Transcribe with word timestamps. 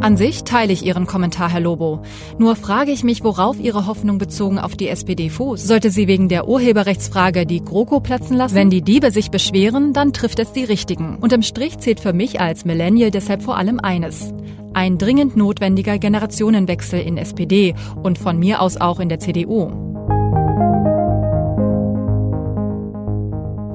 An 0.00 0.16
sich 0.16 0.44
teile 0.44 0.72
ich 0.72 0.82
Ihren 0.82 1.06
Kommentar, 1.06 1.50
Herr 1.50 1.60
Lobo. 1.60 2.00
Nur 2.38 2.56
frage 2.56 2.90
ich 2.90 3.04
mich, 3.04 3.22
worauf 3.22 3.60
Ihre 3.60 3.86
Hoffnung 3.86 4.16
bezogen 4.16 4.58
auf 4.58 4.74
die 4.74 4.88
SPD 4.88 5.28
fußt. 5.28 5.66
Sollte 5.66 5.90
sie 5.90 6.08
wegen 6.08 6.30
der 6.30 6.48
Urheberrechtsfrage 6.48 7.44
die 7.44 7.62
GroKo 7.62 8.00
platzen 8.00 8.34
lassen? 8.34 8.54
Wenn 8.54 8.70
die 8.70 8.80
Diebe 8.80 9.10
sich 9.10 9.30
beschweren, 9.30 9.92
dann 9.92 10.14
trifft 10.14 10.38
es 10.38 10.52
die 10.52 10.64
Richtigen. 10.64 11.18
Unterm 11.20 11.42
Strich 11.42 11.78
zählt 11.78 12.00
für 12.00 12.14
mich 12.14 12.40
als 12.40 12.64
Millennial 12.64 13.10
deshalb 13.10 13.42
vor 13.42 13.58
allem 13.58 13.78
eines. 13.78 14.32
Ein 14.72 14.96
dringend 14.96 15.36
notwendiger 15.36 15.98
Generationenwechsel 15.98 17.00
in 17.00 17.18
SPD 17.18 17.74
und 18.02 18.18
von 18.18 18.38
mir 18.38 18.62
aus 18.62 18.80
auch 18.80 19.00
in 19.00 19.10
der 19.10 19.18
CDU. 19.18 19.68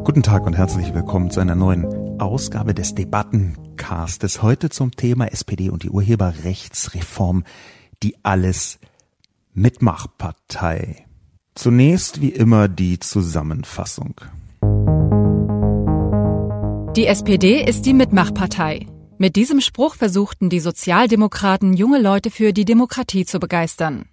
Guten 0.03 0.23
Tag 0.23 0.47
und 0.47 0.57
herzlich 0.57 0.91
willkommen 0.95 1.29
zu 1.29 1.39
einer 1.39 1.55
neuen 1.55 2.04
Ausgabe 2.19 2.73
des 2.73 2.95
Debattencastes. 2.95 4.41
Heute 4.41 4.69
zum 4.69 4.91
Thema 4.91 5.31
SPD 5.31 5.69
und 5.69 5.83
die 5.83 5.89
Urheberrechtsreform, 5.89 7.43
die 8.03 8.15
alles 8.23 8.79
Mitmachpartei. 9.53 11.05
Zunächst 11.55 12.21
wie 12.21 12.29
immer 12.29 12.67
die 12.67 12.99
Zusammenfassung. 12.99 14.21
Die 16.95 17.07
SPD 17.07 17.63
ist 17.63 17.85
die 17.85 17.93
Mitmachpartei. 17.93 18.87
Mit 19.17 19.37
diesem 19.37 19.61
Spruch 19.61 19.95
versuchten 19.95 20.49
die 20.49 20.59
Sozialdemokraten 20.59 21.73
junge 21.73 22.01
Leute 22.01 22.31
für 22.31 22.51
die 22.51 22.65
Demokratie 22.65 23.25
zu 23.25 23.39
begeistern. 23.39 24.05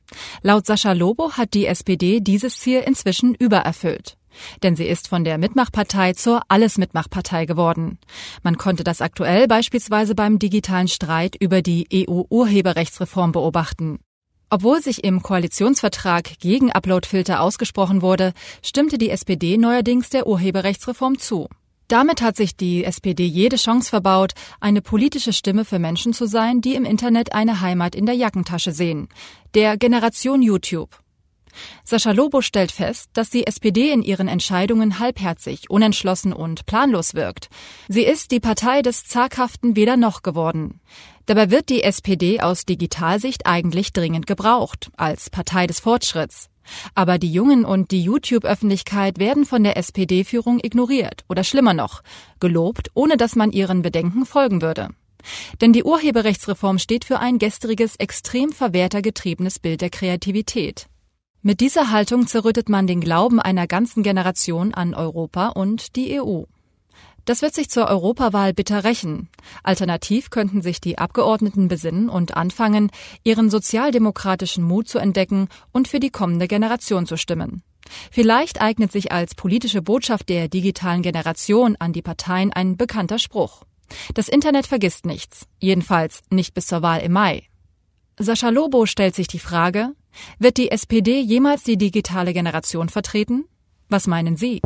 Laut 0.42 0.66
Sascha 0.66 0.92
Lobo 0.92 1.32
hat 1.32 1.54
die 1.54 1.66
SPD 1.66 2.20
dieses 2.20 2.58
Ziel 2.58 2.80
inzwischen 2.80 3.34
übererfüllt. 3.34 4.16
Denn 4.62 4.76
sie 4.76 4.86
ist 4.86 5.08
von 5.08 5.24
der 5.24 5.38
Mitmachpartei 5.38 6.12
zur 6.12 6.42
Alles-Mitmachpartei 6.48 7.46
geworden. 7.46 7.98
Man 8.42 8.56
konnte 8.56 8.84
das 8.84 9.00
aktuell 9.00 9.48
beispielsweise 9.48 10.14
beim 10.14 10.38
digitalen 10.38 10.88
Streit 10.88 11.36
über 11.38 11.62
die 11.62 11.86
EU-Urheberrechtsreform 11.92 13.32
beobachten. 13.32 13.98
Obwohl 14.50 14.82
sich 14.82 15.02
im 15.02 15.22
Koalitionsvertrag 15.22 16.38
gegen 16.38 16.70
Uploadfilter 16.70 17.40
ausgesprochen 17.40 18.02
wurde, 18.02 18.34
stimmte 18.62 18.98
die 18.98 19.08
SPD 19.08 19.56
neuerdings 19.56 20.10
der 20.10 20.26
Urheberrechtsreform 20.26 21.18
zu. 21.18 21.48
Damit 21.88 22.22
hat 22.22 22.36
sich 22.36 22.56
die 22.56 22.84
SPD 22.84 23.24
jede 23.24 23.56
Chance 23.56 23.90
verbaut, 23.90 24.32
eine 24.60 24.80
politische 24.80 25.32
Stimme 25.32 25.64
für 25.64 25.78
Menschen 25.78 26.12
zu 26.12 26.26
sein, 26.26 26.60
die 26.60 26.74
im 26.74 26.84
Internet 26.84 27.34
eine 27.34 27.60
Heimat 27.60 27.94
in 27.94 28.06
der 28.06 28.14
Jackentasche 28.14 28.72
sehen. 28.72 29.08
Der 29.54 29.76
Generation 29.76 30.42
YouTube. 30.42 30.98
Sascha 31.84 32.12
Lobo 32.12 32.40
stellt 32.40 32.72
fest, 32.72 33.10
dass 33.12 33.30
die 33.30 33.46
SPD 33.46 33.90
in 33.90 34.02
ihren 34.02 34.28
Entscheidungen 34.28 34.98
halbherzig, 34.98 35.70
unentschlossen 35.70 36.32
und 36.32 36.66
planlos 36.66 37.14
wirkt. 37.14 37.48
Sie 37.88 38.02
ist 38.02 38.30
die 38.30 38.40
Partei 38.40 38.82
des 38.82 39.04
zaghaften 39.04 39.76
Weder 39.76 39.96
noch 39.96 40.22
geworden. 40.22 40.80
Dabei 41.26 41.50
wird 41.50 41.68
die 41.68 41.82
SPD 41.82 42.40
aus 42.40 42.64
Digitalsicht 42.64 43.46
eigentlich 43.46 43.92
dringend 43.92 44.26
gebraucht, 44.26 44.90
als 44.96 45.30
Partei 45.30 45.66
des 45.66 45.80
Fortschritts. 45.80 46.48
Aber 46.94 47.18
die 47.18 47.32
Jungen 47.32 47.64
und 47.64 47.90
die 47.90 48.02
YouTube-Öffentlichkeit 48.02 49.18
werden 49.18 49.44
von 49.44 49.64
der 49.64 49.76
SPD-Führung 49.76 50.60
ignoriert 50.62 51.24
oder 51.28 51.44
schlimmer 51.44 51.74
noch, 51.74 52.02
gelobt, 52.40 52.90
ohne 52.94 53.16
dass 53.16 53.36
man 53.36 53.52
ihren 53.52 53.82
Bedenken 53.82 54.26
folgen 54.26 54.62
würde. 54.62 54.88
Denn 55.60 55.72
die 55.72 55.84
Urheberrechtsreform 55.84 56.78
steht 56.78 57.04
für 57.04 57.18
ein 57.18 57.38
gestriges, 57.38 57.96
extrem 57.96 58.52
verwertergetriebenes 58.52 59.58
Bild 59.58 59.80
der 59.80 59.90
Kreativität. 59.90 60.88
Mit 61.44 61.60
dieser 61.60 61.90
Haltung 61.90 62.28
zerrüttet 62.28 62.68
man 62.68 62.86
den 62.86 63.00
Glauben 63.00 63.40
einer 63.40 63.66
ganzen 63.66 64.04
Generation 64.04 64.74
an 64.74 64.94
Europa 64.94 65.48
und 65.48 65.96
die 65.96 66.20
EU. 66.20 66.44
Das 67.24 67.42
wird 67.42 67.52
sich 67.52 67.68
zur 67.68 67.88
Europawahl 67.88 68.52
bitter 68.54 68.84
rächen. 68.84 69.28
Alternativ 69.64 70.30
könnten 70.30 70.62
sich 70.62 70.80
die 70.80 70.98
Abgeordneten 70.98 71.66
besinnen 71.66 72.08
und 72.08 72.36
anfangen, 72.36 72.92
ihren 73.24 73.50
sozialdemokratischen 73.50 74.62
Mut 74.62 74.86
zu 74.86 75.00
entdecken 75.00 75.48
und 75.72 75.88
für 75.88 75.98
die 75.98 76.10
kommende 76.10 76.46
Generation 76.46 77.06
zu 77.06 77.16
stimmen. 77.16 77.64
Vielleicht 78.12 78.62
eignet 78.62 78.92
sich 78.92 79.10
als 79.10 79.34
politische 79.34 79.82
Botschaft 79.82 80.28
der 80.28 80.46
digitalen 80.46 81.02
Generation 81.02 81.74
an 81.76 81.92
die 81.92 82.02
Parteien 82.02 82.52
ein 82.52 82.76
bekannter 82.76 83.18
Spruch. 83.18 83.64
Das 84.14 84.28
Internet 84.28 84.68
vergisst 84.68 85.06
nichts, 85.06 85.48
jedenfalls 85.58 86.20
nicht 86.30 86.54
bis 86.54 86.68
zur 86.68 86.82
Wahl 86.82 87.00
im 87.00 87.12
Mai. 87.12 87.48
Sascha 88.18 88.50
Lobo 88.50 88.84
stellt 88.84 89.14
sich 89.14 89.26
die 89.26 89.38
Frage, 89.38 89.94
wird 90.38 90.58
die 90.58 90.70
SPD 90.70 91.20
jemals 91.20 91.62
die 91.62 91.78
digitale 91.78 92.34
Generation 92.34 92.90
vertreten? 92.90 93.46
Was 93.88 94.06
meinen 94.06 94.36
Sie? 94.36 94.60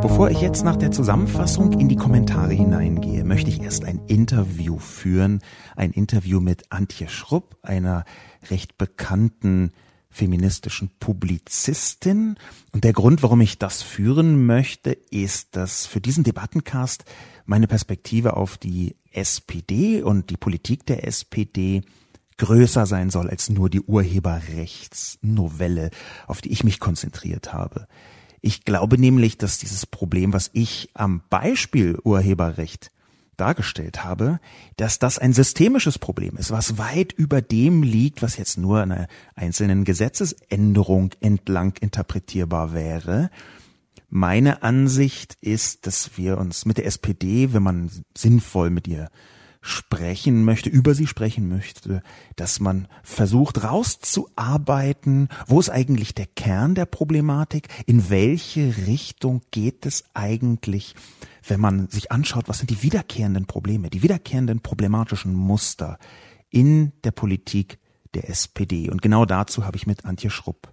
Bevor 0.00 0.30
ich 0.30 0.40
jetzt 0.40 0.64
nach 0.64 0.76
der 0.76 0.92
Zusammenfassung 0.92 1.72
in 1.72 1.88
die 1.88 1.96
Kommentare 1.96 2.52
hineingehe, 2.54 3.24
möchte 3.24 3.50
ich 3.50 3.60
erst 3.60 3.84
ein 3.84 4.00
Interview 4.06 4.78
führen. 4.78 5.40
Ein 5.74 5.90
Interview 5.90 6.40
mit 6.40 6.70
Antje 6.70 7.08
Schrupp, 7.08 7.56
einer 7.62 8.04
recht 8.48 8.78
bekannten 8.78 9.72
feministischen 10.10 10.90
Publizistin. 11.00 12.36
Und 12.72 12.84
der 12.84 12.92
Grund, 12.92 13.22
warum 13.24 13.40
ich 13.40 13.58
das 13.58 13.82
führen 13.82 14.46
möchte, 14.46 14.92
ist, 15.10 15.56
dass 15.56 15.86
für 15.86 16.00
diesen 16.00 16.22
Debattencast 16.22 17.04
meine 17.48 17.66
Perspektive 17.66 18.36
auf 18.36 18.58
die 18.58 18.94
SPD 19.10 20.02
und 20.02 20.30
die 20.30 20.36
Politik 20.36 20.86
der 20.86 21.04
SPD 21.06 21.82
größer 22.36 22.86
sein 22.86 23.10
soll 23.10 23.28
als 23.30 23.50
nur 23.50 23.70
die 23.70 23.80
Urheberrechtsnovelle, 23.80 25.90
auf 26.26 26.40
die 26.40 26.52
ich 26.52 26.62
mich 26.62 26.78
konzentriert 26.78 27.52
habe. 27.52 27.88
Ich 28.40 28.64
glaube 28.64 28.98
nämlich, 28.98 29.38
dass 29.38 29.58
dieses 29.58 29.86
Problem, 29.86 30.32
was 30.32 30.50
ich 30.52 30.90
am 30.94 31.22
Beispiel 31.30 31.98
Urheberrecht 32.04 32.92
dargestellt 33.38 34.04
habe, 34.04 34.40
dass 34.76 34.98
das 34.98 35.18
ein 35.18 35.32
systemisches 35.32 35.98
Problem 35.98 36.36
ist, 36.36 36.50
was 36.50 36.76
weit 36.76 37.12
über 37.12 37.40
dem 37.40 37.82
liegt, 37.82 38.20
was 38.20 38.36
jetzt 38.36 38.58
nur 38.58 38.82
einer 38.82 39.08
einzelnen 39.34 39.84
Gesetzesänderung 39.84 41.14
entlang 41.20 41.74
interpretierbar 41.80 42.74
wäre. 42.74 43.30
Meine 44.08 44.62
Ansicht 44.62 45.36
ist, 45.42 45.86
dass 45.86 46.16
wir 46.16 46.38
uns 46.38 46.64
mit 46.64 46.78
der 46.78 46.86
SPD, 46.86 47.52
wenn 47.52 47.62
man 47.62 47.90
sinnvoll 48.16 48.70
mit 48.70 48.88
ihr 48.88 49.10
sprechen 49.60 50.44
möchte, 50.44 50.70
über 50.70 50.94
sie 50.94 51.06
sprechen 51.06 51.48
möchte, 51.48 52.02
dass 52.36 52.58
man 52.58 52.88
versucht 53.02 53.64
rauszuarbeiten, 53.64 55.28
wo 55.46 55.60
ist 55.60 55.68
eigentlich 55.68 56.14
der 56.14 56.26
Kern 56.26 56.74
der 56.74 56.86
Problematik, 56.86 57.68
in 57.84 58.08
welche 58.08 58.76
Richtung 58.86 59.42
geht 59.50 59.84
es 59.84 60.04
eigentlich, 60.14 60.94
wenn 61.46 61.60
man 61.60 61.88
sich 61.88 62.10
anschaut, 62.10 62.48
was 62.48 62.58
sind 62.58 62.70
die 62.70 62.82
wiederkehrenden 62.82 63.46
Probleme, 63.46 63.90
die 63.90 64.02
wiederkehrenden 64.02 64.60
problematischen 64.60 65.34
Muster 65.34 65.98
in 66.48 66.92
der 67.04 67.10
Politik 67.10 67.78
der 68.14 68.30
SPD. 68.30 68.88
Und 68.88 69.02
genau 69.02 69.26
dazu 69.26 69.66
habe 69.66 69.76
ich 69.76 69.86
mit 69.86 70.06
Antje 70.06 70.30
Schrupp 70.30 70.72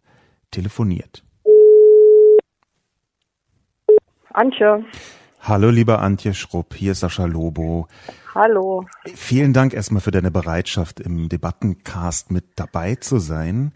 telefoniert. 0.52 1.26
Antje. 4.36 4.84
Hallo, 5.40 5.70
lieber 5.70 6.02
Antje 6.02 6.34
Schrupp, 6.34 6.74
hier 6.74 6.94
ist 6.94 7.02
Sascha 7.02 7.26
Lobo. 7.26 7.88
Hallo. 8.34 8.86
Vielen 9.14 9.54
Dank 9.54 9.74
erstmal 9.74 10.02
für 10.02 10.12
deine 10.12 10.32
Bereitschaft, 10.32 11.00
im 11.00 11.30
Debattencast 11.30 12.32
mit 12.32 12.46
dabei 12.56 12.96
zu 12.96 13.20
sein. 13.20 13.72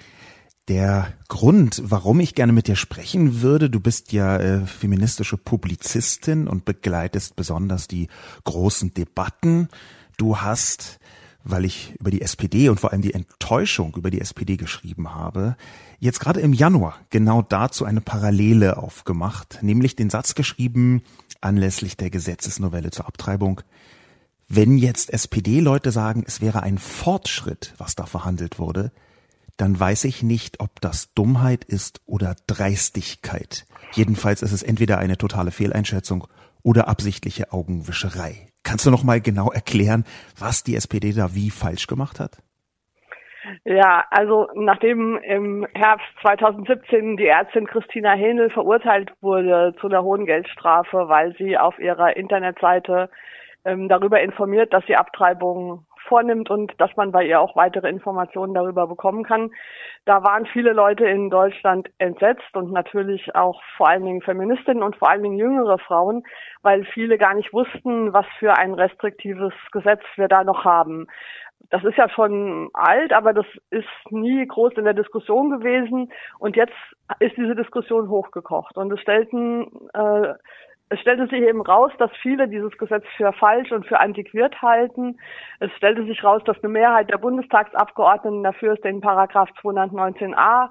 Der 0.67 1.13
Grund, 1.29 1.81
warum 1.85 2.19
ich 2.19 2.35
gerne 2.35 2.53
mit 2.53 2.67
dir 2.67 2.75
sprechen 2.75 3.41
würde, 3.41 3.69
du 3.69 3.79
bist 3.79 4.11
ja 4.11 4.37
äh, 4.37 4.65
feministische 4.65 5.37
Publizistin 5.37 6.47
und 6.47 6.65
begleitest 6.65 7.35
besonders 7.35 7.87
die 7.87 8.07
großen 8.43 8.93
Debatten. 8.93 9.69
Du 10.17 10.37
hast, 10.37 10.99
weil 11.43 11.65
ich 11.65 11.95
über 11.99 12.11
die 12.11 12.21
SPD 12.21 12.69
und 12.69 12.79
vor 12.79 12.91
allem 12.91 13.01
die 13.01 13.13
Enttäuschung 13.13 13.95
über 13.95 14.11
die 14.11 14.21
SPD 14.21 14.57
geschrieben 14.57 15.13
habe, 15.13 15.55
jetzt 15.99 16.19
gerade 16.19 16.41
im 16.41 16.53
Januar 16.53 16.97
genau 17.09 17.41
dazu 17.41 17.85
eine 17.85 18.01
Parallele 18.01 18.77
aufgemacht, 18.77 19.59
nämlich 19.61 19.95
den 19.95 20.09
Satz 20.09 20.35
geschrieben, 20.35 21.01
anlässlich 21.41 21.97
der 21.97 22.09
Gesetzesnovelle 22.09 22.91
zur 22.91 23.07
Abtreibung. 23.07 23.61
Wenn 24.47 24.77
jetzt 24.77 25.13
SPD-Leute 25.13 25.91
sagen, 25.91 26.23
es 26.25 26.41
wäre 26.41 26.63
ein 26.63 26.77
Fortschritt, 26.77 27.73
was 27.77 27.95
da 27.95 28.05
verhandelt 28.05 28.59
wurde, 28.59 28.91
dann 29.57 29.79
weiß 29.79 30.05
ich 30.05 30.23
nicht, 30.23 30.59
ob 30.61 30.81
das 30.81 31.13
Dummheit 31.13 31.65
ist 31.65 32.01
oder 32.05 32.35
Dreistigkeit. 32.47 33.65
Jedenfalls 33.93 34.41
ist 34.41 34.53
es 34.53 34.63
entweder 34.63 34.97
eine 34.97 35.17
totale 35.17 35.51
Fehleinschätzung 35.51 36.27
oder 36.63 36.87
absichtliche 36.87 37.51
Augenwischerei. 37.51 38.48
Kannst 38.69 38.85
du 38.85 38.91
noch 38.91 39.03
mal 39.03 39.19
genau 39.19 39.49
erklären, 39.49 40.05
was 40.37 40.63
die 40.63 40.75
SPD 40.75 41.11
da 41.11 41.33
wie 41.33 41.49
falsch 41.49 41.87
gemacht 41.87 42.19
hat? 42.19 42.37
Ja, 43.65 44.05
also 44.11 44.47
nachdem 44.53 45.17
im 45.17 45.65
Herbst 45.73 46.05
2017 46.21 47.17
die 47.17 47.25
Ärztin 47.25 47.65
Christina 47.65 48.11
Hähnel 48.11 48.51
verurteilt 48.51 49.11
wurde 49.21 49.73
zu 49.81 49.87
einer 49.87 50.03
hohen 50.03 50.27
Geldstrafe, 50.27 51.09
weil 51.09 51.35
sie 51.37 51.57
auf 51.57 51.79
ihrer 51.79 52.15
Internetseite 52.15 53.09
ähm, 53.65 53.89
darüber 53.89 54.21
informiert, 54.21 54.71
dass 54.71 54.85
sie 54.85 54.95
Abtreibungen 54.95 55.87
vornimmt 56.09 56.49
und 56.49 56.73
dass 56.79 56.93
man 56.97 57.13
bei 57.13 57.23
ihr 57.23 57.39
auch 57.39 57.55
weitere 57.55 57.87
Informationen 57.87 58.53
darüber 58.53 58.87
bekommen 58.87 59.23
kann. 59.23 59.51
Da 60.05 60.23
waren 60.23 60.45
viele 60.47 60.73
Leute 60.73 61.05
in 61.05 61.29
Deutschland 61.29 61.89
entsetzt 61.99 62.53
und 62.55 62.71
natürlich 62.71 63.33
auch 63.35 63.61
vor 63.77 63.87
allen 63.87 64.03
Dingen 64.03 64.21
Feministinnen 64.21 64.83
und 64.83 64.97
vor 64.97 65.09
allen 65.09 65.23
Dingen 65.23 65.37
jüngere 65.37 65.77
Frauen, 65.77 66.23
weil 66.63 66.83
viele 66.83 67.17
gar 67.17 67.35
nicht 67.35 67.53
wussten, 67.53 68.11
was 68.11 68.25
für 68.39 68.57
ein 68.57 68.73
restriktives 68.73 69.53
Gesetz 69.71 70.01
wir 70.15 70.27
da 70.27 70.43
noch 70.43 70.65
haben. 70.65 71.07
Das 71.69 71.83
ist 71.83 71.97
ja 71.97 72.09
schon 72.09 72.69
alt, 72.73 73.13
aber 73.13 73.33
das 73.33 73.45
ist 73.69 73.85
nie 74.09 74.45
groß 74.47 74.73
in 74.73 74.85
der 74.85 74.93
Diskussion 74.93 75.51
gewesen. 75.51 76.11
Und 76.39 76.55
jetzt 76.55 76.73
ist 77.19 77.37
diese 77.37 77.55
Diskussion 77.55 78.09
hochgekocht. 78.09 78.75
Und 78.77 78.91
es 78.91 78.99
stellten 79.01 79.67
äh, 79.93 80.33
es 80.89 80.99
stellte 80.99 81.27
sich 81.27 81.41
eben 81.41 81.61
raus, 81.61 81.91
dass 81.99 82.11
viele 82.21 82.47
dieses 82.47 82.75
Gesetz 82.77 83.05
für 83.15 83.31
falsch 83.33 83.71
und 83.71 83.85
für 83.85 83.99
antiquiert 83.99 84.59
halten. 84.61 85.19
Es 85.59 85.71
stellte 85.73 86.03
sich 86.05 86.23
raus, 86.23 86.41
dass 86.45 86.61
eine 86.63 86.73
Mehrheit 86.73 87.11
der 87.11 87.19
Bundestagsabgeordneten 87.19 88.43
dafür 88.43 88.73
ist, 88.73 88.83
den 88.83 88.99
Paragraph 88.99 89.49
219a, 89.61 90.69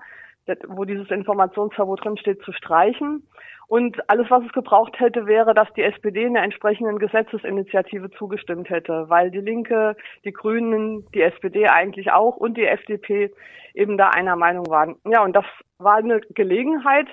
wo 0.67 0.85
dieses 0.85 1.11
Informationsverbot 1.11 2.05
drinsteht, 2.05 2.43
zu 2.43 2.53
streichen. 2.53 3.29
Und 3.69 3.99
alles, 4.09 4.29
was 4.31 4.43
es 4.45 4.53
gebraucht 4.53 4.99
hätte, 4.99 5.27
wäre, 5.27 5.55
dass 5.55 5.73
die 5.75 5.83
SPD 5.83 6.25
einer 6.27 6.43
entsprechenden 6.43 6.99
Gesetzesinitiative 6.99 8.11
zugestimmt 8.13 8.71
hätte, 8.71 9.05
weil 9.09 9.31
die 9.31 9.41
Linke, 9.41 9.95
die 10.25 10.33
Grünen, 10.33 11.07
die 11.15 11.21
SPD 11.21 11.69
eigentlich 11.69 12.11
auch 12.11 12.37
und 12.37 12.57
die 12.57 12.65
FDP 12.65 13.31
eben 13.75 13.99
da 13.99 14.09
einer 14.09 14.37
Meinung 14.37 14.67
waren. 14.69 14.97
Ja, 15.05 15.23
und 15.23 15.37
das 15.37 15.45
war 15.79 15.97
eine 15.97 16.21
Gelegenheit, 16.31 17.09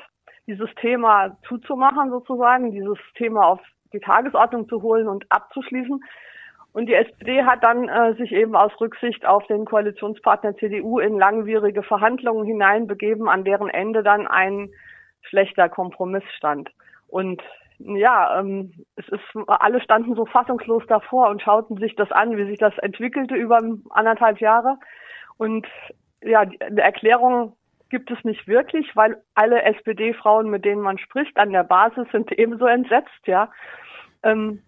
dieses 0.47 0.69
Thema 0.75 1.38
zuzumachen 1.47 2.09
sozusagen, 2.09 2.71
dieses 2.71 2.97
Thema 3.15 3.47
auf 3.47 3.59
die 3.94 4.00
Tagesordnung 4.00 4.68
zu 4.68 4.81
holen 4.81 5.07
und 5.07 5.25
abzuschließen. 5.30 6.03
Und 6.74 6.88
die 6.88 6.94
SPD 6.94 7.44
hat 7.44 7.63
dann 7.63 7.88
äh, 7.88 8.15
sich 8.15 8.33
eben 8.33 8.56
aus 8.56 8.71
Rücksicht 8.81 9.25
auf 9.25 9.47
den 9.47 9.63
Koalitionspartner 9.63 10.57
CDU 10.57 11.00
in 11.00 11.18
langwierige 11.18 11.83
Verhandlungen 11.83 12.45
hineinbegeben, 12.45 13.30
an 13.30 13.45
deren 13.45 13.69
Ende 13.69 14.03
dann 14.03 14.27
ein 14.27 14.69
schlechter 15.21 15.69
Kompromiss 15.69 16.24
stand. 16.36 16.69
Und 17.07 17.42
ja, 17.80 18.39
ähm, 18.39 18.74
es 18.95 19.07
ist, 19.07 19.24
alle 19.47 19.81
standen 19.81 20.15
so 20.15 20.25
fassungslos 20.25 20.83
davor 20.88 21.30
und 21.30 21.42
schauten 21.42 21.77
sich 21.77 21.95
das 21.95 22.12
an, 22.12 22.38
wie 22.38 22.45
sich 22.45 22.57
das 22.57 22.77
entwickelte 22.80 23.36
über 23.36 23.62
anderthalb 23.92 24.39
Jahre. 24.39 24.77
Und 25.38 25.68
ja, 26.21 26.45
die 26.45 26.59
Erklärung 26.77 27.53
gibt 27.95 28.12
es 28.12 28.21
nicht 28.25 28.45
wirklich, 28.45 28.94
weil 28.94 29.24
alle 29.36 29.62
SPD-Frauen, 29.63 30.50
mit 30.50 30.65
denen 30.65 30.81
man 30.81 30.97
spricht, 30.97 31.38
an 31.38 31.53
der 31.53 31.63
Basis 31.63 32.06
sind 32.12 32.30
ebenso 32.33 32.65
entsetzt, 32.65 33.25
ja. 33.25 33.50
Ähm, 34.21 34.62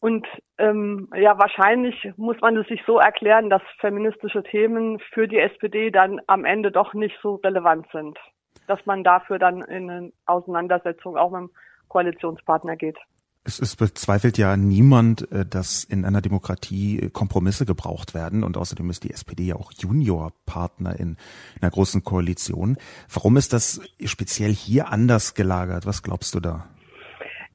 und 0.00 0.26
ähm, 0.58 1.08
ja, 1.14 1.38
wahrscheinlich 1.38 2.10
muss 2.16 2.40
man 2.40 2.56
es 2.56 2.66
sich 2.66 2.82
so 2.84 2.98
erklären, 2.98 3.50
dass 3.50 3.62
feministische 3.78 4.42
Themen 4.42 4.98
für 4.98 5.28
die 5.28 5.38
SPD 5.38 5.92
dann 5.92 6.20
am 6.26 6.44
Ende 6.44 6.72
doch 6.72 6.92
nicht 6.92 7.16
so 7.22 7.36
relevant 7.36 7.86
sind, 7.92 8.18
dass 8.66 8.84
man 8.84 9.04
dafür 9.04 9.38
dann 9.38 9.62
in 9.62 9.88
eine 9.88 10.12
Auseinandersetzung 10.26 11.16
auch 11.16 11.30
mit 11.30 11.42
dem 11.42 11.50
Koalitionspartner 11.86 12.74
geht. 12.74 12.98
Es, 13.44 13.58
es 13.58 13.74
bezweifelt 13.74 14.38
ja 14.38 14.56
niemand, 14.56 15.30
äh, 15.32 15.44
dass 15.44 15.82
in 15.84 16.04
einer 16.04 16.20
Demokratie 16.20 17.00
äh, 17.00 17.10
Kompromisse 17.10 17.66
gebraucht 17.66 18.14
werden 18.14 18.44
und 18.44 18.56
außerdem 18.56 18.88
ist 18.90 19.02
die 19.02 19.10
SPD 19.10 19.44
ja 19.44 19.56
auch 19.56 19.72
Juniorpartner 19.72 20.98
in 20.98 21.16
einer 21.60 21.70
großen 21.70 22.04
Koalition. 22.04 22.76
Warum 23.12 23.36
ist 23.36 23.52
das 23.52 23.80
speziell 24.04 24.52
hier 24.52 24.92
anders 24.92 25.34
gelagert? 25.34 25.86
Was 25.86 26.02
glaubst 26.02 26.34
du 26.34 26.40
da? 26.40 26.66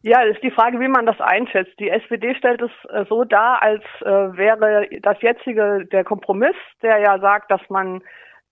Ja, 0.01 0.21
ist 0.21 0.43
die 0.43 0.51
Frage, 0.51 0.79
wie 0.79 0.87
man 0.87 1.05
das 1.05 1.19
einschätzt. 1.19 1.79
Die 1.79 1.89
SPD 1.89 2.35
stellt 2.35 2.61
es 2.61 2.71
äh, 2.89 3.05
so 3.09 3.23
dar, 3.23 3.61
als 3.61 3.83
wäre 4.01 4.87
das 5.01 5.21
jetzige 5.21 5.85
der 5.91 6.03
Kompromiss, 6.03 6.55
der 6.81 6.99
ja 6.99 7.17
sagt, 7.19 7.49
dass 7.49 7.61
man 7.69 8.01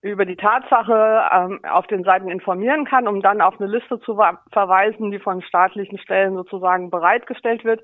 über 0.02 0.24
die 0.24 0.36
Tatsache 0.36 1.24
ähm, 1.32 1.60
auf 1.64 1.86
den 1.86 2.04
Seiten 2.04 2.28
informieren 2.28 2.84
kann, 2.84 3.08
um 3.08 3.22
dann 3.22 3.40
auf 3.40 3.58
eine 3.60 3.70
Liste 3.70 3.98
zu 4.00 4.14
verweisen, 4.52 5.10
die 5.10 5.18
von 5.18 5.42
staatlichen 5.42 5.98
Stellen 5.98 6.34
sozusagen 6.34 6.90
bereitgestellt 6.90 7.64
wird. 7.64 7.82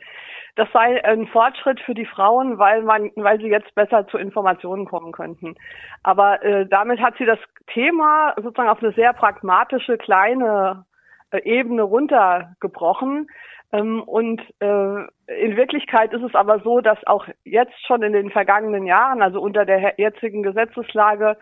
Das 0.54 0.68
sei 0.72 1.02
ein 1.04 1.26
Fortschritt 1.26 1.80
für 1.80 1.94
die 1.94 2.06
Frauen, 2.06 2.58
weil 2.58 2.82
man, 2.82 3.10
weil 3.16 3.38
sie 3.38 3.48
jetzt 3.48 3.74
besser 3.74 4.06
zu 4.08 4.18
Informationen 4.18 4.84
kommen 4.84 5.12
könnten. 5.12 5.56
Aber 6.02 6.42
äh, 6.44 6.66
damit 6.66 7.00
hat 7.00 7.16
sie 7.16 7.24
das 7.24 7.38
Thema 7.68 8.34
sozusagen 8.36 8.68
auf 8.68 8.82
eine 8.82 8.92
sehr 8.92 9.12
pragmatische 9.14 9.96
kleine 9.96 10.84
äh, 11.30 11.38
Ebene 11.44 11.82
runtergebrochen. 11.82 13.28
Ähm, 13.72 14.02
und 14.02 14.42
äh, 14.60 15.06
in 15.40 15.56
Wirklichkeit 15.56 16.12
ist 16.12 16.22
es 16.22 16.34
aber 16.34 16.60
so, 16.60 16.80
dass 16.80 16.98
auch 17.06 17.26
jetzt 17.44 17.86
schon 17.86 18.02
in 18.02 18.12
den 18.12 18.30
vergangenen 18.30 18.84
Jahren, 18.84 19.22
also 19.22 19.40
unter 19.40 19.64
der 19.64 19.94
jetzigen 19.96 20.42
Gesetzeslage, 20.42 21.38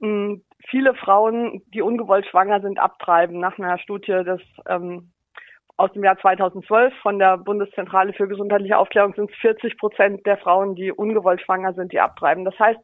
viele 0.00 0.94
Frauen, 0.94 1.62
die 1.74 1.82
ungewollt 1.82 2.26
schwanger 2.26 2.60
sind, 2.60 2.78
abtreiben. 2.78 3.38
Nach 3.38 3.58
einer 3.58 3.78
Studie 3.78 4.24
des 4.24 4.40
ähm, 4.68 5.10
aus 5.76 5.92
dem 5.92 6.04
Jahr 6.04 6.18
2012 6.18 6.92
von 7.00 7.18
der 7.18 7.38
Bundeszentrale 7.38 8.12
für 8.12 8.28
gesundheitliche 8.28 8.76
Aufklärung 8.76 9.14
sind 9.14 9.30
es 9.30 9.36
40 9.38 9.78
Prozent 9.78 10.26
der 10.26 10.36
Frauen, 10.36 10.74
die 10.74 10.92
ungewollt 10.92 11.40
schwanger 11.40 11.72
sind, 11.72 11.92
die 11.92 12.00
abtreiben. 12.00 12.44
Das 12.44 12.58
heißt, 12.58 12.80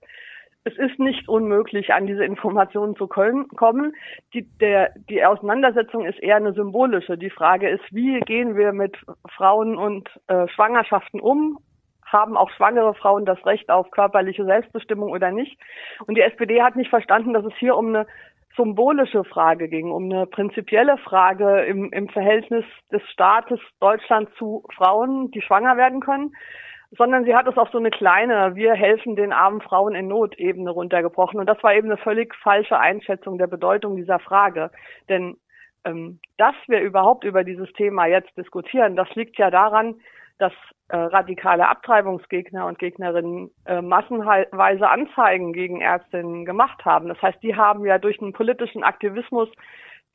es 0.64 0.76
ist 0.78 0.98
nicht 0.98 1.28
unmöglich, 1.28 1.92
an 1.92 2.06
diese 2.06 2.24
Informationen 2.24 2.96
zu 2.96 3.06
können, 3.06 3.48
kommen. 3.48 3.94
Die, 4.34 4.42
der, 4.58 4.92
die 5.08 5.24
Auseinandersetzung 5.24 6.06
ist 6.06 6.18
eher 6.18 6.36
eine 6.36 6.54
symbolische. 6.54 7.16
Die 7.16 7.30
Frage 7.30 7.68
ist, 7.68 7.84
wie 7.92 8.18
gehen 8.20 8.56
wir 8.56 8.72
mit 8.72 8.96
Frauen 9.36 9.76
und 9.76 10.08
äh, 10.26 10.48
Schwangerschaften 10.48 11.20
um? 11.20 11.58
Haben 12.06 12.36
auch 12.36 12.50
schwangere 12.50 12.94
Frauen 12.94 13.24
das 13.24 13.44
Recht 13.44 13.70
auf 13.70 13.90
körperliche 13.90 14.44
Selbstbestimmung 14.44 15.10
oder 15.10 15.30
nicht. 15.30 15.58
Und 16.06 16.16
die 16.16 16.22
SPD 16.22 16.62
hat 16.62 16.76
nicht 16.76 16.90
verstanden, 16.90 17.34
dass 17.34 17.44
es 17.44 17.54
hier 17.58 17.76
um 17.76 17.88
eine 17.88 18.06
symbolische 18.56 19.24
Frage 19.24 19.68
ging, 19.68 19.90
um 19.90 20.04
eine 20.04 20.26
prinzipielle 20.26 20.96
Frage 20.98 21.62
im, 21.64 21.92
im 21.92 22.08
Verhältnis 22.08 22.64
des 22.90 23.02
Staates 23.10 23.60
Deutschland 23.80 24.30
zu 24.38 24.64
Frauen, 24.74 25.30
die 25.32 25.42
schwanger 25.42 25.76
werden 25.76 26.00
können, 26.00 26.34
sondern 26.96 27.24
sie 27.24 27.34
hat 27.34 27.46
es 27.46 27.58
auf 27.58 27.68
so 27.70 27.78
eine 27.78 27.90
kleine, 27.90 28.54
wir 28.54 28.74
helfen 28.74 29.16
den 29.16 29.32
armen 29.32 29.60
Frauen 29.60 29.94
in 29.94 30.08
Not 30.08 30.38
Ebene 30.38 30.70
runtergebrochen. 30.70 31.38
Und 31.38 31.46
das 31.46 31.62
war 31.62 31.74
eben 31.74 31.88
eine 31.88 31.98
völlig 31.98 32.34
falsche 32.36 32.78
Einschätzung 32.78 33.38
der 33.38 33.48
Bedeutung 33.48 33.96
dieser 33.96 34.18
Frage. 34.20 34.70
Denn 35.08 35.36
ähm, 35.84 36.20
dass 36.36 36.54
wir 36.66 36.80
überhaupt 36.80 37.24
über 37.24 37.44
dieses 37.44 37.72
Thema 37.74 38.06
jetzt 38.06 38.36
diskutieren, 38.36 38.96
das 38.96 39.12
liegt 39.14 39.38
ja 39.38 39.50
daran, 39.50 39.96
dass 40.38 40.52
äh, 40.88 40.96
radikale 40.96 41.68
Abtreibungsgegner 41.68 42.66
und 42.66 42.78
Gegnerinnen 42.78 43.50
äh, 43.64 43.82
massenweise 43.82 44.88
Anzeigen 44.88 45.52
gegen 45.52 45.80
Ärztinnen 45.80 46.44
gemacht 46.44 46.84
haben. 46.84 47.08
Das 47.08 47.20
heißt, 47.20 47.42
die 47.42 47.56
haben 47.56 47.84
ja 47.84 47.98
durch 47.98 48.20
einen 48.20 48.32
politischen 48.32 48.84
Aktivismus 48.84 49.48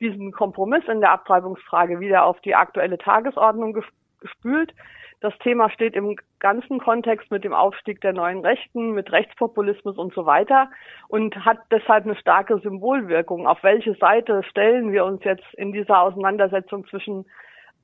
diesen 0.00 0.32
Kompromiss 0.32 0.84
in 0.88 1.00
der 1.00 1.12
Abtreibungsfrage 1.12 2.00
wieder 2.00 2.24
auf 2.24 2.40
die 2.40 2.54
aktuelle 2.54 2.98
Tagesordnung 2.98 3.82
gespült. 4.20 4.74
Das 5.20 5.38
Thema 5.38 5.70
steht 5.70 5.94
im 5.94 6.16
ganzen 6.40 6.80
Kontext 6.80 7.30
mit 7.30 7.44
dem 7.44 7.52
Aufstieg 7.52 8.00
der 8.00 8.12
neuen 8.12 8.40
Rechten, 8.40 8.90
mit 8.90 9.12
Rechtspopulismus 9.12 9.96
und 9.96 10.12
so 10.14 10.26
weiter 10.26 10.68
und 11.06 11.36
hat 11.44 11.58
deshalb 11.70 12.04
eine 12.04 12.16
starke 12.16 12.58
Symbolwirkung. 12.58 13.46
Auf 13.46 13.62
welche 13.62 13.94
Seite 13.94 14.42
stellen 14.42 14.90
wir 14.90 15.04
uns 15.04 15.22
jetzt 15.22 15.46
in 15.54 15.72
dieser 15.72 16.00
Auseinandersetzung 16.00 16.84
zwischen 16.88 17.24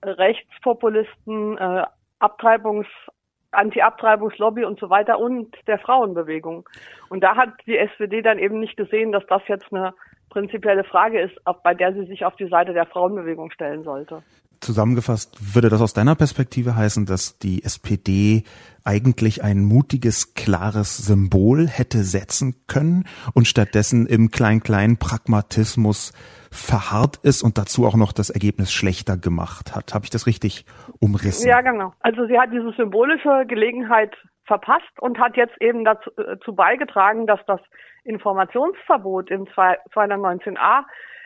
Rechtspopulisten, 0.02 1.59
äh, 1.59 1.85
Abtreibungs 2.18 2.87
Anti-Abtreibungslobby 3.50 4.64
und 4.64 4.78
so 4.78 4.90
weiter 4.90 5.18
und 5.18 5.56
der 5.66 5.78
Frauenbewegung. 5.78 6.68
Und 7.08 7.22
da 7.22 7.37
hat 7.37 7.50
die 7.66 7.78
SPD 7.78 8.20
dann 8.20 8.38
eben 8.38 8.60
nicht 8.60 8.76
gesehen, 8.76 9.10
dass 9.10 9.25
das 9.26 9.42
jetzt 9.48 9.72
eine 9.72 9.94
prinzipielle 10.28 10.84
Frage 10.84 11.20
ist, 11.20 11.34
bei 11.62 11.75
der 11.75 11.94
sie 11.94 12.04
sich 12.04 12.25
auf 12.25 12.37
die 12.37 12.48
Seite 12.48 12.75
der 12.75 12.87
Frauenbewegung 12.87 13.50
stellen 13.50 13.84
sollte. 13.84 14.22
Zusammengefasst 14.60 15.54
würde 15.54 15.68
das 15.68 15.80
aus 15.80 15.94
deiner 15.94 16.14
Perspektive 16.14 16.76
heißen, 16.76 17.06
dass 17.06 17.38
die 17.38 17.64
SPD 17.64 18.44
eigentlich 18.84 19.44
ein 19.44 19.64
mutiges, 19.64 20.34
klares 20.34 20.96
Symbol 20.96 21.68
hätte 21.68 21.98
setzen 21.98 22.54
können 22.66 23.04
und 23.34 23.46
stattdessen 23.46 24.06
im 24.06 24.30
klein-kleinen 24.30 24.98
Pragmatismus 24.98 26.12
verharrt 26.50 27.18
ist 27.22 27.42
und 27.42 27.58
dazu 27.58 27.86
auch 27.86 27.96
noch 27.96 28.12
das 28.12 28.30
Ergebnis 28.30 28.72
schlechter 28.72 29.16
gemacht 29.16 29.76
hat. 29.76 29.94
Habe 29.94 30.04
ich 30.04 30.10
das 30.10 30.26
richtig 30.26 30.64
umrissen? 31.00 31.48
Ja, 31.48 31.60
genau. 31.60 31.92
Also 32.00 32.26
sie 32.26 32.38
hat 32.38 32.50
diese 32.52 32.72
symbolische 32.76 33.44
Gelegenheit 33.46 34.16
verpasst 34.46 34.98
und 34.98 35.18
hat 35.18 35.36
jetzt 35.36 35.60
eben 35.60 35.84
dazu, 35.84 36.10
äh, 36.16 36.52
beigetragen, 36.52 37.26
dass 37.26 37.40
das 37.46 37.60
Informationsverbot 38.04 39.30
im 39.30 39.44
219a 39.44 40.84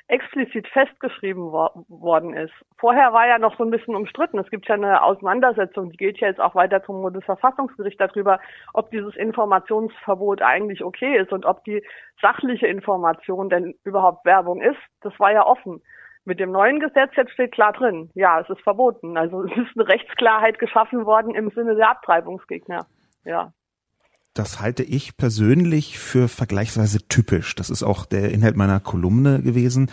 explizit 0.08 0.66
festgeschrieben 0.68 1.52
wor 1.52 1.84
worden 1.88 2.34
ist. 2.34 2.52
Vorher 2.78 3.12
war 3.12 3.26
ja 3.26 3.38
noch 3.38 3.56
so 3.56 3.64
ein 3.64 3.70
bisschen 3.70 3.94
umstritten. 3.94 4.38
Es 4.38 4.50
gibt 4.50 4.68
ja 4.68 4.74
eine 4.74 5.02
Auseinandersetzung, 5.02 5.90
die 5.90 5.96
geht 5.96 6.18
ja 6.18 6.28
jetzt 6.28 6.40
auch 6.40 6.54
weiter 6.54 6.82
zum 6.84 7.02
Bundesverfassungsgericht 7.02 8.00
darüber, 8.00 8.40
ob 8.74 8.90
dieses 8.90 9.16
Informationsverbot 9.16 10.42
eigentlich 10.42 10.84
okay 10.84 11.16
ist 11.18 11.32
und 11.32 11.46
ob 11.46 11.64
die 11.64 11.82
sachliche 12.20 12.66
Information 12.66 13.48
denn 13.48 13.74
überhaupt 13.84 14.24
Werbung 14.24 14.60
ist. 14.60 14.80
Das 15.00 15.18
war 15.18 15.32
ja 15.32 15.46
offen. 15.46 15.82
Mit 16.24 16.38
dem 16.38 16.52
neuen 16.52 16.78
Gesetz 16.78 17.10
jetzt 17.16 17.32
steht 17.32 17.52
klar 17.52 17.72
drin, 17.72 18.10
ja, 18.14 18.40
es 18.40 18.48
ist 18.48 18.60
verboten. 18.60 19.16
Also 19.16 19.44
es 19.44 19.52
ist 19.52 19.76
eine 19.76 19.88
Rechtsklarheit 19.88 20.58
geschaffen 20.58 21.04
worden 21.04 21.34
im 21.34 21.50
Sinne 21.50 21.74
der 21.74 21.90
Abtreibungsgegner. 21.90 22.86
Ja. 23.24 23.52
Das 24.34 24.60
halte 24.60 24.82
ich 24.82 25.18
persönlich 25.18 25.98
für 25.98 26.26
vergleichsweise 26.26 27.06
typisch. 27.06 27.54
Das 27.54 27.68
ist 27.68 27.82
auch 27.82 28.06
der 28.06 28.30
Inhalt 28.30 28.56
meiner 28.56 28.80
Kolumne 28.80 29.42
gewesen, 29.42 29.90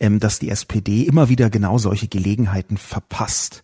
ähm, 0.00 0.18
dass 0.18 0.38
die 0.38 0.48
SPD 0.48 1.02
immer 1.02 1.28
wieder 1.28 1.50
genau 1.50 1.76
solche 1.76 2.08
Gelegenheiten 2.08 2.78
verpasst. 2.78 3.62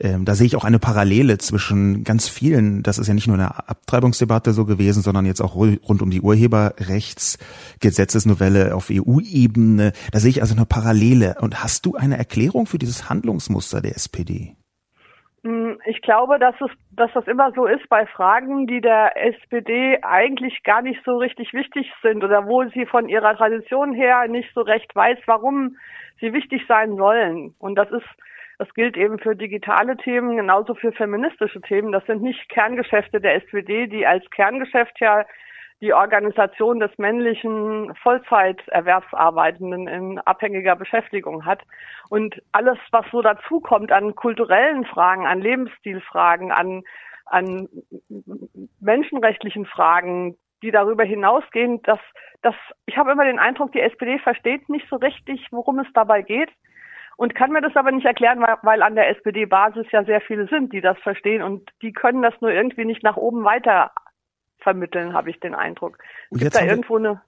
Ähm, 0.00 0.24
da 0.24 0.34
sehe 0.34 0.46
ich 0.46 0.56
auch 0.56 0.64
eine 0.64 0.80
Parallele 0.80 1.38
zwischen 1.38 2.02
ganz 2.02 2.28
vielen, 2.28 2.82
das 2.82 2.98
ist 2.98 3.06
ja 3.06 3.14
nicht 3.14 3.28
nur 3.28 3.36
eine 3.36 3.68
Abtreibungsdebatte 3.68 4.52
so 4.52 4.64
gewesen, 4.64 5.00
sondern 5.02 5.26
jetzt 5.26 5.40
auch 5.40 5.54
rund 5.54 6.02
um 6.02 6.10
die 6.10 6.22
Urheberrechtsgesetzesnovelle 6.22 8.74
auf 8.74 8.88
EU-Ebene. 8.90 9.92
Da 10.10 10.18
sehe 10.18 10.30
ich 10.30 10.42
also 10.42 10.56
eine 10.56 10.66
Parallele. 10.66 11.36
Und 11.40 11.62
hast 11.62 11.86
du 11.86 11.94
eine 11.94 12.18
Erklärung 12.18 12.66
für 12.66 12.78
dieses 12.78 13.08
Handlungsmuster 13.08 13.80
der 13.80 13.94
SPD? 13.94 14.56
Hm, 15.44 15.80
ich 15.86 16.02
glaube, 16.02 16.38
dass 16.38 16.54
es, 16.60 16.70
dass 16.90 17.12
das 17.12 17.26
immer 17.28 17.52
so 17.52 17.66
ist 17.66 17.88
bei 17.88 18.06
Fragen, 18.06 18.66
die 18.66 18.80
der 18.80 19.16
SPD 19.16 19.98
eigentlich 20.02 20.62
gar 20.64 20.82
nicht 20.82 21.00
so 21.04 21.16
richtig 21.16 21.52
wichtig 21.54 21.92
sind 22.02 22.24
oder 22.24 22.46
wo 22.46 22.64
sie 22.70 22.86
von 22.86 23.08
ihrer 23.08 23.36
Tradition 23.36 23.94
her 23.94 24.26
nicht 24.26 24.52
so 24.54 24.62
recht 24.62 24.94
weiß, 24.96 25.18
warum 25.26 25.76
sie 26.20 26.32
wichtig 26.32 26.64
sein 26.66 26.96
sollen. 26.96 27.54
Und 27.60 27.76
das 27.76 27.90
ist, 27.92 28.06
das 28.58 28.72
gilt 28.74 28.96
eben 28.96 29.20
für 29.20 29.36
digitale 29.36 29.96
Themen, 29.96 30.36
genauso 30.36 30.74
für 30.74 30.90
feministische 30.90 31.60
Themen. 31.60 31.92
Das 31.92 32.04
sind 32.06 32.22
nicht 32.22 32.48
Kerngeschäfte 32.48 33.20
der 33.20 33.36
SPD, 33.36 33.86
die 33.86 34.04
als 34.06 34.28
Kerngeschäft 34.30 34.98
ja 35.00 35.24
die 35.80 35.92
Organisation 35.92 36.80
des 36.80 36.90
männlichen 36.98 37.94
Vollzeiterwerbsarbeitenden 38.02 39.86
in 39.86 40.18
abhängiger 40.18 40.74
Beschäftigung 40.74 41.44
hat. 41.44 41.62
Und 42.10 42.42
alles, 42.52 42.78
was 42.90 43.06
so 43.12 43.22
dazukommt 43.22 43.92
an 43.92 44.16
kulturellen 44.16 44.84
Fragen, 44.86 45.26
an 45.26 45.40
Lebensstilfragen, 45.40 46.50
an, 46.50 46.82
an 47.26 47.68
menschenrechtlichen 48.80 49.66
Fragen, 49.66 50.36
die 50.62 50.72
darüber 50.72 51.04
hinausgehen, 51.04 51.80
dass, 51.82 52.00
dass 52.42 52.56
ich 52.86 52.96
habe 52.96 53.12
immer 53.12 53.24
den 53.24 53.38
Eindruck, 53.38 53.70
die 53.72 53.80
SPD 53.80 54.18
versteht 54.18 54.68
nicht 54.68 54.88
so 54.88 54.96
richtig, 54.96 55.46
worum 55.52 55.78
es 55.78 55.86
dabei 55.94 56.22
geht 56.22 56.50
und 57.16 57.36
kann 57.36 57.52
mir 57.52 57.60
das 57.60 57.76
aber 57.76 57.92
nicht 57.92 58.06
erklären, 58.06 58.40
weil, 58.40 58.56
weil 58.62 58.82
an 58.82 58.96
der 58.96 59.08
SPD-Basis 59.10 59.86
ja 59.92 60.02
sehr 60.04 60.20
viele 60.20 60.48
sind, 60.48 60.72
die 60.72 60.80
das 60.80 60.98
verstehen 60.98 61.42
und 61.42 61.70
die 61.82 61.92
können 61.92 62.22
das 62.22 62.34
nur 62.40 62.50
irgendwie 62.50 62.84
nicht 62.84 63.04
nach 63.04 63.16
oben 63.16 63.44
weiter 63.44 63.92
vermitteln, 64.60 65.12
habe 65.12 65.30
ich 65.30 65.40
den 65.40 65.54
Eindruck. 65.54 65.98
Und 66.30 66.42
jetzt 66.42 66.56
da 66.56 66.64
irgendwo 66.64 66.96
eine 66.96 67.20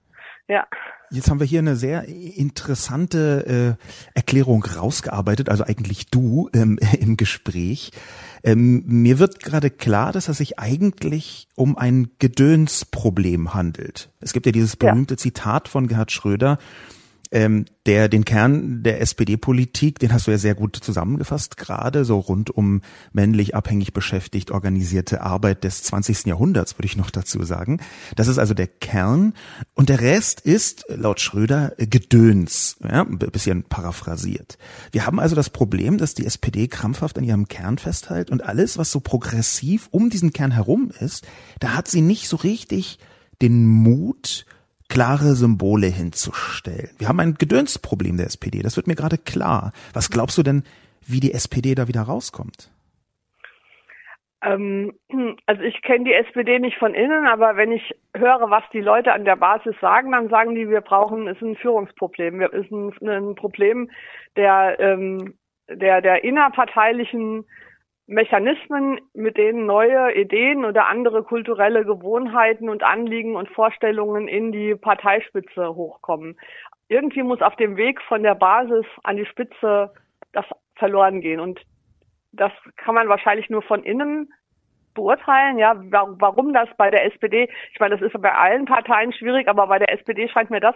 ja. 0.47 0.67
Jetzt 1.11 1.29
haben 1.29 1.39
wir 1.39 1.47
hier 1.47 1.59
eine 1.59 1.75
sehr 1.77 2.07
interessante 2.07 3.77
äh, 3.77 4.17
Erklärung 4.17 4.63
rausgearbeitet, 4.63 5.49
also 5.49 5.63
eigentlich 5.63 6.07
du 6.07 6.49
ähm, 6.53 6.77
im 6.99 7.15
Gespräch. 7.15 7.91
Ähm, 8.43 8.83
mir 8.85 9.19
wird 9.19 9.41
gerade 9.41 9.69
klar, 9.69 10.11
dass 10.11 10.27
es 10.27 10.37
sich 10.37 10.59
eigentlich 10.59 11.47
um 11.55 11.77
ein 11.77 12.11
Gedönsproblem 12.19 13.53
handelt. 13.53 14.09
Es 14.19 14.33
gibt 14.33 14.45
ja 14.45 14.51
dieses 14.51 14.75
berühmte 14.75 15.13
ja. 15.13 15.17
Zitat 15.17 15.69
von 15.69 15.87
Gerhard 15.87 16.11
Schröder, 16.11 16.57
ähm, 17.31 17.65
der 17.85 18.09
den 18.09 18.25
Kern 18.25 18.83
der 18.83 19.01
SPD-Politik, 19.01 19.99
den 19.99 20.13
hast 20.13 20.27
du 20.27 20.31
ja 20.31 20.37
sehr 20.37 20.53
gut 20.53 20.75
zusammengefasst 20.75 21.57
gerade, 21.57 22.05
so 22.05 22.19
rund 22.19 22.49
um 22.49 22.81
männlich 23.13 23.55
abhängig 23.55 23.93
beschäftigt 23.93 24.51
organisierte 24.51 25.21
Arbeit 25.21 25.63
des 25.63 25.81
20. 25.83 26.25
Jahrhunderts, 26.25 26.77
würde 26.77 26.85
ich 26.85 26.97
noch 26.97 27.09
dazu 27.09 27.43
sagen. 27.43 27.79
Das 28.15 28.27
ist 28.27 28.37
also 28.37 28.53
der 28.53 28.67
Kern 28.67 29.33
und 29.73 29.89
der 29.89 30.01
Rest 30.01 30.41
ist 30.41 30.85
laut 30.89 31.21
Schröder 31.21 31.73
Gedöns, 31.77 32.77
ja, 32.83 33.01
ein 33.01 33.17
bisschen 33.17 33.63
paraphrasiert. 33.63 34.57
Wir 34.91 35.05
haben 35.05 35.19
also 35.19 35.35
das 35.35 35.49
Problem, 35.49 35.97
dass 35.97 36.13
die 36.13 36.25
SPD 36.25 36.67
krampfhaft 36.67 37.17
an 37.17 37.23
ihrem 37.23 37.47
Kern 37.47 37.77
festhält 37.77 38.29
und 38.29 38.43
alles, 38.43 38.77
was 38.77 38.91
so 38.91 38.99
progressiv 38.99 39.87
um 39.91 40.09
diesen 40.09 40.33
Kern 40.33 40.51
herum 40.51 40.91
ist, 40.99 41.25
da 41.59 41.75
hat 41.75 41.87
sie 41.87 42.01
nicht 42.01 42.27
so 42.27 42.35
richtig 42.37 42.99
den 43.41 43.65
Mut, 43.65 44.45
klare 44.91 45.35
Symbole 45.35 45.87
hinzustellen. 45.87 46.89
Wir 46.97 47.07
haben 47.07 47.21
ein 47.21 47.35
Gedönsproblem 47.35 48.17
der 48.17 48.25
SPD, 48.25 48.61
das 48.61 48.75
wird 48.75 48.87
mir 48.87 48.95
gerade 48.95 49.17
klar. 49.17 49.71
Was 49.93 50.09
glaubst 50.11 50.37
du 50.37 50.43
denn, 50.43 50.63
wie 51.07 51.21
die 51.21 51.33
SPD 51.33 51.75
da 51.75 51.87
wieder 51.87 52.01
rauskommt? 52.01 52.69
Ähm, 54.43 54.91
also 55.45 55.61
ich 55.61 55.81
kenne 55.81 56.03
die 56.03 56.13
SPD 56.13 56.59
nicht 56.59 56.77
von 56.77 56.93
innen, 56.93 57.25
aber 57.25 57.55
wenn 57.55 57.71
ich 57.71 57.95
höre, 58.13 58.49
was 58.49 58.63
die 58.73 58.81
Leute 58.81 59.13
an 59.13 59.23
der 59.23 59.37
Basis 59.37 59.75
sagen, 59.79 60.11
dann 60.11 60.27
sagen 60.27 60.55
die, 60.55 60.69
wir 60.69 60.81
brauchen, 60.81 61.27
ist 61.27 61.41
ein 61.41 61.55
Führungsproblem, 61.55 62.41
es 62.41 62.51
ist 62.51 62.71
ein, 62.71 62.91
ein 63.07 63.35
Problem 63.35 63.89
der, 64.35 64.77
ähm, 64.79 65.35
der, 65.69 66.01
der 66.01 66.25
innerparteilichen 66.25 67.45
Mechanismen, 68.11 68.99
mit 69.13 69.37
denen 69.37 69.65
neue 69.65 70.13
Ideen 70.13 70.65
oder 70.65 70.87
andere 70.87 71.23
kulturelle 71.23 71.85
Gewohnheiten 71.85 72.67
und 72.67 72.83
Anliegen 72.83 73.37
und 73.37 73.47
Vorstellungen 73.49 74.27
in 74.27 74.51
die 74.51 74.75
Parteispitze 74.75 75.75
hochkommen. 75.75 76.37
Irgendwie 76.89 77.23
muss 77.23 77.41
auf 77.41 77.55
dem 77.55 77.77
Weg 77.77 78.01
von 78.01 78.21
der 78.21 78.35
Basis 78.35 78.85
an 79.03 79.15
die 79.15 79.25
Spitze 79.25 79.93
das 80.33 80.45
verloren 80.75 81.21
gehen. 81.21 81.39
Und 81.39 81.61
das 82.33 82.51
kann 82.75 82.95
man 82.95 83.07
wahrscheinlich 83.07 83.49
nur 83.49 83.61
von 83.61 83.81
innen 83.81 84.33
beurteilen, 84.93 85.57
ja, 85.57 85.73
warum 85.79 86.51
das 86.51 86.67
bei 86.77 86.91
der 86.91 87.05
SPD, 87.05 87.49
ich 87.71 87.79
meine, 87.79 87.97
das 87.97 88.05
ist 88.05 88.21
bei 88.21 88.33
allen 88.33 88.65
Parteien 88.65 89.13
schwierig, 89.13 89.47
aber 89.47 89.67
bei 89.67 89.79
der 89.79 89.93
SPD 89.93 90.27
scheint 90.27 90.49
mir 90.49 90.59
das 90.59 90.75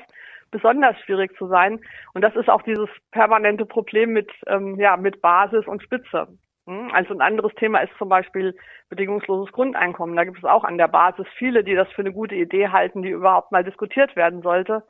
besonders 0.51 0.97
schwierig 1.01 1.35
zu 1.37 1.47
sein. 1.47 1.81
Und 2.13 2.21
das 2.21 2.33
ist 2.37 2.49
auch 2.49 2.61
dieses 2.61 2.87
permanente 3.11 3.65
Problem 3.65 4.13
mit, 4.13 4.31
ähm, 4.47 4.79
ja, 4.79 4.95
mit 4.95 5.21
Basis 5.21 5.67
und 5.67 5.83
Spitze. 5.83 6.29
Hm? 6.67 6.89
Also 6.91 7.13
ein 7.13 7.21
anderes 7.21 7.53
Thema 7.55 7.79
ist 7.79 7.93
zum 7.97 8.09
Beispiel 8.09 8.55
bedingungsloses 8.89 9.51
Grundeinkommen. 9.53 10.15
Da 10.15 10.23
gibt 10.23 10.37
es 10.37 10.43
auch 10.43 10.63
an 10.63 10.77
der 10.77 10.87
Basis 10.87 11.27
viele, 11.37 11.63
die 11.63 11.75
das 11.75 11.91
für 11.91 12.01
eine 12.01 12.13
gute 12.13 12.35
Idee 12.35 12.69
halten, 12.69 13.01
die 13.01 13.09
überhaupt 13.09 13.51
mal 13.51 13.63
diskutiert 13.63 14.15
werden 14.15 14.41
sollte. 14.41 14.83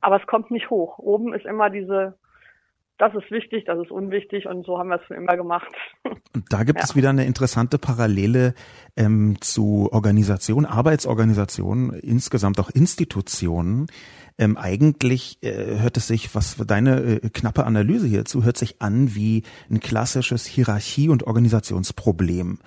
Aber 0.00 0.20
es 0.20 0.26
kommt 0.26 0.50
nicht 0.50 0.70
hoch. 0.70 0.98
Oben 0.98 1.32
ist 1.32 1.46
immer 1.46 1.70
diese, 1.70 2.18
das 2.98 3.14
ist 3.14 3.30
wichtig, 3.30 3.64
das 3.66 3.78
ist 3.78 3.90
unwichtig 3.90 4.46
und 4.46 4.64
so 4.64 4.78
haben 4.78 4.88
wir 4.88 4.96
es 5.00 5.06
schon 5.06 5.16
immer 5.16 5.36
gemacht. 5.36 5.72
Und 6.34 6.44
da 6.50 6.64
gibt 6.64 6.80
ja. 6.80 6.84
es 6.84 6.94
wieder 6.94 7.10
eine 7.10 7.24
interessante 7.24 7.78
Parallele 7.78 8.54
ähm, 8.94 9.36
zu 9.40 9.88
Organisationen, 9.90 10.66
Arbeitsorganisationen, 10.66 11.94
insgesamt 12.00 12.60
auch 12.60 12.68
Institutionen. 12.70 13.86
Ähm, 14.38 14.58
eigentlich 14.58 15.38
äh, 15.42 15.78
hört 15.78 15.96
es 15.96 16.08
sich, 16.08 16.34
was 16.34 16.56
deine 16.56 17.00
äh, 17.00 17.28
knappe 17.30 17.64
Analyse 17.64 18.06
hierzu, 18.06 18.44
hört 18.44 18.58
sich 18.58 18.82
an 18.82 19.14
wie 19.14 19.44
ein 19.70 19.80
klassisches 19.80 20.44
Hierarchie- 20.44 21.08
und 21.08 21.26
Organisationsproblem. 21.26 22.58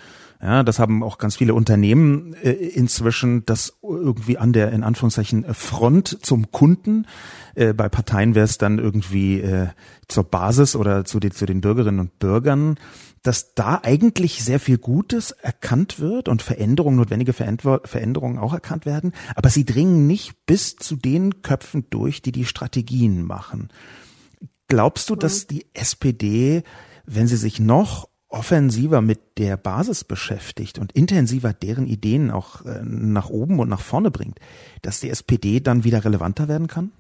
Ja, 0.42 0.64
das 0.64 0.80
haben 0.80 1.04
auch 1.04 1.18
ganz 1.18 1.36
viele 1.36 1.54
Unternehmen 1.54 2.34
äh, 2.34 2.52
inzwischen, 2.52 3.46
das 3.46 3.78
irgendwie 3.84 4.38
an 4.38 4.54
der 4.54 4.72
in 4.72 4.84
Anführungszeichen 4.84 5.54
Front 5.54 6.26
zum 6.26 6.52
Kunden. 6.52 7.08
Äh, 7.56 7.74
bei 7.74 7.90
Parteien 7.90 8.36
wäre 8.36 8.46
es 8.46 8.58
dann 8.58 8.80
irgendwie 8.80 9.42
äh, 9.42 9.68
zur 10.08 10.24
Basis 10.24 10.78
oder 10.78 11.04
zu 11.04 11.20
den, 11.20 11.32
zu 11.32 11.46
den 11.46 11.60
Bürgerinnen 11.60 12.00
und 12.00 12.20
Bürgern 12.20 12.78
dass 13.24 13.54
da 13.54 13.82
eigentlich 13.84 14.44
sehr 14.44 14.60
viel 14.60 14.78
Gutes 14.78 15.32
erkannt 15.32 16.00
wird 16.00 16.28
und 16.30 16.42
Veränderungen, 16.42 16.98
notwendige 16.98 17.34
Veränderungen 17.34 18.38
auch 18.38 18.54
erkannt 18.54 18.86
werden, 18.86 19.14
aber 19.36 19.50
sie 19.50 19.66
dringen 19.66 20.08
nicht 20.08 20.46
bis 20.46 20.76
zu 20.76 20.96
den 20.96 21.42
Köpfen 21.42 21.88
durch, 21.90 22.22
die 22.22 22.32
die 22.32 22.46
Strategien 22.46 23.24
machen. 23.24 23.70
Glaubst 24.68 25.10
du, 25.10 25.16
dass 25.16 25.44
mhm. 25.44 25.48
die 25.50 25.66
SPD, 25.74 26.64
wenn 27.06 27.28
sie 27.28 27.38
sich 27.38 27.60
noch 27.60 28.08
offensiver 28.30 29.02
mit 29.02 29.38
der 29.38 29.58
Basis 29.58 30.04
beschäftigt 30.04 30.80
und 30.80 30.92
intensiver 30.92 31.52
deren 31.52 31.88
Ideen 31.88 32.32
auch 32.32 32.64
äh, 32.66 32.82
nach 32.84 33.30
oben 33.30 33.60
und 33.60 33.70
nach 33.70 33.82
vorne 33.82 34.12
bringt, 34.12 34.40
dass 34.84 35.02
die 35.02 35.10
SPD 35.10 35.60
dann 35.60 35.84
wieder 35.84 36.06
relevanter 36.06 36.48
werden 36.48 36.68
kann? 36.68 36.92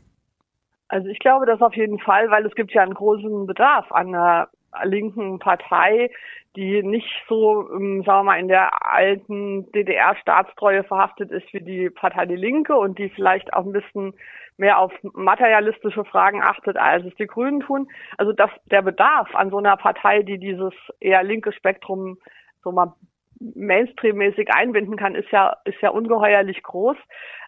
Also 0.87 1.07
ich 1.07 1.19
glaube 1.19 1.45
das 1.45 1.61
auf 1.61 1.75
jeden 1.75 1.99
Fall, 1.99 2.31
weil 2.31 2.45
es 2.45 2.55
gibt 2.55 2.71
ja 2.73 2.81
einen 2.81 2.95
großen 2.95 3.45
Bedarf 3.45 3.91
an 3.91 4.07
einer 4.07 4.49
linken 4.83 5.37
Partei, 5.37 6.09
die 6.55 6.81
nicht 6.81 7.09
so, 7.27 7.69
ähm, 7.71 8.03
sagen 8.03 8.19
wir 8.19 8.23
mal, 8.23 8.39
in 8.39 8.47
der 8.47 8.91
alten 8.91 9.71
DDR-Staatstreue 9.71 10.83
verhaftet 10.83 11.31
ist 11.31 11.51
wie 11.53 11.61
die 11.61 11.89
Partei 11.91 12.25
Die 12.25 12.35
Linke 12.35 12.75
und 12.75 12.97
die 12.97 13.09
vielleicht 13.09 13.53
auch 13.53 13.65
ein 13.65 13.71
bisschen 13.71 14.13
mehr 14.59 14.77
auf 14.79 14.91
materialistische 15.01 16.03
Fragen 16.05 16.43
achtet, 16.43 16.77
als 16.77 17.05
es 17.05 17.15
die 17.15 17.27
Grünen 17.27 17.61
tun. 17.61 17.87
Also 18.17 18.33
dass 18.33 18.51
der 18.65 18.81
Bedarf 18.81 19.33
an 19.33 19.49
so 19.49 19.57
einer 19.57 19.77
Partei, 19.77 20.21
die 20.21 20.37
dieses 20.37 20.73
eher 20.99 21.23
linke 21.23 21.51
Spektrum 21.53 22.17
so 22.63 22.71
mal 22.71 22.93
Mainstream-mäßig 23.39 24.53
einbinden 24.53 24.97
kann, 24.97 25.15
ist 25.15 25.31
ja, 25.31 25.55
ist 25.63 25.81
ja 25.81 25.89
ungeheuerlich 25.89 26.61
groß. 26.61 26.97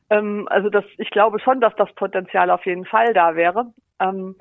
Ähm, 0.09 0.47
also 0.49 0.69
das, 0.69 0.85
ich 0.97 1.09
glaube 1.09 1.39
schon, 1.39 1.59
dass 1.59 1.75
das 1.75 1.91
Potenzial 1.93 2.49
auf 2.49 2.65
jeden 2.65 2.85
Fall 2.85 3.13
da 3.13 3.35
wäre. 3.35 3.73
Ähm, 3.99 4.35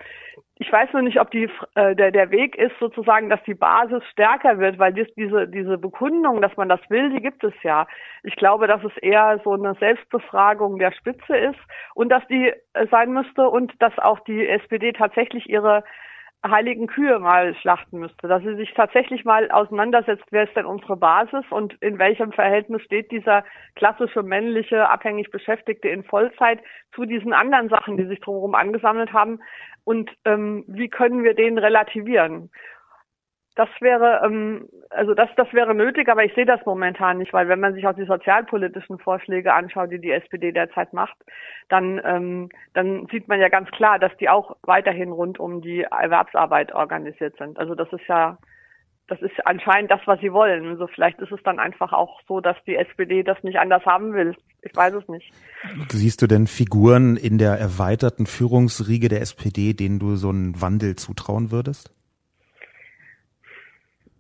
ich 0.61 0.71
weiß 0.71 0.93
nur 0.93 1.01
nicht, 1.01 1.19
ob 1.19 1.31
die, 1.31 1.49
äh, 1.75 1.97
der, 1.97 2.11
der 2.11 2.31
Weg 2.31 2.55
ist 2.55 2.79
sozusagen, 2.79 3.31
dass 3.31 3.43
die 3.45 3.55
Basis 3.55 4.05
stärker 4.13 4.59
wird, 4.59 4.79
weil 4.79 4.93
dies, 4.93 5.09
diese, 5.17 5.49
diese 5.49 5.79
Bekundung, 5.79 6.43
dass 6.43 6.55
man 6.59 6.69
das 6.69 6.81
will, 6.91 7.09
die 7.09 7.23
gibt 7.23 7.43
es 7.43 7.55
ja. 7.63 7.87
Ich 8.25 8.37
glaube, 8.37 8.67
dass 8.67 8.85
es 8.85 8.95
eher 8.99 9.41
so 9.43 9.55
eine 9.55 9.75
Selbstbefragung 9.77 10.79
der 10.79 10.93
Spitze 10.93 11.35
ist 11.35 11.59
und 11.95 12.11
dass 12.11 12.27
die 12.29 12.53
äh, 12.75 12.87
sein 12.91 13.11
müsste 13.11 13.49
und 13.49 13.73
dass 13.81 13.99
auch 13.99 14.21
die 14.21 14.47
SPD 14.47 14.93
tatsächlich 14.93 15.49
ihre 15.49 15.83
heiligen 16.47 16.87
Kühe 16.87 17.19
mal 17.19 17.55
schlachten 17.57 17.99
müsste, 17.99 18.27
dass 18.27 18.43
sie 18.43 18.55
sich 18.57 18.73
tatsächlich 18.75 19.25
mal 19.27 19.51
auseinandersetzt, 19.51 20.25
wer 20.31 20.45
ist 20.45 20.57
denn 20.57 20.65
unsere 20.65 20.97
Basis 20.97 21.45
und 21.51 21.75
in 21.83 21.99
welchem 21.99 22.33
Verhältnis 22.33 22.83
steht 22.83 23.11
dieser 23.11 23.45
klassische 23.77 24.23
männliche, 24.23 24.89
abhängig 24.89 25.31
Beschäftigte 25.31 25.89
in 25.89 26.03
Vollzeit 26.03 26.61
zu 26.95 27.05
diesen 27.05 27.35
anderen 27.35 27.69
Sachen, 27.69 27.99
die 27.99 28.07
sich 28.07 28.21
drumherum 28.21 28.55
angesammelt 28.55 29.13
haben 29.13 29.41
und 29.91 30.09
ähm, 30.25 30.63
wie 30.69 30.89
können 30.89 31.25
wir 31.25 31.35
den 31.35 31.59
relativieren. 31.59 32.53
Das 33.57 33.69
wäre, 33.81 34.21
ähm, 34.25 34.69
also 34.91 35.15
das, 35.15 35.29
das 35.35 35.53
wäre 35.53 35.75
nötig, 35.75 36.09
aber 36.09 36.23
ich 36.23 36.33
sehe 36.35 36.47
das 36.47 36.65
momentan 36.65 37.19
nicht, 37.19 37.33
weil 37.33 37.49
wenn 37.49 37.59
man 37.59 37.75
sich 37.75 37.85
auch 37.89 37.97
die 37.97 38.05
sozialpolitischen 38.05 39.01
Vorschläge 39.01 39.53
anschaut, 39.53 39.91
die 39.91 39.99
die 40.01 40.13
SPD 40.13 40.53
derzeit 40.53 40.93
macht, 40.93 41.17
dann, 41.69 42.01
ähm, 42.05 42.51
dann 42.73 43.09
sieht 43.11 43.27
man 43.27 43.41
ja 43.41 43.49
ganz 43.49 43.69
klar, 43.73 43.99
dass 43.99 44.17
die 44.19 44.29
auch 44.29 44.57
weiterhin 44.63 45.11
rund 45.11 45.41
um 45.41 45.61
die 45.61 45.83
Erwerbsarbeit 45.83 46.73
organisiert 46.73 47.37
sind. 47.37 47.59
Also 47.59 47.75
das 47.75 47.93
ist 47.93 48.07
ja, 48.07 48.39
das 49.11 49.21
ist 49.23 49.45
anscheinend 49.45 49.91
das, 49.91 50.01
was 50.07 50.21
sie 50.21 50.33
wollen. 50.33 50.67
Also 50.69 50.87
vielleicht 50.87 51.19
ist 51.19 51.33
es 51.33 51.43
dann 51.43 51.59
einfach 51.59 51.93
auch 51.93 52.21
so, 52.29 52.41
dass 52.41 52.57
die 52.65 52.77
SPD 52.77 53.25
das 53.25 53.43
nicht 53.43 53.59
anders 53.59 53.85
haben 53.85 54.15
will. 54.15 54.37
Ich 54.63 54.75
weiß 54.75 54.95
es 54.95 55.09
nicht. 55.09 55.33
Siehst 55.89 56.23
du 56.23 56.29
denn 56.29 56.47
Figuren 56.47 57.17
in 57.17 57.37
der 57.37 57.55
erweiterten 57.55 58.27
Führungsriege 58.27 59.09
der 59.09 59.21
SPD, 59.21 59.75
denen 59.75 59.99
du 59.99 60.15
so 60.15 60.29
einen 60.29 60.63
Wandel 60.63 60.95
zutrauen 60.95 61.51
würdest? 61.51 61.93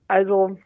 Also 0.08 0.58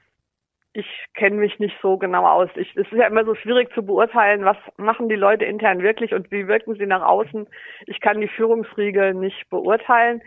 ich 0.72 0.86
kenne 1.14 1.36
mich 1.36 1.58
nicht 1.58 1.76
so 1.82 1.98
genau 1.98 2.26
aus. 2.26 2.48
Ich, 2.56 2.74
es 2.76 2.90
ist 2.90 2.98
ja 2.98 3.06
immer 3.06 3.26
so 3.26 3.34
schwierig 3.34 3.74
zu 3.74 3.82
beurteilen, 3.82 4.46
was 4.46 4.56
machen 4.78 5.10
die 5.10 5.16
Leute 5.16 5.44
intern 5.44 5.82
wirklich 5.82 6.14
und 6.14 6.30
wie 6.30 6.48
wirken 6.48 6.76
sie 6.76 6.86
nach 6.86 7.02
außen. 7.02 7.46
Ich 7.86 8.00
kann 8.00 8.22
die 8.22 8.28
Führungsriege 8.28 9.12
nicht 9.12 9.50
beurteilen. 9.50 10.22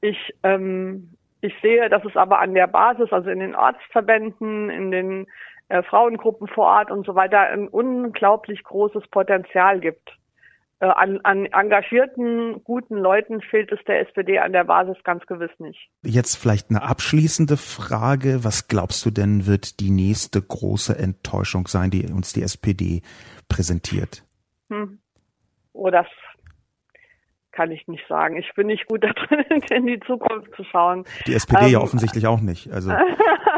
Ich, 0.00 0.34
ähm, 0.42 1.10
ich 1.42 1.52
sehe, 1.60 1.88
dass 1.90 2.04
es 2.04 2.16
aber 2.16 2.38
an 2.38 2.54
der 2.54 2.68
Basis, 2.68 3.12
also 3.12 3.28
in 3.28 3.40
den 3.40 3.54
Ortsverbänden, 3.54 4.70
in 4.70 4.90
den 4.90 5.26
äh, 5.68 5.82
Frauengruppen 5.82 6.46
vor 6.46 6.66
Ort 6.66 6.90
und 6.90 7.04
so 7.04 7.14
weiter, 7.14 7.40
ein 7.40 7.68
unglaublich 7.68 8.62
großes 8.62 9.08
Potenzial 9.08 9.80
gibt. 9.80 10.16
Äh, 10.78 10.86
an, 10.86 11.18
an 11.24 11.46
engagierten, 11.46 12.62
guten 12.62 12.96
Leuten 12.96 13.40
fehlt 13.40 13.72
es 13.72 13.80
der 13.86 14.00
SPD 14.00 14.38
an 14.38 14.52
der 14.52 14.64
Basis 14.64 14.96
ganz 15.02 15.26
gewiss 15.26 15.50
nicht. 15.58 15.90
Jetzt 16.02 16.36
vielleicht 16.36 16.70
eine 16.70 16.82
abschließende 16.82 17.56
Frage. 17.56 18.44
Was 18.44 18.68
glaubst 18.68 19.04
du 19.04 19.10
denn, 19.10 19.44
wird 19.44 19.80
die 19.80 19.90
nächste 19.90 20.40
große 20.40 20.96
Enttäuschung 20.96 21.66
sein, 21.66 21.90
die 21.90 22.06
uns 22.06 22.32
die 22.32 22.42
SPD 22.42 23.02
präsentiert? 23.48 24.24
Hm. 24.70 25.00
Oh, 25.72 25.90
das 25.90 26.06
kann 27.52 27.70
ich 27.70 27.86
nicht 27.86 28.06
sagen. 28.08 28.36
Ich 28.36 28.52
bin 28.54 28.66
nicht 28.66 28.86
gut 28.86 29.04
darin, 29.28 29.62
in 29.70 29.86
die 29.86 30.00
Zukunft 30.00 30.54
zu 30.56 30.64
schauen. 30.64 31.04
Die 31.26 31.34
SPD 31.34 31.66
ähm, 31.66 31.72
ja 31.72 31.78
offensichtlich 31.80 32.26
auch 32.26 32.40
nicht. 32.40 32.70
Also. 32.72 32.92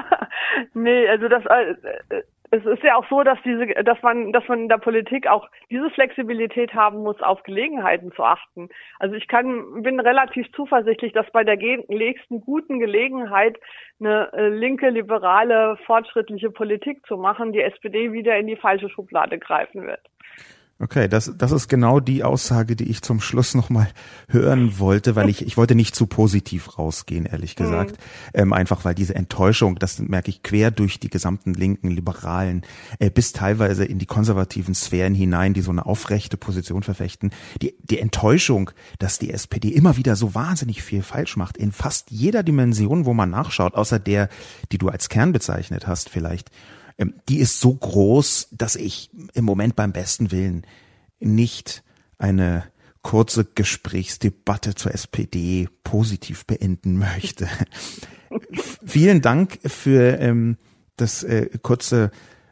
nee, 0.75 1.09
also 1.09 1.29
das, 1.29 1.45
äh, 1.47 2.23
es 2.55 2.65
ist 2.65 2.83
ja 2.85 2.97
auch 2.97 3.09
so, 3.09 3.23
dass 3.23 3.39
diese, 3.45 3.67
dass 3.83 4.01
man, 4.03 4.33
dass 4.33 4.47
man 4.47 4.63
in 4.63 4.69
der 4.69 4.79
Politik 4.79 5.27
auch 5.27 5.49
diese 5.71 5.91
Flexibilität 5.91 6.73
haben 6.75 7.03
muss, 7.03 7.21
auf 7.21 7.43
Gelegenheiten 7.43 8.13
zu 8.13 8.23
achten. 8.23 8.69
Also 8.99 9.17
ich 9.17 9.27
kann, 9.27 9.83
bin 9.83 9.99
relativ 9.99 10.47
zuversichtlich, 10.53 11.13
dass 11.13 11.31
bei 11.33 11.43
der 11.43 11.57
nächsten 11.57 12.41
guten 12.41 12.79
Gelegenheit 12.79 13.59
eine 13.99 14.33
äh, 14.33 14.49
linke, 14.49 14.91
liberale, 14.91 15.77
fortschrittliche 15.85 16.51
Politik 16.51 17.05
zu 17.07 17.17
machen, 17.17 17.53
die 17.53 17.63
SPD 17.63 18.13
wieder 18.13 18.37
in 18.37 18.47
die 18.47 18.57
falsche 18.57 18.89
Schublade 18.89 19.39
greifen 19.39 19.87
wird. 19.87 20.01
Okay, 20.81 21.09
das, 21.09 21.33
das 21.39 21.53
ist 21.53 21.69
genau 21.69 22.01
die 22.01 22.25
Aussage, 22.25 22.75
die 22.75 22.91
ich 22.91 23.01
zum 23.01 23.21
Schluss 23.21 23.55
nochmal 23.55 23.89
hören 24.29 24.81
wollte, 24.81 25.15
weil 25.15 25.29
ich, 25.29 25.47
ich 25.47 25.57
wollte 25.57 25.77
nicht 25.77 25.95
zu 25.95 26.09
positiv 26.09 26.79
rausgehen, 26.79 27.27
ehrlich 27.27 27.55
gesagt. 27.55 27.93
Mhm. 27.93 28.41
Ähm, 28.41 28.53
einfach 28.53 28.85
weil 28.85 28.97
diese 28.97 29.15
Enttäuschung, 29.15 29.77
das 29.77 30.01
merke 30.01 30.31
ich 30.31 30.43
quer 30.43 30.73
durch 30.73 30.99
die 30.99 31.11
gesamten 31.11 31.55
linken, 31.55 31.93
liberalen, 31.93 32.63
äh, 32.99 33.09
bis 33.09 33.33
teilweise 33.33 33.85
in 33.85 34.01
die 34.01 34.07
konservativen 34.07 34.75
Sphären 34.75 35.15
hinein, 35.15 35.55
die 35.55 35.63
so 35.63 35.71
eine 35.71 35.87
aufrechte 35.87 36.37
Position 36.37 36.83
verfechten. 36.83 37.31
Die, 37.63 37.77
die 37.81 38.01
Enttäuschung, 38.01 38.73
dass 38.99 39.21
die 39.21 39.31
SPD 39.31 39.69
immer 39.69 39.97
wieder 39.97 40.17
so 40.17 40.35
wahnsinnig 40.35 40.83
viel 40.83 41.05
falsch 41.05 41.37
macht, 41.37 41.57
in 41.57 41.71
fast 41.71 42.11
jeder 42.11 42.43
Dimension, 42.43 43.05
wo 43.05 43.15
man 43.15 43.31
nachschaut, 43.31 43.75
außer 43.75 44.01
der, 44.01 44.29
die 44.73 44.79
du 44.79 44.89
als 44.89 45.09
Kern 45.09 45.31
bezeichnet 45.31 45.87
hast 45.87 46.11
vielleicht 46.11 46.51
die 47.29 47.39
ist 47.39 47.61
so 47.61 47.75
groß, 47.75 48.49
dass 48.53 48.77
ich 48.77 49.11
im 49.35 49.45
Moment 49.45 49.77
beim 49.77 49.93
besten 49.93 50.31
Willen 50.31 50.67
nicht 51.19 51.83
eine 52.19 52.65
kurze 53.03 53.45
Gesprächsdebatte 53.45 54.75
zur 54.75 54.95
SPD 54.95 55.69
positiv 55.83 56.47
beenden 56.47 56.99
möchte. 56.99 57.49
Vielen 58.85 59.21
Dank 59.21 59.59
für 59.65 60.19
ähm, 60.19 60.57
das 60.97 61.23
äh, 61.23 61.51
kurze 61.63 62.11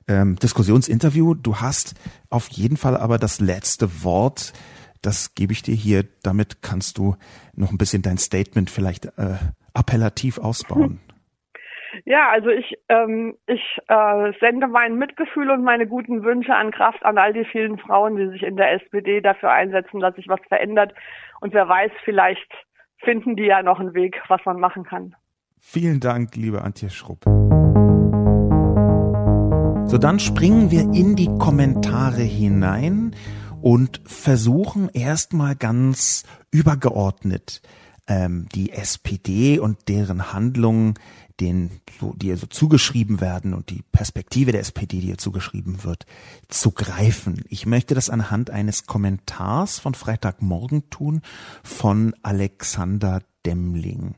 ähm, 0.09 0.37
Diskussionsinterview. 0.37 1.35
Du 1.35 1.57
hast 1.57 1.94
auf 2.28 2.48
jeden 2.50 2.76
Fall 2.76 2.96
aber 2.96 3.18
das 3.18 3.40
letzte 3.40 4.05
Wort. 4.05 4.52
Das 5.00 5.35
gebe 5.35 5.52
ich 5.52 5.62
dir 5.62 5.74
hier. 5.74 6.05
Damit 6.22 6.62
kannst 6.62 6.98
du 6.98 7.16
noch 7.55 7.70
ein 7.70 7.78
bisschen 7.78 8.02
dein 8.02 8.18
Statement 8.18 8.70
vielleicht 8.70 9.07
äh, 9.16 9.38
appellativ 9.72 10.38
ausbauen. 10.38 11.00
Ja, 12.05 12.31
also 12.31 12.49
ich, 12.49 12.77
ähm, 12.88 13.37
ich 13.47 13.62
äh, 13.87 14.33
sende 14.41 14.67
mein 14.67 14.97
Mitgefühl 14.97 15.51
und 15.51 15.62
meine 15.62 15.87
guten 15.87 16.25
Wünsche 16.25 16.55
an 16.55 16.73
Kraft 16.73 17.05
an 17.05 17.17
all 17.17 17.33
die 17.33 17.45
vielen 17.45 17.79
Frauen, 17.79 18.17
die 18.17 18.29
sich 18.29 18.43
in 18.43 18.57
der 18.57 18.73
SPD 18.73 19.21
dafür 19.21 19.53
einsetzen, 19.53 20.01
dass 20.01 20.17
sich 20.17 20.29
was 20.29 20.41
verändert. 20.49 20.93
Und 21.41 21.55
wer 21.55 21.69
weiß, 21.69 21.93
vielleicht 22.05 22.51
finden 22.99 23.37
die 23.37 23.45
ja 23.45 23.62
noch 23.62 23.79
einen 23.79 23.95
Weg, 23.95 24.21
was 24.29 24.41
man 24.45 24.59
machen 24.59 24.85
kann. 24.85 25.15
Vielen 25.59 26.01
Dank, 26.01 26.35
liebe 26.35 26.62
Antje 26.62 26.91
Schrupp. 26.91 27.25
So, 29.85 29.99
dann 29.99 30.19
springen 30.19 30.71
wir 30.71 30.83
in 30.83 31.15
die 31.15 31.29
Kommentare 31.38 32.23
hinein 32.23 33.15
und 33.61 34.01
versuchen 34.07 34.88
erstmal 34.93 35.55
ganz 35.55 36.25
übergeordnet 36.51 37.62
ähm, 38.09 38.49
die 38.55 38.73
SPD 38.73 39.59
und 39.59 39.88
deren 39.88 40.33
Handlungen 40.33 40.95
den, 41.42 41.70
die 42.16 42.28
ihr 42.28 42.37
so 42.37 42.46
zugeschrieben 42.46 43.20
werden 43.20 43.52
und 43.52 43.70
die 43.70 43.83
Perspektive 43.90 44.52
der 44.52 44.61
SPD, 44.61 45.00
die 45.00 45.09
ihr 45.09 45.18
zugeschrieben 45.18 45.83
wird, 45.83 46.07
zu 46.46 46.70
greifen. 46.70 47.42
Ich 47.48 47.66
möchte 47.66 47.96
das 47.96 48.11
anhand 48.11 48.50
eines 48.50 48.87
Kommentars 48.87 49.81
von 49.81 49.94
Freitagmorgen 49.94 50.88
tun 50.88 51.20
von 51.64 52.14
Alexander 52.22 53.22
Demling. 53.44 54.14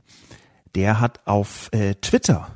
Der 0.75 1.01
hat 1.01 1.27
auf 1.27 1.71
äh, 1.73 1.95
Twitter 1.95 2.51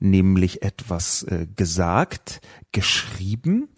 nämlich 0.00 0.62
etwas 0.62 1.22
äh, 1.22 1.46
gesagt, 1.54 2.40
geschrieben. 2.72 3.68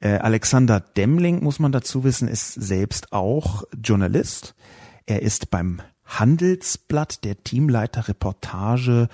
Äh, 0.00 0.16
Alexander 0.16 0.80
Demling, 0.80 1.40
muss 1.42 1.60
man 1.60 1.70
dazu 1.70 2.02
wissen, 2.02 2.26
ist 2.26 2.52
selbst 2.52 3.12
auch 3.12 3.62
Journalist. 3.80 4.56
Er 5.06 5.22
ist 5.22 5.50
beim 5.50 5.80
Handelsblatt 6.04 7.24
der 7.24 7.44
Teamleiter 7.44 8.08
Reportage 8.08 9.08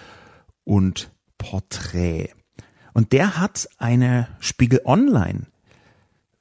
und 0.65 1.11
Porträt. 1.39 2.31
Und 2.93 3.13
der 3.13 3.39
hat 3.39 3.69
eine 3.79 4.29
Spiegel 4.41 4.83
Online 4.85 5.47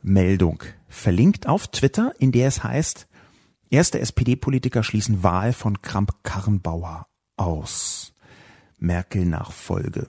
Meldung 0.01 0.63
verlinkt 0.87 1.47
auf 1.47 1.67
Twitter, 1.67 2.13
in 2.19 2.31
der 2.31 2.47
es 2.47 2.63
heißt, 2.63 3.07
erste 3.69 3.99
SPD-Politiker 3.99 4.83
schließen 4.83 5.23
Wahl 5.23 5.53
von 5.53 5.81
Kramp-Karrenbauer 5.81 7.07
aus. 7.37 8.13
Merkel-Nachfolge. 8.77 10.07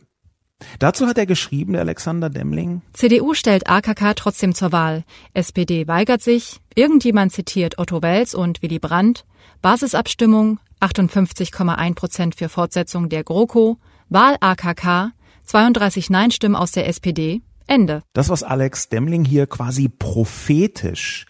Dazu 0.78 1.06
hat 1.06 1.18
er 1.18 1.26
geschrieben, 1.26 1.72
der 1.72 1.82
Alexander 1.82 2.30
Demling. 2.30 2.82
CDU 2.92 3.34
stellt 3.34 3.68
AKK 3.68 4.14
trotzdem 4.14 4.54
zur 4.54 4.72
Wahl. 4.72 5.04
SPD 5.32 5.88
weigert 5.88 6.22
sich. 6.22 6.60
Irgendjemand 6.74 7.32
zitiert 7.32 7.78
Otto 7.78 8.02
Wels 8.02 8.34
und 8.34 8.62
Willy 8.62 8.78
Brandt. 8.78 9.24
Basisabstimmung 9.62 10.60
58,1 10.80 11.94
Prozent 11.94 12.34
für 12.34 12.48
Fortsetzung 12.48 13.08
der 13.08 13.24
GroKo. 13.24 13.78
Wahl 14.12 14.36
AKK, 14.40 15.12
32 15.44 16.10
Nein-Stimmen 16.10 16.56
aus 16.56 16.72
der 16.72 16.88
SPD, 16.88 17.42
Ende. 17.68 18.02
Das, 18.12 18.28
was 18.28 18.42
Alex 18.42 18.88
Demling 18.88 19.24
hier 19.24 19.46
quasi 19.46 19.88
prophetisch 19.88 21.26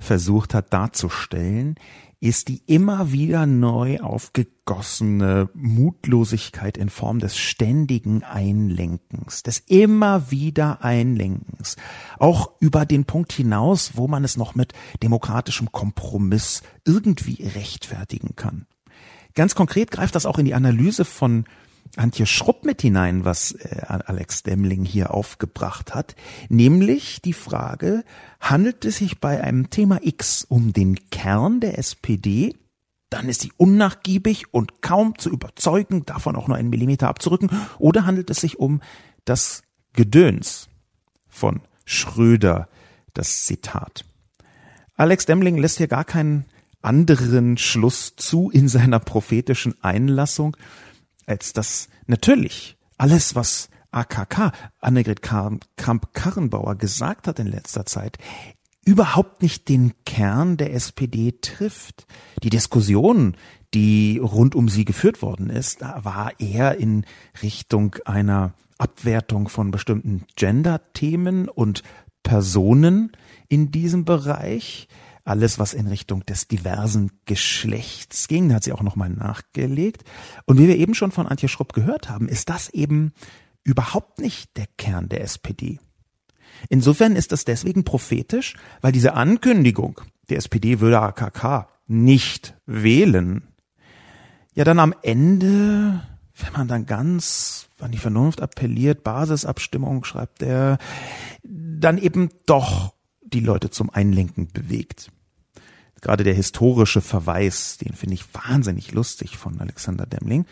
versucht 0.00 0.52
hat 0.52 0.72
darzustellen, 0.72 1.76
ist 2.18 2.48
die 2.48 2.60
immer 2.66 3.12
wieder 3.12 3.46
neu 3.46 4.00
aufgegossene 4.00 5.48
Mutlosigkeit 5.54 6.76
in 6.76 6.88
Form 6.88 7.20
des 7.20 7.36
ständigen 7.36 8.24
Einlenkens, 8.24 9.44
des 9.44 9.60
immer 9.60 10.32
wieder 10.32 10.82
Einlenkens, 10.82 11.76
auch 12.18 12.50
über 12.58 12.84
den 12.84 13.04
Punkt 13.04 13.32
hinaus, 13.32 13.92
wo 13.94 14.08
man 14.08 14.24
es 14.24 14.36
noch 14.36 14.56
mit 14.56 14.72
demokratischem 15.04 15.70
Kompromiss 15.70 16.62
irgendwie 16.84 17.46
rechtfertigen 17.46 18.34
kann. 18.34 18.66
Ganz 19.36 19.54
konkret 19.54 19.92
greift 19.92 20.16
das 20.16 20.26
auch 20.26 20.38
in 20.38 20.46
die 20.46 20.54
Analyse 20.54 21.04
von 21.04 21.44
Antje 21.96 22.26
Schrupp 22.26 22.64
mit 22.64 22.82
hinein, 22.82 23.24
was 23.24 23.52
äh, 23.52 23.82
Alex 23.86 24.42
Demling 24.42 24.84
hier 24.84 25.12
aufgebracht 25.12 25.94
hat, 25.94 26.16
nämlich 26.48 27.20
die 27.22 27.32
Frage, 27.32 28.04
handelt 28.40 28.84
es 28.84 28.98
sich 28.98 29.20
bei 29.20 29.42
einem 29.42 29.70
Thema 29.70 30.00
X 30.02 30.44
um 30.44 30.72
den 30.72 31.10
Kern 31.10 31.60
der 31.60 31.78
SPD, 31.78 32.54
dann 33.10 33.28
ist 33.28 33.42
sie 33.42 33.52
unnachgiebig 33.56 34.52
und 34.52 34.82
kaum 34.82 35.18
zu 35.18 35.30
überzeugen, 35.30 36.04
davon 36.04 36.36
auch 36.36 36.48
nur 36.48 36.56
einen 36.56 36.70
Millimeter 36.70 37.08
abzurücken, 37.08 37.50
oder 37.78 38.06
handelt 38.06 38.30
es 38.30 38.40
sich 38.40 38.58
um 38.58 38.80
das 39.24 39.62
Gedöns 39.92 40.68
von 41.28 41.60
Schröder, 41.84 42.68
das 43.12 43.46
Zitat. 43.46 44.04
Alex 44.96 45.26
Demling 45.26 45.58
lässt 45.58 45.78
hier 45.78 45.88
gar 45.88 46.04
keinen 46.04 46.44
anderen 46.82 47.56
Schluss 47.56 48.14
zu 48.16 48.50
in 48.50 48.68
seiner 48.68 49.00
prophetischen 49.00 49.74
Einlassung, 49.82 50.56
als 51.26 51.52
dass 51.52 51.88
natürlich 52.06 52.76
alles, 52.96 53.34
was 53.34 53.68
AKK, 53.90 54.52
Annegret 54.80 55.22
Kramp-Karrenbauer 55.22 56.74
gesagt 56.76 57.28
hat 57.28 57.38
in 57.38 57.46
letzter 57.46 57.86
Zeit, 57.86 58.18
überhaupt 58.84 59.42
nicht 59.42 59.68
den 59.68 59.92
Kern 60.04 60.56
der 60.56 60.74
SPD 60.74 61.32
trifft. 61.40 62.06
Die 62.42 62.50
Diskussion, 62.50 63.36
die 63.72 64.18
rund 64.18 64.54
um 64.54 64.68
sie 64.68 64.84
geführt 64.84 65.22
worden 65.22 65.48
ist, 65.48 65.80
war 65.80 66.32
eher 66.38 66.76
in 66.78 67.06
Richtung 67.42 67.96
einer 68.04 68.52
Abwertung 68.78 69.48
von 69.48 69.70
bestimmten 69.70 70.24
Gender-Themen 70.36 71.48
und 71.48 71.82
Personen 72.22 73.12
in 73.48 73.70
diesem 73.70 74.04
Bereich 74.04 74.88
alles, 75.24 75.58
was 75.58 75.74
in 75.74 75.86
Richtung 75.86 76.24
des 76.26 76.48
diversen 76.48 77.10
Geschlechts 77.24 78.28
ging. 78.28 78.48
Da 78.48 78.56
hat 78.56 78.64
sie 78.64 78.72
auch 78.72 78.82
nochmal 78.82 79.10
nachgelegt. 79.10 80.04
Und 80.44 80.58
wie 80.58 80.68
wir 80.68 80.76
eben 80.76 80.94
schon 80.94 81.12
von 81.12 81.26
Antje 81.26 81.48
Schrupp 81.48 81.72
gehört 81.72 82.10
haben, 82.10 82.28
ist 82.28 82.50
das 82.50 82.68
eben 82.68 83.12
überhaupt 83.62 84.18
nicht 84.18 84.56
der 84.56 84.66
Kern 84.76 85.08
der 85.08 85.22
SPD. 85.22 85.78
Insofern 86.68 87.16
ist 87.16 87.32
das 87.32 87.44
deswegen 87.44 87.84
prophetisch, 87.84 88.54
weil 88.80 88.92
diese 88.92 89.14
Ankündigung, 89.14 90.00
die 90.28 90.36
SPD 90.36 90.80
würde 90.80 91.00
AKK 91.00 91.68
nicht 91.86 92.54
wählen, 92.66 93.42
ja 94.54 94.64
dann 94.64 94.78
am 94.78 94.94
Ende, 95.02 96.02
wenn 96.36 96.52
man 96.52 96.68
dann 96.68 96.86
ganz 96.86 97.68
an 97.80 97.90
die 97.90 97.98
Vernunft 97.98 98.40
appelliert, 98.40 99.02
Basisabstimmung, 99.02 100.04
schreibt 100.04 100.42
er, 100.42 100.78
dann 101.42 101.98
eben 101.98 102.30
doch 102.46 102.93
die 103.34 103.40
Leute 103.40 103.70
zum 103.70 103.90
Einlenken 103.90 104.48
bewegt. 104.48 105.10
Gerade 106.00 106.24
der 106.24 106.34
historische 106.34 107.00
Verweis, 107.00 107.78
den 107.78 107.94
finde 107.94 108.14
ich 108.14 108.24
wahnsinnig 108.34 108.92
lustig 108.92 109.36
von 109.36 109.60
Alexander 109.60 110.06
Demling. 110.06 110.44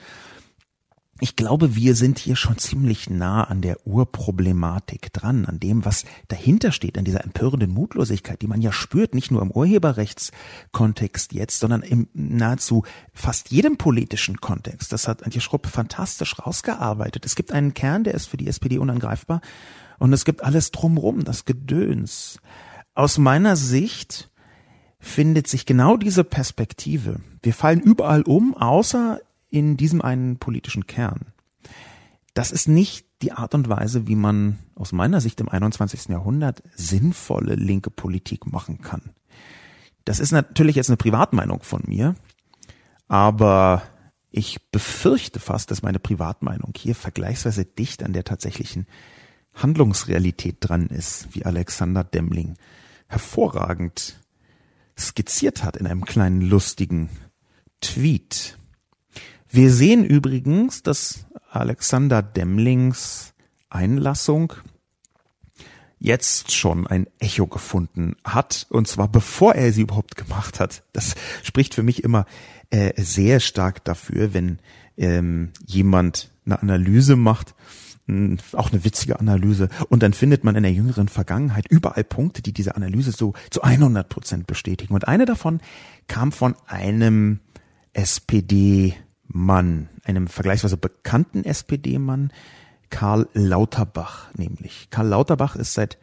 Ich 1.20 1.36
glaube, 1.36 1.76
wir 1.76 1.94
sind 1.94 2.18
hier 2.18 2.34
schon 2.34 2.58
ziemlich 2.58 3.08
nah 3.08 3.44
an 3.44 3.60
der 3.60 3.86
Urproblematik 3.86 5.12
dran, 5.12 5.44
an 5.44 5.60
dem, 5.60 5.84
was 5.84 6.04
dahinter 6.26 6.72
steht, 6.72 6.98
an 6.98 7.04
dieser 7.04 7.22
empörenden 7.22 7.70
Mutlosigkeit, 7.70 8.42
die 8.42 8.48
man 8.48 8.60
ja 8.60 8.72
spürt, 8.72 9.14
nicht 9.14 9.30
nur 9.30 9.40
im 9.40 9.52
Urheberrechtskontext 9.52 11.32
jetzt, 11.32 11.60
sondern 11.60 11.82
im 11.82 12.08
nahezu 12.12 12.82
fast 13.12 13.52
jedem 13.52 13.76
politischen 13.76 14.40
Kontext. 14.40 14.92
Das 14.92 15.06
hat 15.06 15.22
Antje 15.22 15.40
Schrupp 15.40 15.68
fantastisch 15.68 16.40
rausgearbeitet. 16.40 17.24
Es 17.24 17.36
gibt 17.36 17.52
einen 17.52 17.72
Kern, 17.72 18.02
der 18.02 18.14
ist 18.14 18.26
für 18.26 18.36
die 18.36 18.48
SPD 18.48 18.78
unangreifbar 18.78 19.42
und 20.00 20.12
es 20.12 20.24
gibt 20.24 20.42
alles 20.42 20.72
drumrum, 20.72 21.22
das 21.22 21.44
Gedöns. 21.44 22.40
Aus 22.94 23.16
meiner 23.18 23.56
Sicht 23.56 24.30
findet 24.98 25.48
sich 25.48 25.66
genau 25.66 25.96
diese 25.96 26.24
Perspektive. 26.24 27.20
Wir 27.42 27.54
fallen 27.54 27.80
überall 27.80 28.22
um, 28.22 28.54
außer 28.54 29.20
in 29.50 29.76
diesem 29.76 30.02
einen 30.02 30.38
politischen 30.38 30.86
Kern. 30.86 31.32
Das 32.34 32.50
ist 32.50 32.68
nicht 32.68 33.06
die 33.22 33.32
Art 33.32 33.54
und 33.54 33.68
Weise, 33.68 34.06
wie 34.06 34.16
man 34.16 34.58
aus 34.74 34.92
meiner 34.92 35.20
Sicht 35.20 35.40
im 35.40 35.48
21. 35.48 36.08
Jahrhundert 36.08 36.62
sinnvolle 36.74 37.54
linke 37.54 37.90
Politik 37.90 38.50
machen 38.50 38.80
kann. 38.80 39.10
Das 40.04 40.18
ist 40.18 40.32
natürlich 40.32 40.76
jetzt 40.76 40.90
eine 40.90 40.96
Privatmeinung 40.96 41.62
von 41.62 41.82
mir, 41.86 42.14
aber 43.08 43.82
ich 44.30 44.70
befürchte 44.70 45.40
fast, 45.40 45.70
dass 45.70 45.82
meine 45.82 45.98
Privatmeinung 45.98 46.72
hier 46.76 46.94
vergleichsweise 46.94 47.64
dicht 47.64 48.02
an 48.02 48.12
der 48.12 48.24
tatsächlichen 48.24 48.86
Handlungsrealität 49.54 50.56
dran 50.60 50.86
ist, 50.86 51.28
wie 51.32 51.44
Alexander 51.44 52.04
Demling 52.04 52.56
hervorragend 53.06 54.18
skizziert 54.98 55.64
hat 55.64 55.76
in 55.76 55.86
einem 55.86 56.04
kleinen 56.04 56.40
lustigen 56.40 57.08
Tweet. 57.80 58.58
Wir 59.48 59.70
sehen 59.70 60.04
übrigens, 60.04 60.82
dass 60.82 61.26
Alexander 61.50 62.22
Demlings 62.22 63.34
Einlassung 63.68 64.54
jetzt 65.98 66.52
schon 66.52 66.86
ein 66.86 67.06
Echo 67.20 67.46
gefunden 67.46 68.16
hat, 68.24 68.66
und 68.70 68.88
zwar 68.88 69.08
bevor 69.08 69.54
er 69.54 69.72
sie 69.72 69.82
überhaupt 69.82 70.16
gemacht 70.16 70.58
hat. 70.58 70.82
Das 70.92 71.14
spricht 71.42 71.74
für 71.74 71.82
mich 71.82 72.02
immer 72.02 72.26
äh, 72.70 73.00
sehr 73.00 73.40
stark 73.40 73.84
dafür, 73.84 74.34
wenn 74.34 74.58
ähm, 74.96 75.52
jemand 75.64 76.30
eine 76.44 76.60
Analyse 76.60 77.16
macht 77.16 77.54
auch 78.52 78.72
eine 78.72 78.84
witzige 78.84 79.20
Analyse. 79.20 79.68
Und 79.88 80.02
dann 80.02 80.12
findet 80.12 80.44
man 80.44 80.56
in 80.56 80.64
der 80.64 80.72
jüngeren 80.72 81.08
Vergangenheit 81.08 81.66
überall 81.68 82.04
Punkte, 82.04 82.42
die 82.42 82.52
diese 82.52 82.74
Analyse 82.74 83.12
so 83.12 83.32
zu 83.50 83.62
100 83.62 84.08
Prozent 84.08 84.46
bestätigen. 84.46 84.94
Und 84.94 85.06
eine 85.06 85.24
davon 85.24 85.60
kam 86.08 86.32
von 86.32 86.54
einem 86.66 87.40
SPD-Mann, 87.92 89.88
einem 90.04 90.26
vergleichsweise 90.26 90.76
bekannten 90.76 91.44
SPD-Mann, 91.44 92.32
Karl 92.90 93.28
Lauterbach 93.32 94.34
nämlich. 94.34 94.88
Karl 94.90 95.08
Lauterbach 95.08 95.56
ist 95.56 95.74
seit 95.74 95.98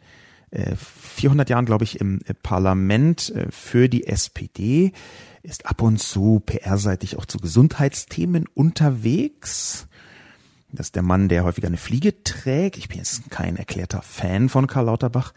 400 0.52 1.48
äh, 1.48 1.52
Jahren, 1.52 1.64
glaube 1.64 1.84
ich, 1.84 2.00
im 2.00 2.20
Parlament 2.42 3.30
äh, 3.30 3.46
für 3.50 3.88
die 3.88 4.06
SPD, 4.06 4.92
ist 5.42 5.66
ab 5.66 5.80
und 5.80 5.98
zu 5.98 6.40
PR-seitig 6.44 7.16
auch 7.16 7.24
zu 7.24 7.38
Gesundheitsthemen 7.38 8.46
unterwegs 8.52 9.86
das 10.72 10.88
ist 10.88 10.94
der 10.96 11.02
Mann, 11.02 11.28
der 11.28 11.44
häufiger 11.44 11.66
eine 11.66 11.76
Fliege 11.76 12.22
trägt. 12.22 12.78
Ich 12.78 12.88
bin 12.88 12.98
jetzt 12.98 13.30
kein 13.30 13.56
erklärter 13.56 14.02
Fan 14.02 14.48
von 14.48 14.66
Karl 14.66 14.86
Lauterbach. 14.86 15.32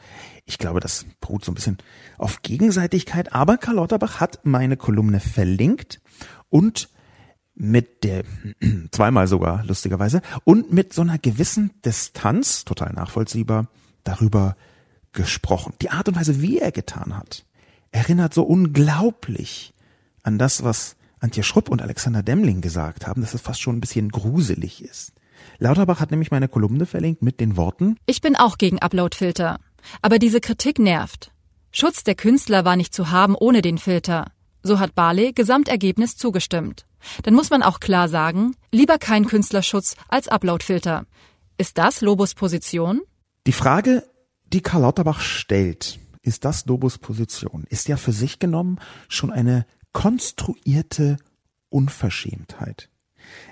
Ich 0.45 0.57
glaube, 0.57 0.79
das 0.79 1.05
beruht 1.19 1.43
so 1.43 1.51
ein 1.51 1.55
bisschen 1.55 1.77
auf 2.17 2.41
Gegenseitigkeit. 2.41 3.33
Aber 3.33 3.57
Karl 3.57 3.75
Lauterbach 3.75 4.19
hat 4.19 4.39
meine 4.43 4.77
Kolumne 4.77 5.19
verlinkt 5.19 6.01
und 6.49 6.89
mit 7.55 8.03
der, 8.03 8.23
zweimal 8.91 9.27
sogar, 9.27 9.63
lustigerweise, 9.65 10.21
und 10.43 10.71
mit 10.71 10.93
so 10.93 11.01
einer 11.01 11.17
gewissen 11.17 11.71
Distanz, 11.85 12.65
total 12.65 12.93
nachvollziehbar, 12.93 13.67
darüber 14.03 14.55
gesprochen. 15.13 15.73
Die 15.81 15.89
Art 15.89 16.07
und 16.07 16.15
Weise, 16.15 16.41
wie 16.41 16.59
er 16.59 16.71
getan 16.71 17.15
hat, 17.15 17.45
erinnert 17.91 18.33
so 18.33 18.43
unglaublich 18.43 19.73
an 20.23 20.37
das, 20.37 20.63
was 20.63 20.95
Antje 21.19 21.43
Schrupp 21.43 21.69
und 21.69 21.81
Alexander 21.81 22.21
Demling 22.21 22.61
gesagt 22.61 23.07
haben, 23.07 23.21
dass 23.21 23.33
es 23.33 23.41
fast 23.41 23.61
schon 23.61 23.77
ein 23.77 23.81
bisschen 23.81 24.09
gruselig 24.09 24.83
ist. 24.83 25.13
Lauterbach 25.63 26.01
hat 26.01 26.11
nämlich 26.11 26.29
meine 26.29 26.49
Kolumne 26.49 26.85
verlinkt 26.85 27.21
mit 27.21 27.39
den 27.39 27.55
Worten 27.55 27.95
Ich 28.05 28.19
bin 28.19 28.35
auch 28.35 28.57
gegen 28.57 28.79
Uploadfilter, 28.79 29.61
aber 30.01 30.19
diese 30.19 30.41
Kritik 30.41 30.77
nervt. 30.77 31.31
Schutz 31.71 32.03
der 32.03 32.15
Künstler 32.15 32.65
war 32.65 32.75
nicht 32.75 32.93
zu 32.93 33.11
haben 33.11 33.33
ohne 33.33 33.61
den 33.61 33.77
Filter. 33.77 34.25
So 34.61 34.79
hat 34.79 34.93
Barley 34.93 35.31
Gesamtergebnis 35.31 36.17
zugestimmt. 36.17 36.85
Dann 37.23 37.33
muss 37.33 37.49
man 37.49 37.63
auch 37.63 37.79
klar 37.79 38.09
sagen, 38.09 38.57
lieber 38.73 38.97
kein 38.97 39.25
Künstlerschutz 39.25 39.95
als 40.09 40.27
Uploadfilter. 40.27 41.05
Ist 41.57 41.77
das 41.77 42.01
Lobos 42.01 42.35
Position? 42.35 42.99
Die 43.47 43.53
Frage, 43.53 44.03
die 44.51 44.59
Karl 44.59 44.81
Lauterbach 44.81 45.21
stellt, 45.21 45.97
ist 46.21 46.43
das 46.43 46.65
Lobos 46.65 46.97
Position, 46.97 47.63
ist 47.69 47.87
ja 47.87 47.95
für 47.95 48.11
sich 48.11 48.37
genommen 48.37 48.79
schon 49.07 49.31
eine 49.31 49.65
konstruierte 49.93 51.15
Unverschämtheit. 51.69 52.89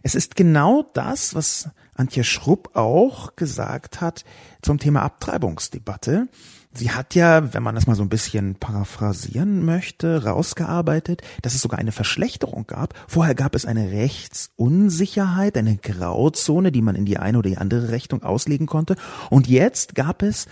Es 0.03 0.15
ist 0.15 0.35
genau 0.35 0.83
das, 0.93 1.35
was 1.35 1.69
Antje 1.95 2.23
Schrupp 2.23 2.75
auch 2.75 3.35
gesagt 3.35 4.01
hat 4.01 4.25
zum 4.61 4.79
Thema 4.79 5.03
Abtreibungsdebatte. 5.03 6.27
Sie 6.73 6.91
hat 6.91 7.15
ja, 7.15 7.53
wenn 7.53 7.63
man 7.63 7.75
das 7.75 7.85
mal 7.85 7.95
so 7.95 8.01
ein 8.01 8.09
bisschen 8.09 8.55
paraphrasieren 8.55 9.65
möchte, 9.65 10.23
rausgearbeitet, 10.23 11.21
dass 11.41 11.53
es 11.53 11.61
sogar 11.61 11.79
eine 11.79 11.91
Verschlechterung 11.91 12.65
gab. 12.65 12.93
Vorher 13.09 13.35
gab 13.35 13.55
es 13.55 13.65
eine 13.65 13.91
Rechtsunsicherheit, 13.91 15.57
eine 15.57 15.75
Grauzone, 15.75 16.71
die 16.71 16.81
man 16.81 16.95
in 16.95 17.05
die 17.05 17.17
eine 17.17 17.39
oder 17.39 17.49
die 17.49 17.57
andere 17.57 17.91
Richtung 17.91 18.23
auslegen 18.23 18.67
konnte. 18.67 18.95
Und 19.29 19.47
jetzt 19.47 19.95
gab 19.95 20.23
es, 20.23 20.47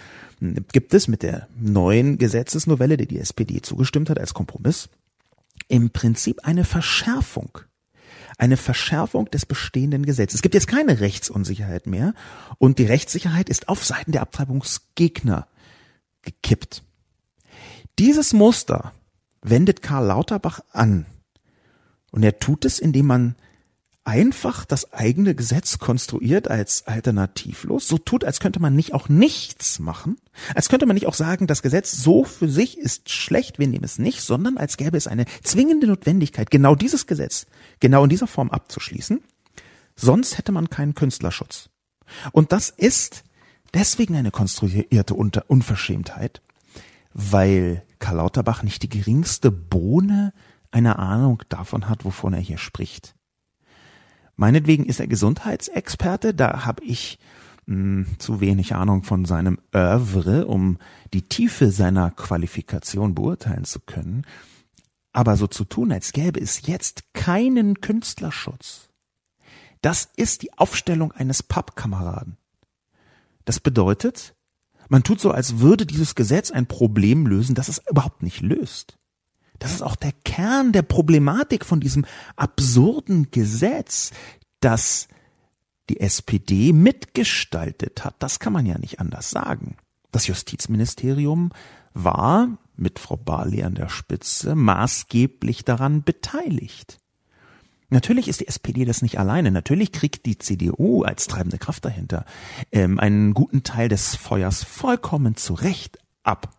gibt 0.74 0.94
es 0.94 1.08
mit 1.08 1.24
der 1.24 1.48
neuen 1.58 2.18
Gesetzesnovelle, 2.18 2.98
die 2.98 3.08
die 3.08 3.20
SPD 3.20 3.62
zugestimmt 3.62 4.10
hat 4.10 4.20
als 4.20 4.34
Kompromiss, 4.34 4.90
im 5.70 5.90
Prinzip 5.90 6.42
eine 6.44 6.66
Verschärfung. 6.66 7.60
Eine 8.40 8.58
Verschärfung 8.58 9.30
des 9.30 9.46
bestehenden 9.46 10.06
Gesetzes. 10.06 10.36
Es 10.36 10.42
gibt 10.42 10.56
jetzt 10.56 10.68
keine 10.68 11.02
Rechtsunsicherheit 11.02 11.86
mehr 11.86 12.16
und 12.58 12.80
die 12.80 12.86
Rechtssicherheit 12.86 13.50
ist 13.50 13.70
auf 13.70 13.86
Seiten 13.86 14.14
der 14.14 14.22
Abtreibungsgegner 14.22 15.48
gekippt. 16.24 16.84
Dieses 18.00 18.34
Muster 18.34 18.94
wendet 19.42 19.82
Karl 19.82 20.08
Lauterbach 20.08 20.62
an. 20.72 21.06
Und 22.12 22.24
er 22.24 22.40
tut 22.40 22.66
es, 22.66 22.80
indem 22.80 23.08
man 23.08 23.36
einfach 24.06 24.66
das 24.66 24.94
eigene 24.94 25.36
Gesetz 25.36 25.78
konstruiert 25.78 26.50
als 26.50 26.88
alternativlos, 26.88 27.88
so 27.88 27.98
tut, 27.98 28.24
als 28.24 28.40
könnte 28.40 28.60
man 28.60 28.76
nicht 28.76 28.94
auch 28.94 29.10
nichts 29.10 29.80
machen, 29.80 30.18
als 30.56 30.70
könnte 30.70 30.86
man 30.86 30.96
nicht 30.96 31.08
auch 31.08 31.14
sagen, 31.14 31.48
das 31.48 31.62
Gesetz 31.62 31.92
so 31.92 32.24
für 32.24 32.50
sich 32.50 32.78
ist 32.78 33.10
schlecht, 33.12 33.60
wir 33.60 33.68
nehmen 33.68 33.84
es 33.84 34.00
nicht, 34.00 34.22
sondern 34.22 34.58
als 34.58 34.78
gäbe 34.78 34.98
es 34.98 35.08
eine 35.08 35.26
zwingende 35.44 35.88
Notwendigkeit, 35.88 36.50
genau 36.50 36.76
dieses 36.76 37.08
Gesetz 37.08 37.46
genau 37.80 38.04
in 38.04 38.10
dieser 38.10 38.28
Form 38.28 38.50
abzuschließen, 38.50 39.22
sonst 39.96 40.38
hätte 40.38 40.52
man 40.52 40.70
keinen 40.70 40.96
Künstlerschutz. 40.96 41.70
Und 42.32 42.52
das 42.52 42.70
ist 42.70 43.24
deswegen 43.74 44.16
eine 44.16 44.32
konstruierte 44.32 45.14
Unverschämtheit, 45.14 46.42
weil 47.14 47.84
Karl 48.00 48.18
Lauterbach 48.18 48.64
nicht 48.64 48.82
die 48.82 48.90
geringste 48.90 49.52
Bohne 49.52 50.34
einer 50.72 51.00
Ahnung 51.00 51.44
davon 51.50 51.90
hat, 51.90 52.06
wovon 52.06 52.34
er 52.34 52.40
hier 52.40 52.58
spricht. 52.58 53.16
Meinetwegen 54.40 54.86
ist 54.86 55.02
er 55.02 55.08
Gesundheitsexperte, 55.08 56.34
da 56.34 56.66
habe 56.66 56.82
ich 56.86 57.20
mh, 57.66 57.76
hm, 57.76 58.20
zu 58.20 58.40
wenig 58.40 58.74
Ahnung 58.74 59.04
von 59.04 59.26
seinem 59.26 59.60
Oeuvre, 59.74 60.48
um 60.48 60.78
die 61.14 61.28
Tiefe 61.28 61.72
seiner 61.72 62.12
Qualifikation 62.12 63.16
beurteilen 63.16 63.66
zu 63.66 63.82
können. 63.82 64.26
Aber 65.12 65.36
so 65.36 65.48
zu 65.48 65.66
tun, 65.66 65.92
als 65.92 66.14
gäbe 66.14 66.40
es 66.40 66.66
jetzt 66.68 67.14
keinen 67.14 67.82
Künstlerschutz, 67.82 68.88
das 69.82 70.08
ist 70.16 70.42
die 70.42 70.58
Aufstellung 70.58 71.12
eines 71.12 71.44
Pappkameraden. 71.44 72.38
Das 73.44 73.60
bedeutet, 73.60 74.36
man 74.88 75.04
tut 75.04 75.20
so, 75.20 75.32
als 75.32 75.60
würde 75.60 75.86
dieses 75.86 76.16
Gesetz 76.16 76.50
ein 76.50 76.66
Problem 76.66 77.28
lösen, 77.28 77.56
das 77.56 77.68
es 77.68 77.82
überhaupt 77.90 78.24
nicht 78.24 78.40
löst. 78.40 78.99
Das 79.60 79.74
ist 79.74 79.82
auch 79.82 79.96
der 79.96 80.14
Kern 80.24 80.72
der 80.72 80.82
Problematik 80.82 81.66
von 81.66 81.80
diesem 81.80 82.06
absurden 82.36 83.30
Gesetz, 83.32 84.12
das 84.62 85.08
die 85.90 86.00
SPD 86.00 86.72
mitgestaltet 86.72 88.06
hat. 88.06 88.16
Das 88.20 88.40
kann 88.40 88.54
man 88.54 88.66
ja 88.66 88.78
nicht 88.78 89.00
anders 89.00 89.30
sagen. 89.30 89.76
Das 90.12 90.28
Justizministerium 90.28 91.52
war 91.94 92.58
mit 92.76 93.00
Frau 93.00 93.18
Barley 93.18 93.64
an 93.64 93.76
der 93.76 93.90
Spitze 93.90 94.56
maßgeblich 94.56 95.66
daran 95.66 96.04
beteiligt. 96.04 96.98
Natürlich 97.90 98.28
ist 98.28 98.40
die 98.40 98.48
SPD 98.48 98.86
das 98.86 99.02
nicht 99.02 99.20
alleine. 99.20 99.52
Natürlich 99.52 99.92
kriegt 99.92 100.26
die 100.26 100.38
CDU 100.38 101.04
als 101.04 101.28
treibende 101.28 101.58
Kraft 101.58 101.86
dahinter 101.86 102.26
ähm, 102.72 103.00
einen 103.00 103.34
guten 103.34 103.64
Teil 103.64 103.90
des 103.90 104.16
Feuers 104.16 104.64
vollkommen 104.64 105.36
zu 105.36 105.56
Recht 105.56 105.98
ab. 106.24 106.59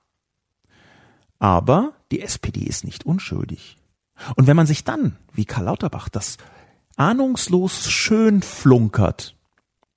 Aber 1.40 1.94
die 2.12 2.20
SPD 2.20 2.61
ist 2.61 2.85
nicht 2.85 3.05
unschuldig. 3.05 3.76
Und 4.37 4.46
wenn 4.46 4.57
man 4.57 4.66
sich 4.66 4.85
dann, 4.85 5.16
wie 5.33 5.46
Karl 5.46 5.64
Lauterbach, 5.64 6.09
das 6.09 6.37
ahnungslos 6.96 7.90
schön 7.90 8.42
flunkert, 8.42 9.35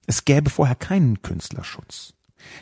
es 0.07 0.25
gäbe 0.25 0.49
vorher 0.49 0.75
keinen 0.75 1.21
Künstlerschutz, 1.21 2.13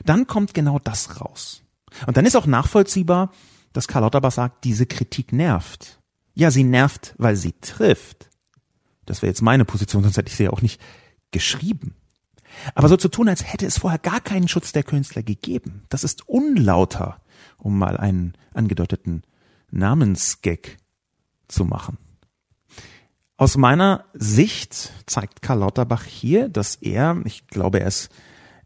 dann 0.03 0.27
kommt 0.27 0.53
genau 0.53 0.79
das 0.79 1.21
raus. 1.21 1.61
Und 2.07 2.17
dann 2.17 2.25
ist 2.25 2.35
auch 2.35 2.47
nachvollziehbar, 2.47 3.31
dass 3.71 3.87
Karl 3.87 4.01
Lauterbach 4.01 4.31
sagt, 4.31 4.63
diese 4.63 4.87
Kritik 4.87 5.31
nervt. 5.31 5.99
Ja, 6.33 6.49
sie 6.49 6.63
nervt, 6.63 7.13
weil 7.17 7.35
sie 7.35 7.53
trifft. 7.61 8.29
Das 9.05 9.21
wäre 9.21 9.29
jetzt 9.29 9.41
meine 9.41 9.65
Position, 9.65 10.03
sonst 10.03 10.17
hätte 10.17 10.29
ich 10.29 10.37
sie 10.37 10.45
ja 10.45 10.51
auch 10.51 10.61
nicht 10.61 10.81
geschrieben. 11.31 11.95
Aber 12.73 12.89
so 12.89 12.97
zu 12.97 13.09
tun, 13.09 13.29
als 13.29 13.51
hätte 13.51 13.65
es 13.65 13.79
vorher 13.79 13.99
gar 13.99 14.21
keinen 14.21 14.47
Schutz 14.47 14.71
der 14.71 14.83
Künstler 14.83 15.23
gegeben, 15.23 15.83
das 15.89 16.03
ist 16.03 16.27
unlauter 16.27 17.21
um 17.61 17.77
mal 17.77 17.97
einen 17.97 18.33
angedeuteten 18.53 19.23
Namensgag 19.69 20.77
zu 21.47 21.65
machen. 21.65 21.97
Aus 23.37 23.57
meiner 23.57 24.05
Sicht 24.13 24.91
zeigt 25.07 25.41
Karl 25.41 25.59
Lauterbach 25.59 26.03
hier, 26.03 26.49
dass 26.49 26.75
er, 26.75 27.21
ich 27.25 27.47
glaube, 27.47 27.79
er 27.79 27.87
ist 27.87 28.11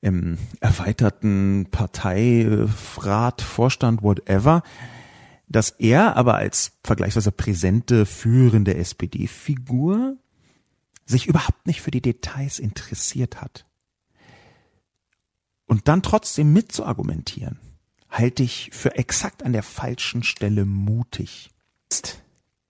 im 0.01 0.37
erweiterten 0.59 1.67
Parteirat, 1.71 3.41
Vorstand, 3.41 4.03
whatever, 4.03 4.63
dass 5.47 5.69
er 5.69 6.17
aber 6.17 6.35
als 6.35 6.73
vergleichsweise 6.83 7.31
präsente, 7.31 8.05
führende 8.05 8.75
SPD-Figur 8.75 10.17
sich 11.05 11.27
überhaupt 11.27 11.67
nicht 11.67 11.81
für 11.81 11.91
die 11.91 12.01
Details 12.01 12.59
interessiert 12.59 13.41
hat. 13.41 13.65
Und 15.67 15.87
dann 15.87 16.03
trotzdem 16.03 16.53
mitzuargumentieren, 16.53 17.59
halte 18.17 18.43
ich 18.43 18.69
für 18.71 18.95
exakt 18.95 19.43
an 19.43 19.53
der 19.53 19.63
falschen 19.63 20.23
Stelle 20.23 20.65
mutig. 20.65 21.49
Jetzt 21.83 22.21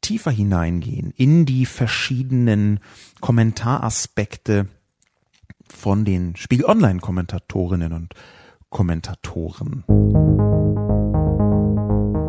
tiefer 0.02 0.32
hineingehen 0.32 1.12
in 1.16 1.46
die 1.46 1.66
verschiedenen 1.66 2.80
Kommentaraspekte 3.22 4.68
von 5.68 6.06
den 6.06 6.36
Spiegel 6.36 6.66
Online 6.66 7.00
Kommentatorinnen 7.00 7.94
und 7.94 8.14
Kommentatoren. 8.70 9.84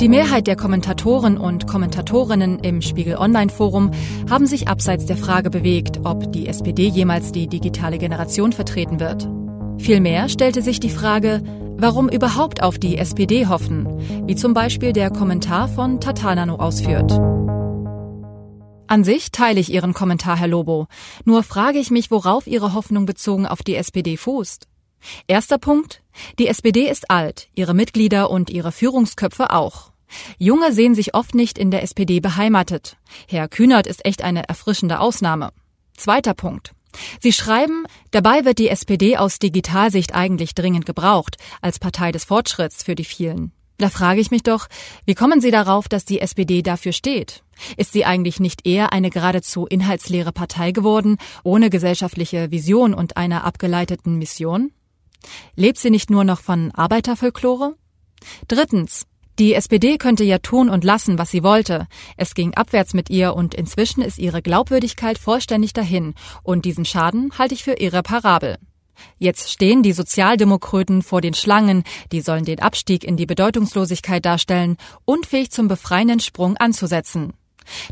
Die 0.00 0.08
Mehrheit 0.10 0.46
der 0.46 0.56
Kommentatoren 0.56 1.38
und 1.38 1.66
Kommentatorinnen 1.66 2.58
im 2.58 2.82
Spiegel 2.82 3.16
Online 3.16 3.50
Forum 3.50 3.92
haben 4.28 4.46
sich 4.46 4.68
abseits 4.68 5.06
der 5.06 5.16
Frage 5.16 5.48
bewegt, 5.48 6.00
ob 6.04 6.32
die 6.32 6.46
SPD 6.46 6.88
jemals 6.88 7.32
die 7.32 7.48
digitale 7.48 7.96
Generation 7.96 8.52
vertreten 8.52 9.00
wird. 9.00 9.26
Vielmehr 9.78 10.28
stellte 10.28 10.62
sich 10.62 10.80
die 10.80 10.90
Frage, 10.90 11.42
warum 11.78 12.08
überhaupt 12.08 12.62
auf 12.62 12.78
die 12.78 12.98
SPD 12.98 13.46
hoffen, 13.46 13.86
wie 14.26 14.36
zum 14.36 14.54
Beispiel 14.54 14.92
der 14.92 15.10
Kommentar 15.10 15.68
von 15.68 16.00
Tatanano 16.00 16.56
ausführt. 16.56 17.12
An 18.88 19.02
sich 19.02 19.32
teile 19.32 19.58
ich 19.58 19.72
Ihren 19.72 19.94
Kommentar, 19.94 20.36
Herr 20.36 20.48
Lobo. 20.48 20.86
Nur 21.24 21.42
frage 21.42 21.78
ich 21.78 21.90
mich, 21.90 22.10
worauf 22.10 22.46
Ihre 22.46 22.72
Hoffnung 22.72 23.04
bezogen 23.04 23.46
auf 23.46 23.62
die 23.62 23.74
SPD 23.74 24.16
fußt. 24.16 24.68
Erster 25.26 25.58
Punkt. 25.58 26.02
Die 26.38 26.46
SPD 26.46 26.88
ist 26.88 27.10
alt, 27.10 27.48
ihre 27.54 27.74
Mitglieder 27.74 28.30
und 28.30 28.50
ihre 28.50 28.72
Führungsköpfe 28.72 29.50
auch. 29.50 29.92
Junge 30.38 30.72
sehen 30.72 30.94
sich 30.94 31.14
oft 31.14 31.34
nicht 31.34 31.58
in 31.58 31.70
der 31.70 31.82
SPD 31.82 32.20
beheimatet. 32.20 32.96
Herr 33.28 33.48
Kühnert 33.48 33.86
ist 33.86 34.04
echt 34.04 34.22
eine 34.22 34.48
erfrischende 34.48 35.00
Ausnahme. 35.00 35.50
Zweiter 35.96 36.34
Punkt. 36.34 36.72
Sie 37.20 37.32
schreiben, 37.32 37.84
dabei 38.10 38.44
wird 38.44 38.58
die 38.58 38.68
SPD 38.68 39.16
aus 39.16 39.38
Digitalsicht 39.38 40.14
eigentlich 40.14 40.54
dringend 40.54 40.86
gebraucht, 40.86 41.36
als 41.60 41.78
Partei 41.78 42.12
des 42.12 42.24
Fortschritts 42.24 42.82
für 42.82 42.94
die 42.94 43.04
vielen. 43.04 43.52
Da 43.78 43.90
frage 43.90 44.20
ich 44.20 44.30
mich 44.30 44.42
doch, 44.42 44.68
wie 45.04 45.14
kommen 45.14 45.40
Sie 45.40 45.50
darauf, 45.50 45.88
dass 45.88 46.06
die 46.06 46.20
SPD 46.20 46.62
dafür 46.62 46.92
steht? 46.92 47.42
Ist 47.76 47.92
sie 47.92 48.04
eigentlich 48.04 48.40
nicht 48.40 48.66
eher 48.66 48.92
eine 48.92 49.10
geradezu 49.10 49.66
inhaltsleere 49.66 50.32
Partei 50.32 50.72
geworden, 50.72 51.18
ohne 51.42 51.70
gesellschaftliche 51.70 52.50
Vision 52.50 52.94
und 52.94 53.16
einer 53.16 53.44
abgeleiteten 53.44 54.18
Mission? 54.18 54.72
Lebt 55.56 55.78
sie 55.78 55.90
nicht 55.90 56.10
nur 56.10 56.24
noch 56.24 56.40
von 56.40 56.70
Arbeiterfolklore? 56.72 57.76
Drittens. 58.48 59.06
Die 59.38 59.52
SPD 59.52 59.98
könnte 59.98 60.24
ja 60.24 60.38
tun 60.38 60.70
und 60.70 60.82
lassen, 60.82 61.18
was 61.18 61.30
sie 61.30 61.42
wollte. 61.42 61.86
Es 62.16 62.34
ging 62.34 62.54
abwärts 62.54 62.94
mit 62.94 63.10
ihr 63.10 63.34
und 63.34 63.54
inzwischen 63.54 64.00
ist 64.00 64.18
ihre 64.18 64.40
Glaubwürdigkeit 64.40 65.18
vollständig 65.18 65.74
dahin 65.74 66.14
und 66.42 66.64
diesen 66.64 66.86
Schaden 66.86 67.30
halte 67.38 67.52
ich 67.52 67.62
für 67.62 67.74
irreparabel. 67.74 68.56
Jetzt 69.18 69.50
stehen 69.50 69.82
die 69.82 69.92
Sozialdemokraten 69.92 71.02
vor 71.02 71.20
den 71.20 71.34
Schlangen, 71.34 71.84
die 72.12 72.22
sollen 72.22 72.46
den 72.46 72.60
Abstieg 72.60 73.04
in 73.04 73.18
die 73.18 73.26
Bedeutungslosigkeit 73.26 74.24
darstellen, 74.24 74.78
unfähig 75.04 75.50
zum 75.50 75.68
befreienden 75.68 76.20
Sprung 76.20 76.56
anzusetzen. 76.56 77.34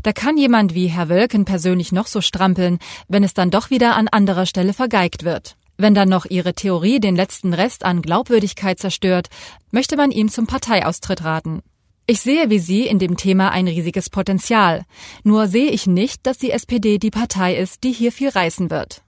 Da 0.01 0.13
kann 0.13 0.37
jemand 0.37 0.73
wie 0.73 0.87
Herr 0.87 1.09
Wölken 1.09 1.45
persönlich 1.45 1.91
noch 1.91 2.07
so 2.07 2.21
strampeln, 2.21 2.79
wenn 3.07 3.23
es 3.23 3.35
dann 3.35 3.51
doch 3.51 3.69
wieder 3.69 3.95
an 3.95 4.07
anderer 4.07 4.47
Stelle 4.47 4.73
vergeigt 4.73 5.23
wird. 5.23 5.57
Wenn 5.77 5.93
dann 5.93 6.09
noch 6.09 6.25
ihre 6.25 6.53
Theorie 6.53 6.99
den 6.99 7.15
letzten 7.15 7.53
Rest 7.53 7.83
an 7.83 8.01
Glaubwürdigkeit 8.01 8.79
zerstört, 8.79 9.27
möchte 9.71 9.97
man 9.97 10.11
ihm 10.11 10.29
zum 10.29 10.47
Parteiaustritt 10.47 11.23
raten. 11.23 11.61
Ich 12.07 12.21
sehe 12.21 12.49
wie 12.49 12.59
Sie 12.59 12.85
in 12.85 12.99
dem 12.99 13.17
Thema 13.17 13.49
ein 13.49 13.67
riesiges 13.67 14.09
Potenzial. 14.09 14.83
Nur 15.23 15.47
sehe 15.47 15.71
ich 15.71 15.87
nicht, 15.87 16.25
dass 16.27 16.37
die 16.37 16.51
SPD 16.51 16.99
die 16.99 17.09
Partei 17.09 17.55
ist, 17.55 17.83
die 17.83 17.91
hier 17.91 18.11
viel 18.11 18.29
reißen 18.29 18.69
wird. 18.69 19.01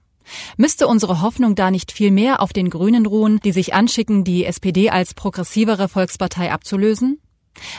Müsste 0.56 0.86
unsere 0.88 1.22
Hoffnung 1.22 1.54
da 1.54 1.70
nicht 1.70 1.92
viel 1.92 2.10
mehr 2.10 2.42
auf 2.42 2.52
den 2.52 2.70
Grünen 2.70 3.06
ruhen, 3.06 3.40
die 3.44 3.52
sich 3.52 3.72
anschicken, 3.72 4.24
die 4.24 4.44
SPD 4.44 4.90
als 4.90 5.14
progressivere 5.14 5.88
Volkspartei 5.88 6.52
abzulösen? 6.52 7.20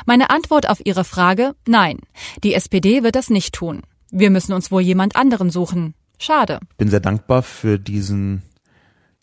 Meine 0.05 0.29
Antwort 0.29 0.67
auf 0.67 0.81
Ihre 0.83 1.03
Frage 1.03 1.53
Nein, 1.67 1.99
die 2.43 2.53
SPD 2.53 3.03
wird 3.03 3.15
das 3.15 3.29
nicht 3.29 3.53
tun. 3.53 3.81
Wir 4.11 4.29
müssen 4.29 4.53
uns 4.53 4.71
wohl 4.71 4.81
jemand 4.81 5.15
anderen 5.15 5.51
suchen. 5.51 5.93
Schade. 6.17 6.59
Bin 6.77 6.89
sehr 6.89 6.99
dankbar 6.99 7.43
für 7.43 7.77
diesen 7.77 8.41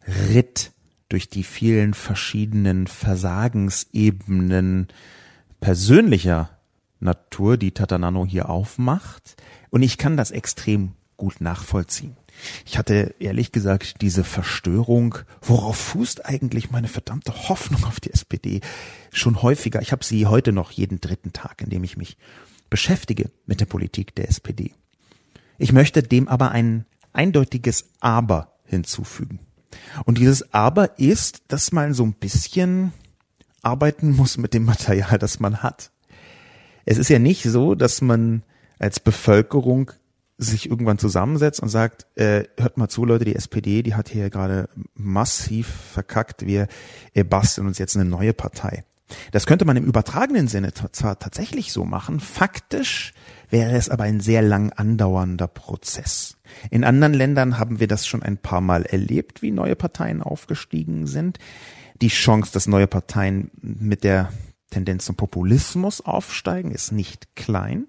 Ritt 0.07 0.73
durch 1.09 1.29
die 1.29 1.45
vielen 1.45 1.95
verschiedenen 1.95 2.87
Versagensebenen 2.87 4.89
persönlicher 5.61 6.51
Natur, 7.01 7.57
die 7.57 7.73
Tatanano 7.73 8.27
hier 8.27 8.49
aufmacht. 8.49 9.37
Und 9.71 9.83
ich 9.83 9.99
kann 9.99 10.17
das 10.17 10.31
extrem 10.31 10.93
gut 11.17 11.41
nachvollziehen. 11.41 12.17
Ich 12.67 12.77
hatte 12.77 13.15
ehrlich 13.19 13.53
gesagt 13.53 14.03
diese 14.03 14.25
Verstörung, 14.25 15.17
worauf 15.41 15.77
fußt 15.77 16.27
eigentlich 16.27 16.71
meine 16.71 16.89
verdammte 16.89 17.49
Hoffnung 17.49 17.85
auf 17.85 18.01
die 18.01 18.13
SPD, 18.13 18.61
schon 19.11 19.43
häufiger. 19.43 19.81
Ich 19.81 19.93
habe 19.93 20.05
sie 20.05 20.27
heute 20.27 20.53
noch 20.53 20.71
jeden 20.71 21.01
dritten 21.01 21.33
Tag, 21.33 21.63
in 21.63 21.71
dem 21.71 21.85
ich 21.85 21.97
mich 21.97 22.19
beschäftige 22.69 23.31
mit 23.47 23.61
der 23.61 23.67
Politik 23.67 24.15
der 24.15 24.29
SPD. 24.29 24.73
Ich 25.57 25.73
möchte 25.73 26.03
dem 26.03 26.29
aber 26.29 26.51
ein 26.51 26.85
eindeutiges 27.13 27.89
Aber 28.01 28.59
hinzufügen. 28.65 29.46
Und 30.05 30.19
dieses 30.19 30.53
Aber 30.53 30.99
ist, 30.99 31.43
dass 31.49 31.73
man 31.73 31.95
so 31.95 32.05
ein 32.05 32.13
bisschen 32.13 32.93
arbeiten 33.63 34.15
muss 34.15 34.37
mit 34.39 34.55
dem 34.55 34.65
Material, 34.65 35.19
das 35.19 35.41
man 35.41 35.63
hat. 35.63 35.91
Es 36.85 36.99
ist 36.99 37.09
ja 37.09 37.19
nicht 37.19 37.43
so, 37.43 37.75
dass 37.75 38.01
man 38.01 38.43
als 38.79 39.01
Bevölkerung 39.01 39.91
sich 40.39 40.69
irgendwann 40.69 40.99
zusammensetzt 40.99 41.61
und 41.61 41.69
sagt, 41.69 42.07
äh, 42.17 42.45
hört 42.59 42.77
mal 42.77 42.89
zu, 42.89 43.05
Leute, 43.05 43.25
die 43.25 43.35
SPD, 43.35 43.83
die 43.83 43.95
hat 43.95 44.09
hier 44.09 44.29
gerade 44.29 44.69
massiv 44.95 45.67
verkackt, 45.67 46.45
wir 46.45 46.69
äh, 47.15 47.25
basteln 47.25 47.67
uns 47.67 47.79
jetzt 47.79 47.97
eine 47.97 48.05
neue 48.05 48.35
Partei. 48.35 48.85
Das 49.33 49.47
könnte 49.47 49.65
man 49.65 49.77
im 49.77 49.85
übertragenen 49.85 50.49
Sinne 50.49 50.73
zwar 50.73 51.19
tatsächlich 51.19 51.73
so 51.73 51.85
machen, 51.85 52.21
faktisch 52.21 53.13
wäre 53.51 53.77
es 53.77 53.89
aber 53.89 54.05
ein 54.05 54.21
sehr 54.21 54.43
lang 54.43 54.73
andauernder 54.73 55.47
Prozess. 55.47 56.39
In 56.71 56.85
anderen 56.85 57.15
Ländern 57.15 57.59
haben 57.59 57.79
wir 57.81 57.87
das 57.87 58.07
schon 58.07 58.23
ein 58.23 58.39
paar 58.39 58.61
Mal 58.61 58.85
erlebt, 58.85 59.43
wie 59.43 59.53
neue 59.53 59.77
Parteien 59.77 60.23
aufgestiegen 60.23 61.07
sind. 61.07 61.39
Die 62.01 62.09
Chance, 62.09 62.53
dass 62.53 62.67
neue 62.67 62.87
Parteien 62.87 63.51
mit 63.61 64.05
der 64.05 64.33
Tendenz 64.71 65.05
zum 65.05 65.17
Populismus 65.17 66.01
aufsteigen, 66.01 66.73
ist 66.73 66.93
nicht 66.93 67.37
klein 67.37 67.87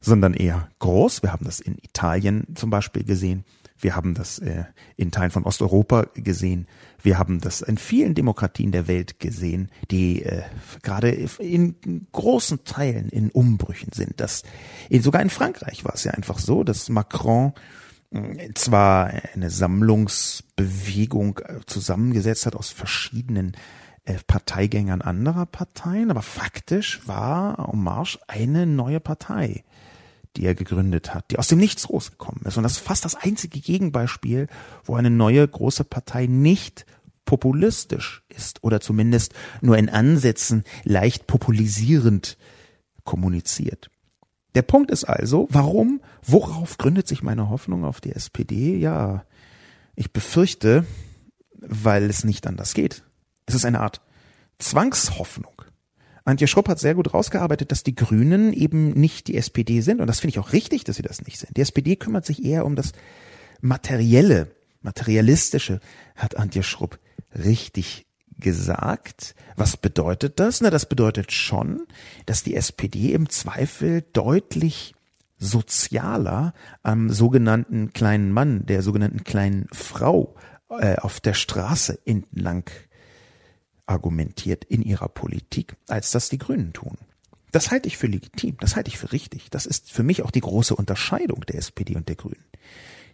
sondern 0.00 0.34
eher 0.34 0.68
groß. 0.78 1.22
Wir 1.22 1.32
haben 1.32 1.44
das 1.44 1.60
in 1.60 1.76
Italien 1.78 2.46
zum 2.54 2.70
Beispiel 2.70 3.04
gesehen. 3.04 3.44
Wir 3.80 3.96
haben 3.96 4.14
das 4.14 4.38
äh, 4.38 4.64
in 4.96 5.10
Teilen 5.10 5.30
von 5.30 5.44
Osteuropa 5.44 6.06
gesehen. 6.14 6.66
Wir 7.02 7.18
haben 7.18 7.40
das 7.40 7.62
in 7.62 7.78
vielen 7.78 8.14
Demokratien 8.14 8.72
der 8.72 8.86
Welt 8.88 9.20
gesehen, 9.20 9.70
die 9.90 10.22
äh, 10.22 10.42
gerade 10.82 11.10
in 11.10 12.06
großen 12.12 12.64
Teilen 12.64 13.08
in 13.08 13.30
Umbrüchen 13.30 13.92
sind. 13.92 14.20
Das, 14.20 14.42
sogar 14.90 15.22
in 15.22 15.30
Frankreich 15.30 15.84
war 15.84 15.94
es 15.94 16.04
ja 16.04 16.12
einfach 16.12 16.38
so, 16.38 16.62
dass 16.62 16.90
Macron 16.90 17.54
äh, 18.12 18.50
zwar 18.54 19.12
eine 19.34 19.50
Sammlungsbewegung 19.50 21.38
äh, 21.38 21.60
zusammengesetzt 21.66 22.46
hat 22.46 22.56
aus 22.56 22.70
verschiedenen 22.70 23.56
äh, 24.04 24.16
Parteigängern 24.26 25.02
anderer 25.02 25.46
Parteien, 25.46 26.10
aber 26.10 26.22
faktisch 26.22 27.06
war 27.06 27.70
En 27.72 27.82
Marche 27.82 28.18
eine 28.28 28.66
neue 28.66 29.00
Partei 29.00 29.64
die 30.36 30.46
er 30.46 30.54
gegründet 30.54 31.14
hat, 31.14 31.30
die 31.30 31.38
aus 31.38 31.48
dem 31.48 31.58
Nichts 31.58 31.90
rausgekommen 31.90 32.42
ist. 32.44 32.56
Und 32.56 32.62
das 32.62 32.72
ist 32.72 32.78
fast 32.78 33.04
das 33.04 33.14
einzige 33.14 33.60
Gegenbeispiel, 33.60 34.46
wo 34.84 34.94
eine 34.94 35.10
neue 35.10 35.46
große 35.46 35.84
Partei 35.84 36.26
nicht 36.26 36.86
populistisch 37.24 38.22
ist 38.28 38.62
oder 38.64 38.80
zumindest 38.80 39.34
nur 39.60 39.76
in 39.78 39.88
Ansätzen 39.88 40.64
leicht 40.84 41.26
populisierend 41.26 42.36
kommuniziert. 43.04 43.90
Der 44.54 44.62
Punkt 44.62 44.90
ist 44.90 45.04
also, 45.04 45.46
warum, 45.50 46.00
worauf 46.22 46.76
gründet 46.76 47.06
sich 47.06 47.22
meine 47.22 47.48
Hoffnung 47.48 47.84
auf 47.84 48.00
die 48.00 48.12
SPD? 48.12 48.76
Ja, 48.76 49.24
ich 49.94 50.12
befürchte, 50.12 50.84
weil 51.54 52.10
es 52.10 52.24
nicht 52.24 52.46
anders 52.46 52.74
geht. 52.74 53.04
Es 53.46 53.54
ist 53.54 53.64
eine 53.64 53.80
Art 53.80 54.00
Zwangshoffnung. 54.58 55.59
Antje 56.24 56.46
Schrupp 56.46 56.68
hat 56.68 56.78
sehr 56.78 56.94
gut 56.94 57.14
rausgearbeitet, 57.14 57.72
dass 57.72 57.82
die 57.82 57.94
Grünen 57.94 58.52
eben 58.52 58.90
nicht 58.90 59.28
die 59.28 59.36
SPD 59.36 59.80
sind. 59.80 60.00
Und 60.00 60.06
das 60.06 60.20
finde 60.20 60.32
ich 60.32 60.38
auch 60.38 60.52
richtig, 60.52 60.84
dass 60.84 60.96
sie 60.96 61.02
das 61.02 61.22
nicht 61.22 61.38
sind. 61.38 61.56
Die 61.56 61.60
SPD 61.62 61.96
kümmert 61.96 62.26
sich 62.26 62.44
eher 62.44 62.64
um 62.66 62.76
das 62.76 62.92
Materielle, 63.60 64.50
Materialistische, 64.82 65.80
hat 66.16 66.36
Antje 66.36 66.62
Schrupp 66.62 66.98
richtig 67.34 68.06
gesagt. 68.38 69.34
Was 69.56 69.76
bedeutet 69.76 70.40
das? 70.40 70.60
Na, 70.60 70.70
das 70.70 70.86
bedeutet 70.86 71.32
schon, 71.32 71.86
dass 72.26 72.42
die 72.42 72.56
SPD 72.56 73.12
im 73.12 73.28
Zweifel 73.28 74.04
deutlich 74.12 74.94
sozialer 75.38 76.52
am 76.82 77.10
sogenannten 77.10 77.92
kleinen 77.92 78.32
Mann, 78.32 78.66
der 78.66 78.82
sogenannten 78.82 79.24
kleinen 79.24 79.68
Frau 79.72 80.34
äh, 80.68 80.96
auf 80.96 81.20
der 81.20 81.34
Straße 81.34 81.98
entlang 82.04 82.70
argumentiert 83.90 84.64
in 84.64 84.82
ihrer 84.82 85.08
Politik, 85.08 85.76
als 85.88 86.12
das 86.12 86.28
die 86.28 86.38
Grünen 86.38 86.72
tun. 86.72 86.96
Das 87.52 87.70
halte 87.70 87.88
ich 87.88 87.96
für 87.96 88.06
legitim, 88.06 88.56
das 88.60 88.76
halte 88.76 88.88
ich 88.88 88.98
für 88.98 89.12
richtig. 89.12 89.50
Das 89.50 89.66
ist 89.66 89.90
für 89.90 90.04
mich 90.04 90.22
auch 90.22 90.30
die 90.30 90.40
große 90.40 90.74
Unterscheidung 90.74 91.44
der 91.46 91.56
SPD 91.56 91.96
und 91.96 92.08
der 92.08 92.16
Grünen. 92.16 92.44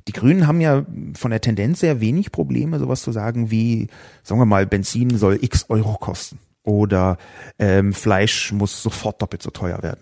Die 0.06 0.12
Grünen 0.12 0.46
haben 0.46 0.60
ja 0.60 0.86
von 1.14 1.30
der 1.30 1.40
Tendenz 1.40 1.80
sehr 1.80 2.00
wenig 2.00 2.30
Probleme, 2.30 2.78
sowas 2.78 3.02
zu 3.02 3.10
sagen 3.10 3.50
wie, 3.50 3.88
sagen 4.22 4.40
wir 4.40 4.46
mal, 4.46 4.66
Benzin 4.66 5.16
soll 5.16 5.42
x 5.42 5.66
Euro 5.68 5.94
kosten 5.94 6.38
oder 6.62 7.16
ähm, 7.58 7.92
Fleisch 7.92 8.52
muss 8.52 8.82
sofort 8.82 9.22
doppelt 9.22 9.42
so 9.42 9.50
teuer 9.50 9.82
werden. 9.82 10.00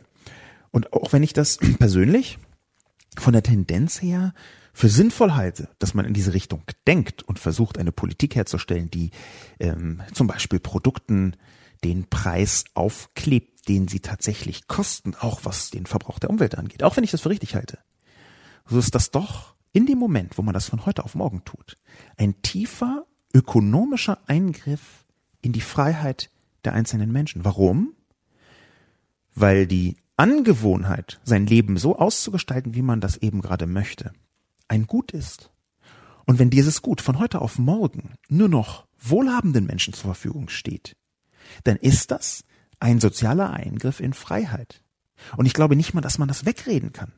Und 0.73 0.93
auch 0.93 1.13
wenn 1.13 1.23
ich 1.23 1.33
das 1.33 1.59
persönlich 1.79 2.39
von 3.17 3.33
der 3.33 3.43
Tendenz 3.43 4.03
her 4.03 4.35
für 4.75 4.89
sinnvoll 4.89 5.35
halte, 5.35 5.69
dass 5.79 5.95
man 5.95 6.05
in 6.05 6.13
diese 6.13 6.35
Richtung 6.35 6.65
denkt 6.87 7.23
und 7.23 7.39
versucht, 7.39 7.79
eine 7.79 7.93
Politik 7.93 8.35
herzustellen, 8.35 8.91
die 8.91 9.13
ähm, 9.61 10.03
zum 10.13 10.27
Beispiel 10.27 10.59
Produkten 10.59 11.37
den 11.85 12.11
Preis 12.11 12.65
aufklebt, 12.75 13.69
den 13.69 13.87
sie 13.87 14.01
tatsächlich 14.01 14.67
kosten, 14.67 15.15
auch 15.15 15.41
was 15.45 15.71
den 15.71 15.87
Verbrauch 15.87 16.19
der 16.19 16.29
Umwelt 16.29 16.59
angeht, 16.59 16.83
auch 16.83 16.97
wenn 16.97 17.05
ich 17.05 17.13
das 17.13 17.21
für 17.21 17.31
richtig 17.31 17.55
halte, 17.55 17.79
so 18.67 18.79
ist 18.79 18.95
das 18.95 19.13
doch 19.13 19.55
in 19.73 19.87
dem 19.87 19.99
Moment, 19.99 20.39
wo 20.39 20.43
man 20.43 20.55
das 20.55 20.69
von 20.69 20.85
heute 20.87 21.05
auf 21.05 21.15
morgen 21.15 21.45
tut, 21.45 21.77
ein 22.17 22.43
tiefer 22.43 23.07
ökonomischer 23.33 24.19
Eingriff 24.27 25.05
in 25.41 25.53
die 25.53 25.61
Freiheit 25.61 26.31
der 26.65 26.73
einzelnen 26.73 27.13
Menschen. 27.13 27.45
Warum? 27.45 27.95
Weil 29.35 29.67
die 29.67 29.97
Angewohnheit, 30.17 31.21
sein 31.25 31.47
Leben 31.47 31.77
so 31.77 31.99
auszugestalten, 31.99 32.75
wie 32.75 32.83
man 32.83 33.01
das 33.01 33.17
eben 33.17 33.41
gerade 33.41 33.67
möchte, 33.67 34.13
ein 34.69 34.87
Gut 34.87 35.13
ist. 35.13 35.51
Und 36.27 36.39
wenn 36.39 36.51
dieses 36.51 36.83
Gut 36.83 37.01
von 37.01 37.19
heute 37.19 37.41
auf 37.41 37.59
morgen 37.59 38.15
nur 38.29 38.49
noch 38.49 38.87
wohlhabenden 38.99 39.67
Menschen 39.67 39.93
zur 39.93 40.07
Verfügung 40.15 40.49
steht, 40.49 40.97
dann 41.65 41.77
ist 41.77 42.11
das 42.11 42.45
ein 42.81 43.01
sozialer 43.01 43.53
Eingriff 43.53 44.01
in 44.01 44.15
Freiheit. 44.15 44.83
Und 45.37 45.47
ich 45.47 45.55
glaube 45.55 45.77
nicht 45.77 45.95
mal, 45.95 46.01
dass 46.01 46.19
man 46.19 46.29
das 46.29 46.47
wegreden 46.47 46.93
kann. 46.93 47.13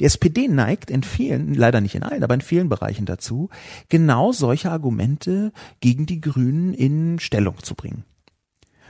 Die 0.00 0.04
SPD 0.04 0.48
neigt 0.48 0.90
in 0.90 1.02
vielen, 1.02 1.54
leider 1.54 1.80
nicht 1.80 1.94
in 1.94 2.02
allen, 2.02 2.24
aber 2.24 2.34
in 2.34 2.40
vielen 2.40 2.68
Bereichen 2.68 3.06
dazu, 3.06 3.48
genau 3.88 4.32
solche 4.32 4.70
Argumente 4.70 5.52
gegen 5.80 6.04
die 6.06 6.20
Grünen 6.20 6.74
in 6.74 7.18
Stellung 7.20 7.62
zu 7.62 7.74
bringen. 7.74 8.04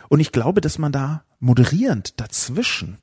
Und 0.09 0.21
ich 0.21 0.33
glaube, 0.33 0.61
dass 0.61 0.79
man 0.79 0.93
da 0.93 1.25
moderierend 1.39 2.19
dazwischen 2.21 2.99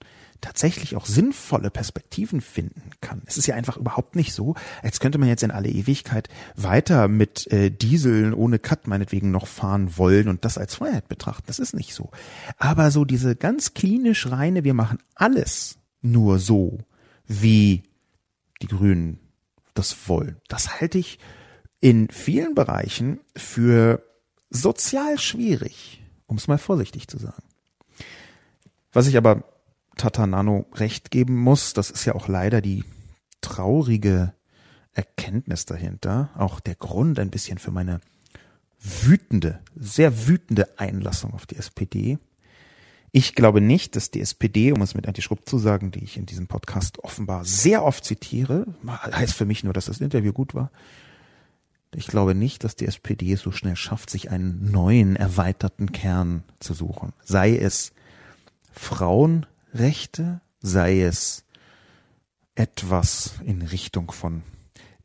tatsächlich 0.45 0.95
auch 0.95 1.07
sinnvolle 1.07 1.71
Perspektiven 1.71 2.39
finden 2.39 2.91
kann. 3.01 3.23
Es 3.25 3.37
ist 3.37 3.47
ja 3.47 3.55
einfach 3.55 3.77
überhaupt 3.77 4.15
nicht 4.15 4.31
so, 4.31 4.53
als 4.83 4.99
könnte 4.99 5.17
man 5.17 5.27
jetzt 5.27 5.41
in 5.41 5.49
alle 5.49 5.69
Ewigkeit 5.69 6.29
weiter 6.55 7.07
mit 7.07 7.51
äh, 7.51 7.71
Dieseln 7.71 8.31
ohne 8.31 8.59
Cut 8.59 8.87
meinetwegen 8.87 9.31
noch 9.31 9.47
fahren 9.47 9.97
wollen 9.97 10.27
und 10.27 10.45
das 10.45 10.59
als 10.59 10.75
Freiheit 10.75 11.07
betrachten. 11.07 11.45
Das 11.47 11.57
ist 11.57 11.73
nicht 11.73 11.95
so. 11.95 12.11
Aber 12.59 12.91
so 12.91 13.05
diese 13.05 13.35
ganz 13.35 13.73
klinisch 13.73 14.29
reine, 14.29 14.63
wir 14.63 14.75
machen 14.75 14.99
alles 15.15 15.79
nur 16.03 16.37
so, 16.37 16.77
wie 17.25 17.81
die 18.61 18.67
Grünen 18.67 19.19
das 19.73 20.07
wollen. 20.07 20.37
Das 20.47 20.79
halte 20.79 20.99
ich 20.99 21.17
in 21.79 22.07
vielen 22.09 22.53
Bereichen 22.53 23.19
für 23.35 24.03
sozial 24.51 25.17
schwierig, 25.17 26.03
um 26.27 26.37
es 26.37 26.47
mal 26.47 26.59
vorsichtig 26.59 27.07
zu 27.07 27.17
sagen. 27.17 27.43
Was 28.93 29.07
ich 29.07 29.17
aber 29.17 29.43
Tata 29.95 30.27
Nano 30.27 30.65
recht 30.73 31.11
geben 31.11 31.35
muss. 31.35 31.73
Das 31.73 31.91
ist 31.91 32.05
ja 32.05 32.15
auch 32.15 32.27
leider 32.27 32.61
die 32.61 32.83
traurige 33.41 34.33
Erkenntnis 34.93 35.65
dahinter. 35.65 36.29
Auch 36.35 36.59
der 36.59 36.75
Grund 36.75 37.19
ein 37.19 37.29
bisschen 37.29 37.57
für 37.57 37.71
meine 37.71 38.01
wütende, 38.79 39.59
sehr 39.75 40.27
wütende 40.27 40.79
Einlassung 40.79 41.33
auf 41.33 41.45
die 41.45 41.57
SPD. 41.57 42.17
Ich 43.11 43.33
glaube 43.33 43.61
nicht, 43.61 43.95
dass 43.95 44.11
die 44.11 44.19
SPD, 44.19 44.73
um 44.73 44.81
es 44.81 44.93
mit 44.93 45.07
Anti 45.07 45.21
Schrupp 45.21 45.47
zu 45.47 45.57
sagen, 45.57 45.91
die 45.91 46.03
ich 46.03 46.17
in 46.17 46.25
diesem 46.25 46.47
Podcast 46.47 46.99
offenbar 47.03 47.45
sehr 47.45 47.83
oft 47.83 48.03
zitiere, 48.03 48.67
heißt 48.85 49.33
für 49.33 49.45
mich 49.45 49.63
nur, 49.63 49.73
dass 49.73 49.85
das 49.85 50.01
Interview 50.01 50.33
gut 50.33 50.53
war. 50.53 50.69
Ich 51.93 52.07
glaube 52.07 52.35
nicht, 52.35 52.65
dass 52.65 52.75
die 52.75 52.87
SPD 52.87 53.31
es 53.31 53.41
so 53.41 53.51
schnell 53.51 53.77
schafft, 53.77 54.09
sich 54.09 54.31
einen 54.31 54.69
neuen, 54.69 55.15
erweiterten 55.15 55.93
Kern 55.93 56.43
zu 56.59 56.73
suchen. 56.73 57.13
Sei 57.23 57.57
es 57.57 57.93
Frauen, 58.73 59.45
Rechte, 59.75 60.41
sei 60.61 61.01
es 61.01 61.43
etwas 62.55 63.35
in 63.43 63.61
Richtung 63.61 64.11
von 64.11 64.43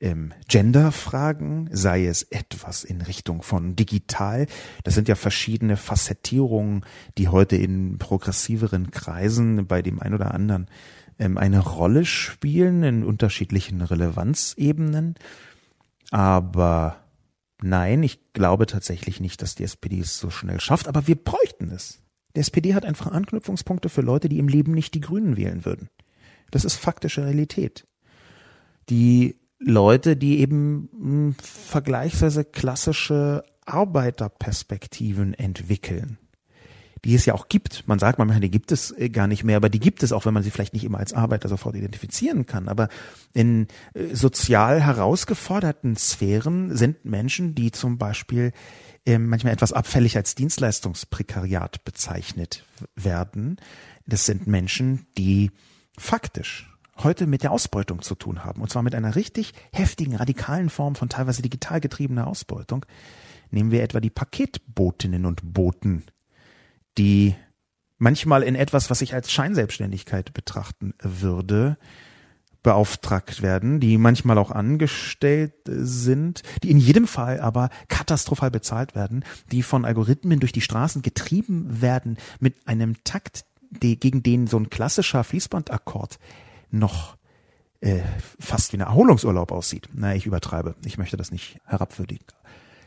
ähm, 0.01 0.33
Genderfragen, 0.49 1.69
sei 1.73 2.07
es 2.07 2.23
etwas 2.23 2.85
in 2.85 3.03
Richtung 3.03 3.43
von 3.43 3.77
digital. 3.77 4.47
Das 4.85 4.95
sind 4.95 5.09
ja 5.09 5.15
verschiedene 5.15 5.77
Facettierungen, 5.77 6.85
die 7.19 7.29
heute 7.29 7.57
in 7.57 7.99
progressiveren 7.99 8.91
Kreisen 8.91 9.67
bei 9.67 9.83
dem 9.83 10.01
einen 10.01 10.15
oder 10.15 10.33
anderen 10.33 10.69
ähm, 11.19 11.37
eine 11.37 11.59
Rolle 11.61 12.07
spielen 12.07 12.83
in 12.83 13.05
unterschiedlichen 13.05 13.83
Relevanzebenen. 13.83 15.17
Aber 16.11 17.05
nein, 17.61 18.03
ich 18.03 18.33
glaube 18.33 18.67
tatsächlich 18.67 19.21
nicht, 19.21 19.43
dass 19.43 19.55
die 19.55 19.65
SPD 19.65 20.01
es 20.01 20.19
so 20.19 20.31
schnell 20.31 20.61
schafft, 20.61 20.89
aber 20.89 21.07
wir 21.07 21.17
bräuchten 21.17 21.71
es. 21.71 22.00
Die 22.37 22.41
SPD 22.41 22.75
hat 22.75 22.85
einfach 22.85 23.09
Anknüpfungspunkte 23.09 23.89
für 23.89 24.03
Leute, 24.03 24.29
die 24.29 24.39
im 24.39 24.49
Leben 24.49 24.73
nicht 24.73 24.95
die 24.95 25.01
Grünen 25.01 25.37
wählen 25.37 25.65
würden. 25.65 25.89
Das 26.51 26.65
ist 26.65 26.77
faktische 26.77 27.25
Realität. 27.25 27.87
Die 28.89 29.37
Leute, 29.59 30.17
die 30.17 30.41
eben 30.41 30.89
hm, 30.93 31.37
vergleichsweise 31.41 32.45
klassische 32.45 33.45
Arbeiterperspektiven 33.67 35.35
entwickeln 35.35 36.19
die 37.05 37.15
es 37.15 37.25
ja 37.25 37.35
auch 37.35 37.49
gibt. 37.49 37.87
Man 37.87 37.99
sagt 37.99 38.19
manchmal, 38.19 38.41
die 38.41 38.51
gibt 38.51 38.73
es 38.73 38.91
äh, 38.97 39.09
gar 39.09 39.27
nicht 39.27 39.45
mehr, 39.45 39.57
aber 39.57 39.69
die 39.69 39.81
gibt 39.81 40.03
es 40.03 40.13
auch, 40.13 40.27
wenn 40.27 40.35
man 40.35 40.43
sie 40.43 40.51
vielleicht 40.51 40.75
nicht 40.75 40.85
immer 40.85 40.99
als 40.99 41.15
Arbeiter 41.15 41.49
sofort 41.49 41.77
identifizieren 41.77 42.47
kann. 42.47 42.69
Aber 42.69 42.89
in 43.33 43.69
äh, 43.95 44.15
sozial 44.15 44.83
herausgeforderten 44.83 45.97
Sphären 45.97 46.77
sind 46.77 47.05
Menschen, 47.05 47.55
die 47.55 47.71
zum 47.73 47.99
Beispiel 47.99 48.53
manchmal 49.07 49.53
etwas 49.53 49.73
abfällig 49.73 50.17
als 50.17 50.35
Dienstleistungsprekariat 50.35 51.85
bezeichnet 51.85 52.65
werden. 52.95 53.57
Das 54.07 54.27
sind 54.27 54.47
Menschen, 54.47 55.07
die 55.17 55.51
faktisch 55.99 56.71
heute 56.99 57.27
mit 57.27 57.43
der 57.43 57.53
Ausbeutung 57.53 58.03
zu 58.03 58.15
tun 58.15 58.45
haben. 58.45 58.61
Und 58.61 58.71
zwar 58.71 58.83
mit 58.83 58.95
einer 58.95 59.17
richtig 59.17 59.53
heftigen, 59.73 60.17
radikalen 60.17 60.71
Form 60.71 60.95
von 60.95 61.09
teilweise 61.09 61.43
digital 61.43 61.81
getriebener 61.81 62.27
Ausbeutung. 62.27 62.85
Nehmen 63.51 63.71
wir 63.71 63.83
etwa 63.83 64.01
die 64.01 64.11
Paketbotinnen 64.11 65.27
und 65.27 65.41
Boten 65.55 66.05
die 66.99 67.35
manchmal 67.99 68.43
in 68.43 68.55
etwas, 68.55 68.91
was 68.91 69.01
ich 69.01 69.15
als 69.15 69.33
Scheinselbstständigkeit 69.33 70.33
betrachten 70.33 70.95
würde, 71.01 71.77
beauftragt 72.63 73.43
werden, 73.43 73.81
die 73.81 73.99
manchmal 73.99 74.39
auch 74.39 74.51
angestellt 74.51 75.55
sind, 75.67 76.43
die 76.63 76.71
in 76.71 76.79
jedem 76.79 77.07
Fall 77.07 77.41
aber 77.41 77.71
katastrophal 77.89 78.51
bezahlt 78.51 78.95
werden, 78.95 79.25
die 79.51 79.63
von 79.63 79.85
Algorithmen 79.85 80.41
durch 80.41 80.53
die 80.53 80.61
Straßen 80.61 81.03
getrieben 81.03 81.81
werden 81.81 82.19
mit 82.39 82.67
einem 82.67 83.03
Takt, 83.05 83.45
die, 83.71 83.99
gegen 83.99 84.23
den 84.23 84.47
so 84.47 84.59
ein 84.59 84.71
klassischer 84.71 85.25
Fließbandakkord 85.25 86.19
noch 86.71 87.17
äh, 87.81 88.01
fast 88.39 88.73
wie 88.73 88.77
ein 88.77 88.83
Erholungsurlaub 88.83 89.53
aussieht. 89.53 89.89
Na, 89.93 90.15
ich 90.15 90.27
übertreibe. 90.27 90.75
Ich 90.85 90.99
möchte 90.99 91.17
das 91.17 91.31
nicht 91.31 91.59
herabwürdigen. 91.65 92.27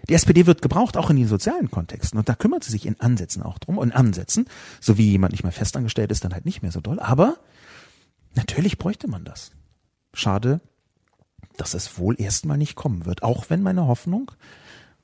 Die 0.09 0.13
SPD 0.13 0.45
wird 0.45 0.61
gebraucht, 0.61 0.97
auch 0.97 1.09
in 1.09 1.15
den 1.15 1.27
sozialen 1.27 1.71
Kontexten. 1.71 2.19
Und 2.19 2.27
da 2.27 2.35
kümmert 2.35 2.63
sie 2.63 2.71
sich 2.71 2.85
in 2.85 2.99
Ansätzen 2.99 3.41
auch 3.41 3.57
drum. 3.57 3.77
Und 3.77 3.93
Ansätzen, 3.93 4.47
so 4.81 4.97
wie 4.97 5.09
jemand 5.09 5.31
nicht 5.31 5.43
mehr 5.43 5.53
festangestellt 5.53 6.11
ist, 6.11 6.25
dann 6.25 6.33
halt 6.33 6.45
nicht 6.45 6.61
mehr 6.61 6.71
so 6.71 6.81
doll. 6.81 6.99
Aber 6.99 7.37
natürlich 8.35 8.77
bräuchte 8.77 9.07
man 9.07 9.23
das. 9.23 9.51
Schade, 10.13 10.61
dass 11.57 11.73
es 11.73 11.97
wohl 11.97 12.19
erstmal 12.19 12.57
nicht 12.57 12.75
kommen 12.75 13.05
wird. 13.05 13.23
Auch 13.23 13.49
wenn 13.49 13.61
meine 13.61 13.87
Hoffnung, 13.87 14.31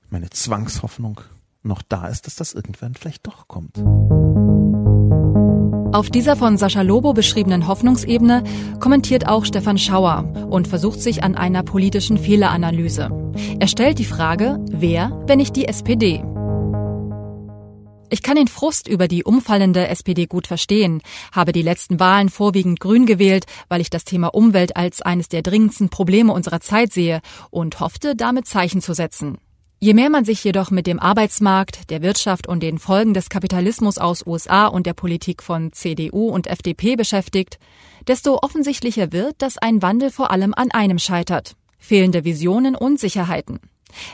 meine 0.10 0.30
Zwangshoffnung 0.30 1.22
noch 1.64 1.82
da 1.82 2.08
ist, 2.08 2.28
dass 2.28 2.36
das 2.36 2.54
irgendwann 2.54 2.96
vielleicht 2.96 3.28
doch 3.28 3.48
kommt. 3.48 3.78
Auf 5.92 6.12
dieser 6.12 6.36
von 6.36 6.58
Sascha 6.58 6.84
Lobo 6.84 7.14
beschriebenen 7.14 7.68
Hoffnungsebene 7.68 8.44
kommentiert 8.80 9.28
auch 9.28 9.44
Stefan 9.44 9.80
Schauer 9.80 10.32
und 10.50 10.68
versucht 10.68 11.02
sich 11.02 11.24
an 11.24 11.36
einer 11.36 11.64
politischen 11.64 12.18
Fehleranalyse. 12.18 13.10
Er 13.60 13.68
stellt 13.68 13.98
die 13.98 14.06
Frage, 14.06 14.64
wer, 14.70 15.20
wenn 15.26 15.38
nicht 15.38 15.56
die 15.56 15.68
SPD? 15.68 16.24
Ich 18.12 18.24
kann 18.24 18.36
den 18.36 18.48
Frust 18.48 18.88
über 18.88 19.08
die 19.08 19.24
umfallende 19.24 19.88
SPD 19.88 20.26
gut 20.26 20.48
verstehen, 20.48 21.02
habe 21.32 21.52
die 21.52 21.62
letzten 21.62 22.00
Wahlen 22.00 22.30
vorwiegend 22.30 22.80
grün 22.80 23.06
gewählt, 23.06 23.46
weil 23.68 23.82
ich 23.82 23.92
das 23.92 24.04
Thema 24.04 24.34
Umwelt 24.34 24.76
als 24.76 25.04
eines 25.04 25.30
der 25.30 25.44
dringendsten 25.44 25.90
Probleme 25.90 26.34
unserer 26.34 26.60
Zeit 26.60 26.92
sehe 26.92 27.22
und 27.52 27.80
hoffte, 27.80 28.16
damit 28.16 28.48
Zeichen 28.48 28.82
zu 28.82 28.94
setzen. 28.94 29.38
Je 29.80 29.94
mehr 29.94 30.10
man 30.10 30.26
sich 30.26 30.44
jedoch 30.44 30.72
mit 30.72 30.88
dem 30.88 31.00
Arbeitsmarkt, 31.00 31.90
der 31.92 32.02
Wirtschaft 32.02 32.48
und 32.48 32.62
den 32.64 32.80
Folgen 32.80 33.14
des 33.14 33.30
Kapitalismus 33.30 33.98
aus 33.98 34.26
USA 34.26 34.66
und 34.66 34.88
der 34.88 34.94
Politik 34.94 35.44
von 35.44 35.72
CDU 35.72 36.30
und 36.30 36.48
FDP 36.48 36.96
beschäftigt, 36.96 37.60
desto 38.08 38.40
offensichtlicher 38.42 39.14
wird, 39.14 39.36
dass 39.42 39.58
ein 39.58 39.82
Wandel 39.84 40.10
vor 40.10 40.32
allem 40.32 40.54
an 40.56 40.72
einem 40.72 41.00
scheitert. 41.00 41.56
Fehlende 41.78 42.26
Visionen 42.26 42.76
und 42.76 43.00
Sicherheiten. 43.00 43.60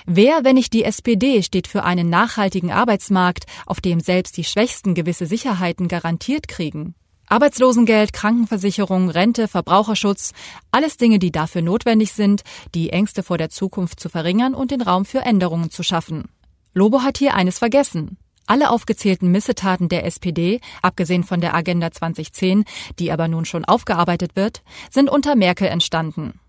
Wer, 0.05 0.43
wenn 0.43 0.55
nicht 0.55 0.73
die 0.73 0.83
SPD, 0.83 1.43
steht 1.43 1.67
für 1.67 1.83
einen 1.83 2.09
nachhaltigen 2.09 2.71
Arbeitsmarkt, 2.71 3.45
auf 3.65 3.81
dem 3.81 3.99
selbst 3.99 4.37
die 4.37 4.43
Schwächsten 4.43 4.93
gewisse 4.93 5.25
Sicherheiten 5.25 5.87
garantiert 5.87 6.47
kriegen? 6.47 6.95
Arbeitslosengeld, 7.27 8.13
Krankenversicherung, 8.13 9.09
Rente, 9.09 9.47
Verbraucherschutz, 9.47 10.31
alles 10.71 10.97
Dinge, 10.97 11.17
die 11.17 11.31
dafür 11.31 11.61
notwendig 11.61 12.13
sind, 12.13 12.43
die 12.75 12.91
Ängste 12.91 13.23
vor 13.23 13.37
der 13.37 13.49
Zukunft 13.49 13.99
zu 13.99 14.09
verringern 14.09 14.53
und 14.53 14.71
den 14.71 14.81
Raum 14.81 15.05
für 15.05 15.19
Änderungen 15.19 15.71
zu 15.71 15.81
schaffen. 15.81 16.25
Lobo 16.73 17.01
hat 17.01 17.17
hier 17.17 17.33
eines 17.33 17.57
vergessen. 17.57 18.17
Alle 18.47 18.69
aufgezählten 18.69 19.31
Missetaten 19.31 19.89
der 19.89 20.05
SPD, 20.05 20.61
abgesehen 20.83 21.23
von 21.23 21.41
der 21.41 21.55
Agenda 21.55 21.91
2010, 21.91 22.63
die 22.99 23.11
aber 23.11 23.27
nun 23.27 23.45
schon 23.45 23.65
aufgearbeitet 23.65 24.35
wird, 24.35 24.61
sind 24.91 25.09
unter 25.09 25.35
Merkel 25.35 25.67
entstanden. 25.67 26.39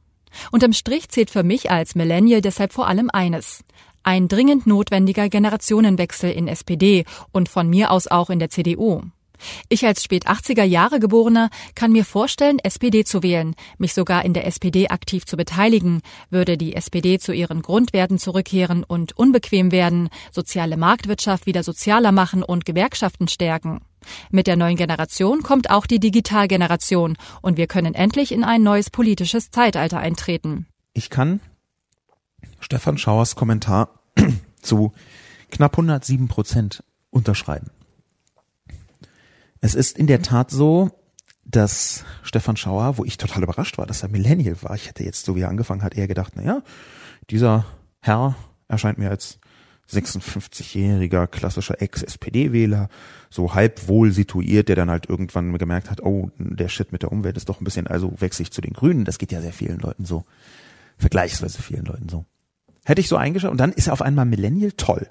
Unterm 0.50 0.72
Strich 0.72 1.08
zählt 1.08 1.30
für 1.30 1.42
mich 1.42 1.70
als 1.70 1.94
Millennial 1.94 2.40
deshalb 2.40 2.72
vor 2.72 2.88
allem 2.88 3.10
eines. 3.12 3.64
Ein 4.02 4.28
dringend 4.28 4.66
notwendiger 4.66 5.28
Generationenwechsel 5.28 6.30
in 6.30 6.46
SPD 6.46 7.04
und 7.32 7.48
von 7.48 7.68
mir 7.68 7.90
aus 7.90 8.06
auch 8.06 8.30
in 8.30 8.38
der 8.38 8.50
CDU. 8.50 9.02
Ich 9.68 9.84
als 9.84 10.02
spät 10.02 10.26
80er 10.26 10.62
Jahre 10.62 11.00
Geborener 11.00 11.50
kann 11.74 11.92
mir 11.92 12.04
vorstellen, 12.04 12.58
SPD 12.58 13.04
zu 13.04 13.22
wählen, 13.22 13.54
mich 13.78 13.94
sogar 13.94 14.24
in 14.24 14.32
der 14.32 14.46
SPD 14.46 14.88
aktiv 14.88 15.26
zu 15.26 15.36
beteiligen, 15.36 16.02
würde 16.30 16.56
die 16.56 16.74
SPD 16.74 17.18
zu 17.18 17.32
ihren 17.32 17.62
Grundwerten 17.62 18.18
zurückkehren 18.18 18.84
und 18.84 19.16
unbequem 19.16 19.72
werden, 19.72 20.08
soziale 20.32 20.76
Marktwirtschaft 20.76 21.46
wieder 21.46 21.62
sozialer 21.62 22.12
machen 22.12 22.42
und 22.42 22.64
Gewerkschaften 22.64 23.28
stärken. 23.28 23.80
Mit 24.30 24.46
der 24.46 24.56
neuen 24.56 24.76
Generation 24.76 25.42
kommt 25.42 25.70
auch 25.70 25.86
die 25.86 26.00
Digitalgeneration 26.00 27.16
und 27.42 27.56
wir 27.56 27.66
können 27.66 27.94
endlich 27.94 28.32
in 28.32 28.44
ein 28.44 28.62
neues 28.62 28.90
politisches 28.90 29.50
Zeitalter 29.50 29.98
eintreten. 29.98 30.66
Ich 30.92 31.10
kann 31.10 31.40
Stefan 32.60 32.98
Schauers 32.98 33.36
Kommentar 33.36 33.90
zu 34.62 34.92
knapp 35.50 35.74
107 35.74 36.28
Prozent 36.28 36.82
unterschreiben. 37.10 37.70
Es 39.60 39.74
ist 39.74 39.98
in 39.98 40.06
der 40.06 40.22
Tat 40.22 40.50
so, 40.50 40.90
dass 41.44 42.04
Stefan 42.22 42.56
Schauer, 42.56 42.98
wo 42.98 43.04
ich 43.04 43.18
total 43.18 43.42
überrascht 43.42 43.78
war, 43.78 43.86
dass 43.86 44.02
er 44.02 44.08
Millennial 44.08 44.56
war. 44.62 44.74
Ich 44.74 44.88
hätte 44.88 45.04
jetzt, 45.04 45.24
so 45.24 45.36
wie 45.36 45.42
er 45.42 45.48
angefangen 45.48 45.82
hat, 45.82 45.94
eher 45.94 46.08
gedacht, 46.08 46.32
na 46.34 46.42
ja, 46.42 46.62
dieser 47.30 47.64
Herr 48.00 48.34
erscheint 48.68 48.98
mir 48.98 49.10
als 49.10 49.38
56-jähriger 49.90 51.26
klassischer 51.26 51.80
Ex-SPD-Wähler, 51.80 52.88
so 53.30 53.54
halb 53.54 53.88
wohl 53.88 54.12
situiert, 54.12 54.68
der 54.68 54.76
dann 54.76 54.90
halt 54.90 55.08
irgendwann 55.08 55.56
gemerkt 55.58 55.90
hat, 55.90 56.02
oh, 56.02 56.30
der 56.38 56.68
Shit 56.68 56.92
mit 56.92 57.02
der 57.02 57.12
Umwelt 57.12 57.36
ist 57.36 57.48
doch 57.48 57.60
ein 57.60 57.64
bisschen, 57.64 57.86
also 57.86 58.12
wechsle 58.18 58.42
ich 58.42 58.52
zu 58.52 58.60
den 58.60 58.72
Grünen. 58.72 59.04
Das 59.04 59.18
geht 59.18 59.32
ja 59.32 59.40
sehr 59.40 59.52
vielen 59.52 59.78
Leuten 59.78 60.04
so. 60.04 60.24
Vergleichsweise 60.98 61.62
vielen 61.62 61.84
Leuten 61.84 62.08
so. 62.08 62.24
Hätte 62.84 63.00
ich 63.00 63.08
so 63.08 63.16
eingeschaut 63.16 63.50
und 63.50 63.58
dann 63.58 63.72
ist 63.72 63.88
er 63.88 63.92
auf 63.92 64.02
einmal 64.02 64.24
Millennial 64.24 64.72
toll. 64.72 65.08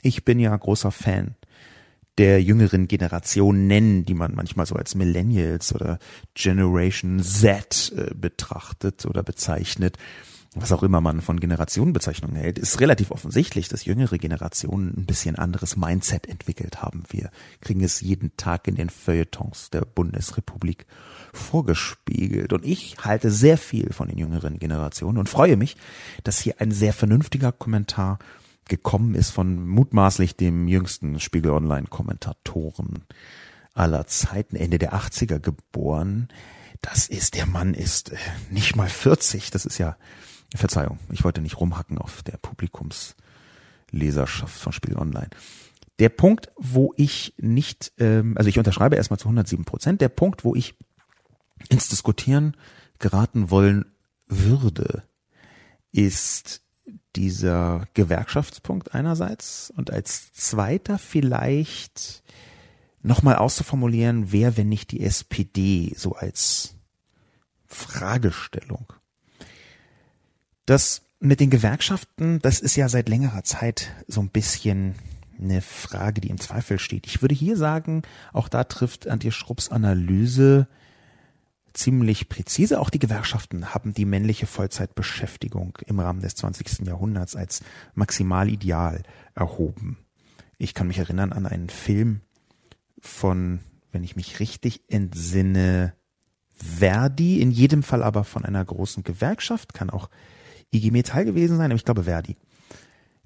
Ich 0.00 0.24
bin 0.24 0.40
ja 0.40 0.56
großer 0.56 0.90
Fan 0.90 1.36
der 2.18 2.42
jüngeren 2.42 2.88
Generation 2.88 3.66
nennen, 3.66 4.04
die 4.04 4.14
man 4.14 4.34
manchmal 4.34 4.66
so 4.66 4.74
als 4.74 4.94
Millennials 4.94 5.74
oder 5.74 5.98
Generation 6.34 7.20
Z 7.22 7.92
äh, 7.96 8.14
betrachtet 8.14 9.06
oder 9.06 9.22
bezeichnet, 9.22 9.96
was 10.54 10.72
auch 10.72 10.82
immer 10.82 11.00
man 11.00 11.22
von 11.22 11.40
Generationenbezeichnungen 11.40 12.36
hält, 12.36 12.58
ist 12.58 12.78
relativ 12.80 13.10
offensichtlich, 13.10 13.68
dass 13.68 13.86
jüngere 13.86 14.18
Generationen 14.18 14.92
ein 14.96 15.06
bisschen 15.06 15.36
anderes 15.36 15.76
Mindset 15.76 16.28
entwickelt 16.28 16.82
haben. 16.82 17.04
Wir 17.08 17.30
kriegen 17.60 17.82
es 17.82 18.02
jeden 18.02 18.36
Tag 18.36 18.68
in 18.68 18.74
den 18.74 18.90
Feuilletons 18.90 19.70
der 19.70 19.80
Bundesrepublik 19.82 20.84
vorgespiegelt. 21.32 22.52
Und 22.52 22.66
ich 22.66 22.96
halte 23.02 23.30
sehr 23.30 23.56
viel 23.56 23.94
von 23.94 24.08
den 24.08 24.18
jüngeren 24.18 24.58
Generationen 24.58 25.16
und 25.16 25.30
freue 25.30 25.56
mich, 25.56 25.76
dass 26.22 26.38
hier 26.38 26.60
ein 26.60 26.70
sehr 26.70 26.92
vernünftiger 26.92 27.52
Kommentar 27.52 28.18
gekommen 28.68 29.14
ist 29.14 29.30
von 29.30 29.66
mutmaßlich 29.66 30.36
dem 30.36 30.68
jüngsten 30.68 31.18
Spiegel 31.18 31.52
Online 31.52 31.86
Kommentatoren 31.86 33.04
aller 33.74 34.06
Zeiten, 34.06 34.56
Ende 34.56 34.78
der 34.78 34.92
80er 34.92 35.38
geboren. 35.38 36.28
Das 36.82 37.06
ist, 37.06 37.36
der 37.36 37.46
Mann 37.46 37.74
ist 37.74 38.12
äh, 38.12 38.16
nicht 38.50 38.76
mal 38.76 38.88
40. 38.88 39.50
Das 39.50 39.64
ist 39.64 39.78
ja, 39.78 39.96
Verzeihung, 40.58 40.98
ich 41.10 41.24
wollte 41.24 41.40
nicht 41.40 41.58
rumhacken 41.58 41.98
auf 41.98 42.22
der 42.22 42.36
Publikumsleserschaft 42.38 44.58
von 44.58 44.72
Spiegel 44.72 44.98
Online. 44.98 45.30
Der 45.98 46.08
Punkt, 46.08 46.50
wo 46.56 46.94
ich 46.96 47.34
nicht, 47.38 47.92
ähm, 47.98 48.34
also 48.36 48.48
ich 48.48 48.58
unterschreibe 48.58 48.96
erstmal 48.96 49.18
zu 49.18 49.26
107 49.26 49.64
Prozent, 49.64 50.00
der 50.00 50.08
Punkt, 50.08 50.44
wo 50.44 50.54
ich 50.54 50.76
ins 51.68 51.88
Diskutieren 51.88 52.56
geraten 52.98 53.50
wollen 53.50 53.84
würde, 54.26 55.02
ist 55.92 56.62
dieser 57.14 57.86
Gewerkschaftspunkt 57.94 58.94
einerseits 58.94 59.72
und 59.76 59.90
als 59.90 60.32
zweiter 60.32 60.98
vielleicht 60.98 62.22
nochmal 63.02 63.36
auszuformulieren, 63.36 64.32
wer, 64.32 64.56
wenn 64.56 64.68
nicht 64.68 64.92
die 64.92 65.02
SPD, 65.02 65.92
so 65.96 66.14
als 66.14 66.74
Fragestellung. 67.66 68.92
Das 70.66 71.02
mit 71.20 71.40
den 71.40 71.50
Gewerkschaften, 71.50 72.40
das 72.40 72.60
ist 72.60 72.76
ja 72.76 72.88
seit 72.88 73.08
längerer 73.08 73.44
Zeit 73.44 73.92
so 74.06 74.20
ein 74.20 74.28
bisschen 74.28 74.94
eine 75.40 75.60
Frage, 75.60 76.20
die 76.20 76.30
im 76.30 76.40
Zweifel 76.40 76.78
steht. 76.78 77.06
Ich 77.06 77.22
würde 77.22 77.34
hier 77.34 77.56
sagen, 77.56 78.02
auch 78.32 78.48
da 78.48 78.64
trifft 78.64 79.08
Antje 79.08 79.32
Schrupps 79.32 79.70
Analyse 79.70 80.68
ziemlich 81.72 82.28
präzise. 82.28 82.80
Auch 82.80 82.90
die 82.90 82.98
Gewerkschaften 82.98 83.74
haben 83.74 83.94
die 83.94 84.04
männliche 84.04 84.46
Vollzeitbeschäftigung 84.46 85.78
im 85.86 86.00
Rahmen 86.00 86.20
des 86.20 86.34
20. 86.36 86.86
Jahrhunderts 86.86 87.34
als 87.34 87.62
Maximalideal 87.94 89.02
erhoben. 89.34 89.98
Ich 90.58 90.74
kann 90.74 90.86
mich 90.86 90.98
erinnern 90.98 91.32
an 91.32 91.46
einen 91.46 91.70
Film 91.70 92.20
von, 93.00 93.60
wenn 93.90 94.04
ich 94.04 94.16
mich 94.16 94.38
richtig 94.38 94.82
entsinne, 94.88 95.94
Verdi, 96.52 97.40
in 97.40 97.50
jedem 97.50 97.82
Fall 97.82 98.02
aber 98.04 98.22
von 98.22 98.44
einer 98.44 98.64
großen 98.64 99.02
Gewerkschaft, 99.02 99.74
kann 99.74 99.90
auch 99.90 100.08
IG 100.72 100.90
Metall 100.90 101.24
gewesen 101.24 101.56
sein, 101.56 101.70
aber 101.70 101.76
ich 101.76 101.84
glaube 101.84 102.04
Verdi, 102.04 102.36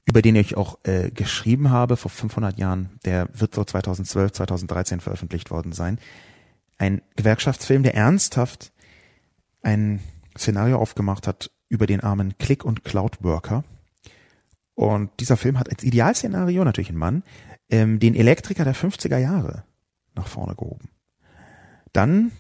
über 0.05 0.23
den 0.23 0.37
ich 0.37 0.57
auch 0.57 0.79
äh, 0.85 1.11
geschrieben 1.11 1.71
habe 1.71 1.97
vor 1.97 2.11
500 2.11 2.59
Jahren, 2.59 2.91
der 3.05 3.29
wird 3.33 3.55
so 3.55 3.65
2012, 3.65 4.33
2013 4.33 5.01
veröffentlicht 5.01 5.51
worden 5.51 5.73
sein. 5.73 5.99
Ein 6.79 7.03
Gewerkschaftsfilm, 7.17 7.83
der 7.83 7.95
ernsthaft 7.95 8.73
ein 9.63 10.01
Szenario 10.37 10.79
aufgemacht 10.79 11.27
hat 11.27 11.51
über 11.69 11.87
den 11.87 12.01
armen 12.01 12.39
Click- 12.39 12.65
und 12.65 12.85
Cloud-Worker. 12.85 13.65
Und 14.75 15.11
dieser 15.21 15.37
Film 15.37 15.59
hat 15.59 15.71
als 15.71 15.83
Idealszenario, 15.83 16.63
natürlich 16.63 16.91
ein 16.91 16.97
Mann, 16.97 17.23
ähm, 17.71 17.99
den 17.99 18.15
Elektriker 18.15 18.65
der 18.65 18.75
50er 18.75 19.17
Jahre 19.17 19.65
nach 20.15 20.29
vorne 20.29 20.55
gehoben. 20.55 20.91
Dann 21.93 22.33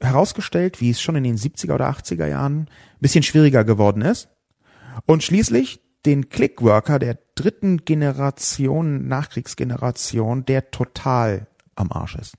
herausgestellt, 0.00 0.80
wie 0.80 0.90
es 0.90 1.00
schon 1.00 1.16
in 1.16 1.24
den 1.24 1.36
70er 1.36 1.74
oder 1.74 1.90
80er 1.90 2.26
Jahren 2.26 2.62
ein 2.62 2.68
bisschen 3.00 3.22
schwieriger 3.22 3.64
geworden 3.64 4.02
ist. 4.02 4.28
Und 5.06 5.22
schließlich 5.22 5.80
den 6.06 6.28
Clickworker 6.28 6.98
der 6.98 7.18
dritten 7.34 7.84
Generation, 7.84 9.08
Nachkriegsgeneration, 9.08 10.44
der 10.44 10.70
total 10.70 11.48
am 11.74 11.92
Arsch 11.92 12.16
ist. 12.16 12.34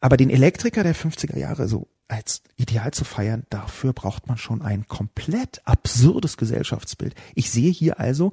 Aber 0.00 0.16
den 0.16 0.30
Elektriker 0.30 0.84
der 0.84 0.94
50er 0.94 1.38
Jahre 1.38 1.68
so 1.68 1.88
als 2.06 2.42
ideal 2.56 2.92
zu 2.92 3.04
feiern, 3.04 3.44
dafür 3.50 3.92
braucht 3.92 4.28
man 4.28 4.38
schon 4.38 4.62
ein 4.62 4.86
komplett 4.86 5.60
absurdes 5.66 6.36
Gesellschaftsbild. 6.36 7.14
Ich 7.34 7.50
sehe 7.50 7.70
hier 7.70 8.00
also, 8.00 8.32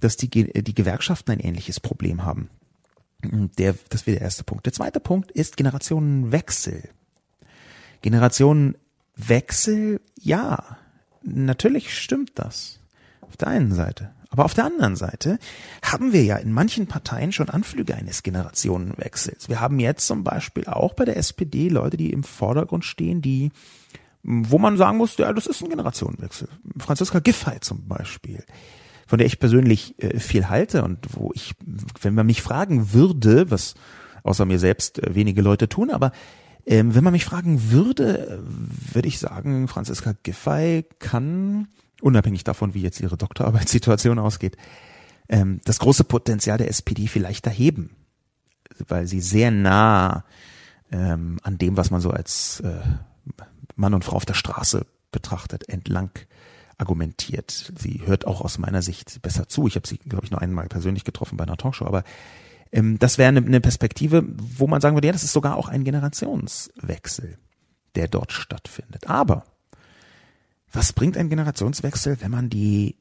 dass 0.00 0.16
die, 0.16 0.28
die 0.28 0.74
Gewerkschaften 0.74 1.32
ein 1.32 1.40
ähnliches 1.40 1.80
Problem 1.80 2.24
haben. 2.24 2.50
Der, 3.22 3.74
das 3.88 4.06
wäre 4.06 4.18
der 4.18 4.24
erste 4.24 4.44
Punkt. 4.44 4.66
Der 4.66 4.72
zweite 4.72 5.00
Punkt 5.00 5.30
ist 5.30 5.56
Generationenwechsel. 5.56 6.88
Generationenwechsel, 8.02 10.00
ja, 10.20 10.76
natürlich 11.22 11.98
stimmt 11.98 12.32
das. 12.34 12.80
Auf 13.22 13.36
der 13.36 13.48
einen 13.48 13.72
Seite. 13.72 14.12
Aber 14.28 14.44
auf 14.44 14.54
der 14.54 14.64
anderen 14.64 14.96
Seite 14.96 15.38
haben 15.82 16.12
wir 16.12 16.24
ja 16.24 16.36
in 16.36 16.52
manchen 16.52 16.86
Parteien 16.86 17.32
schon 17.32 17.48
Anflüge 17.48 17.94
eines 17.94 18.22
Generationenwechsels. 18.22 19.48
Wir 19.48 19.60
haben 19.60 19.80
jetzt 19.80 20.06
zum 20.06 20.24
Beispiel 20.24 20.66
auch 20.66 20.94
bei 20.94 21.04
der 21.04 21.16
SPD 21.16 21.68
Leute, 21.68 21.96
die 21.96 22.12
im 22.12 22.22
Vordergrund 22.22 22.84
stehen, 22.84 23.22
die, 23.22 23.50
wo 24.22 24.58
man 24.58 24.76
sagen 24.76 24.98
muss, 24.98 25.16
ja, 25.16 25.32
das 25.32 25.46
ist 25.46 25.62
ein 25.62 25.70
Generationenwechsel. 25.70 26.48
Franziska 26.78 27.20
Giffey 27.20 27.60
zum 27.60 27.88
Beispiel 27.88 28.44
von 29.06 29.18
der 29.18 29.26
ich 29.26 29.38
persönlich 29.38 30.02
äh, 30.02 30.18
viel 30.18 30.48
halte 30.48 30.82
und 30.84 30.98
wo 31.10 31.30
ich, 31.34 31.54
wenn 32.00 32.14
man 32.14 32.26
mich 32.26 32.42
fragen 32.42 32.92
würde, 32.92 33.50
was 33.50 33.74
außer 34.22 34.44
mir 34.44 34.58
selbst 34.58 35.02
äh, 35.02 35.14
wenige 35.14 35.42
Leute 35.42 35.68
tun, 35.68 35.90
aber 35.90 36.12
ähm, 36.66 36.94
wenn 36.94 37.04
man 37.04 37.12
mich 37.12 37.24
fragen 37.24 37.70
würde, 37.70 38.42
würde 38.92 39.06
ich 39.06 39.20
sagen, 39.20 39.68
Franziska 39.68 40.14
Giffey 40.24 40.84
kann, 40.98 41.68
unabhängig 42.00 42.42
davon, 42.42 42.74
wie 42.74 42.82
jetzt 42.82 43.00
ihre 43.00 43.16
Doktorarbeitssituation 43.16 44.18
ausgeht, 44.18 44.56
ähm, 45.28 45.60
das 45.64 45.78
große 45.78 46.04
Potenzial 46.04 46.58
der 46.58 46.68
SPD 46.68 47.06
vielleicht 47.06 47.46
erheben, 47.46 47.90
weil 48.88 49.06
sie 49.06 49.20
sehr 49.20 49.52
nah 49.52 50.24
ähm, 50.90 51.38
an 51.42 51.56
dem, 51.58 51.76
was 51.76 51.92
man 51.92 52.00
so 52.00 52.10
als 52.10 52.60
äh, 52.60 52.80
Mann 53.76 53.94
und 53.94 54.04
Frau 54.04 54.16
auf 54.16 54.26
der 54.26 54.34
Straße 54.34 54.86
betrachtet, 55.12 55.68
entlang 55.68 56.10
argumentiert. 56.78 57.72
Sie 57.78 58.02
hört 58.04 58.26
auch 58.26 58.40
aus 58.40 58.58
meiner 58.58 58.82
Sicht 58.82 59.22
besser 59.22 59.48
zu. 59.48 59.66
Ich 59.66 59.76
habe 59.76 59.86
sie, 59.86 59.98
glaube 59.98 60.24
ich, 60.24 60.30
nur 60.30 60.42
einmal 60.42 60.68
persönlich 60.68 61.04
getroffen 61.04 61.36
bei 61.36 61.44
einer 61.44 61.56
Talkshow, 61.56 61.86
aber 61.86 62.04
ähm, 62.72 62.98
das 62.98 63.18
wäre 63.18 63.28
eine, 63.28 63.40
eine 63.40 63.60
Perspektive, 63.60 64.24
wo 64.26 64.66
man 64.66 64.80
sagen 64.80 64.96
würde, 64.96 65.06
ja, 65.06 65.12
das 65.12 65.24
ist 65.24 65.32
sogar 65.32 65.56
auch 65.56 65.68
ein 65.68 65.84
Generationswechsel, 65.84 67.38
der 67.94 68.08
dort 68.08 68.32
stattfindet. 68.32 69.08
Aber 69.08 69.44
was 70.72 70.92
bringt 70.92 71.16
ein 71.16 71.30
Generationswechsel, 71.30 72.20
wenn 72.20 72.30
man 72.30 72.50
die 72.50 72.96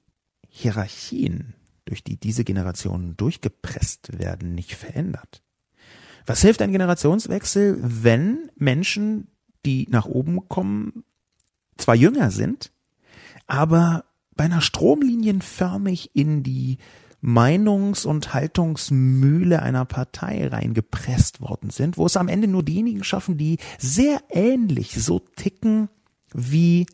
Hierarchien, 0.47 1.53
durch 1.83 2.03
die 2.03 2.17
diese 2.17 2.43
Generationen 2.43 3.17
durchgepresst 3.17 4.17
werden, 4.17 4.55
nicht 4.55 4.75
verändert? 4.75 5.43
Was 6.25 6.41
hilft 6.41 6.61
ein 6.61 6.71
Generationswechsel, 6.71 7.77
wenn 7.81 8.49
Menschen, 8.55 9.27
die 9.65 9.87
nach 9.89 10.05
oben 10.05 10.47
kommen, 10.47 11.03
zwar 11.77 11.95
jünger 11.95 12.31
sind, 12.31 12.71
aber 13.47 14.05
beinahe 14.35 14.61
stromlinienförmig 14.61 16.11
in 16.13 16.43
die 16.43 16.77
Meinungs- 17.21 18.05
und 18.05 18.33
Haltungsmühle 18.33 19.61
einer 19.61 19.85
Partei 19.85 20.47
reingepresst 20.47 21.41
worden 21.41 21.71
sind, 21.71 21.97
wo 21.97 22.05
es 22.05 22.17
am 22.17 22.27
Ende 22.27 22.47
nur 22.47 22.61
diejenigen 22.61 23.03
schaffen, 23.03 23.37
die 23.37 23.57
sehr 23.79 24.21
ähnlich 24.29 25.03
so 25.03 25.19
ticken 25.19 25.89
wie 26.33 26.85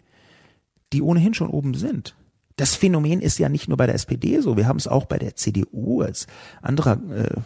die 0.94 1.02
ohnehin 1.02 1.34
schon 1.34 1.50
oben 1.50 1.74
sind. 1.74 2.16
Das 2.56 2.76
Phänomen 2.76 3.22
ist 3.22 3.40
ja 3.40 3.50
nicht 3.50 3.68
nur 3.68 3.78
bei 3.78 3.88
der 3.88 3.96
SPD 3.96 4.40
so, 4.40 4.56
wir 4.56 4.68
haben 4.68 4.78
es 4.78 4.88
auch 4.88 5.06
bei 5.06 5.18
der 5.18 5.36
CDU 5.36 6.02
als 6.02 6.28
anderer 6.62 7.00
äh, 7.12 7.42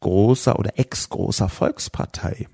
großer 0.00 0.58
oder 0.58 0.78
ex-großer 0.78 1.48
Volkspartei. 1.48 2.46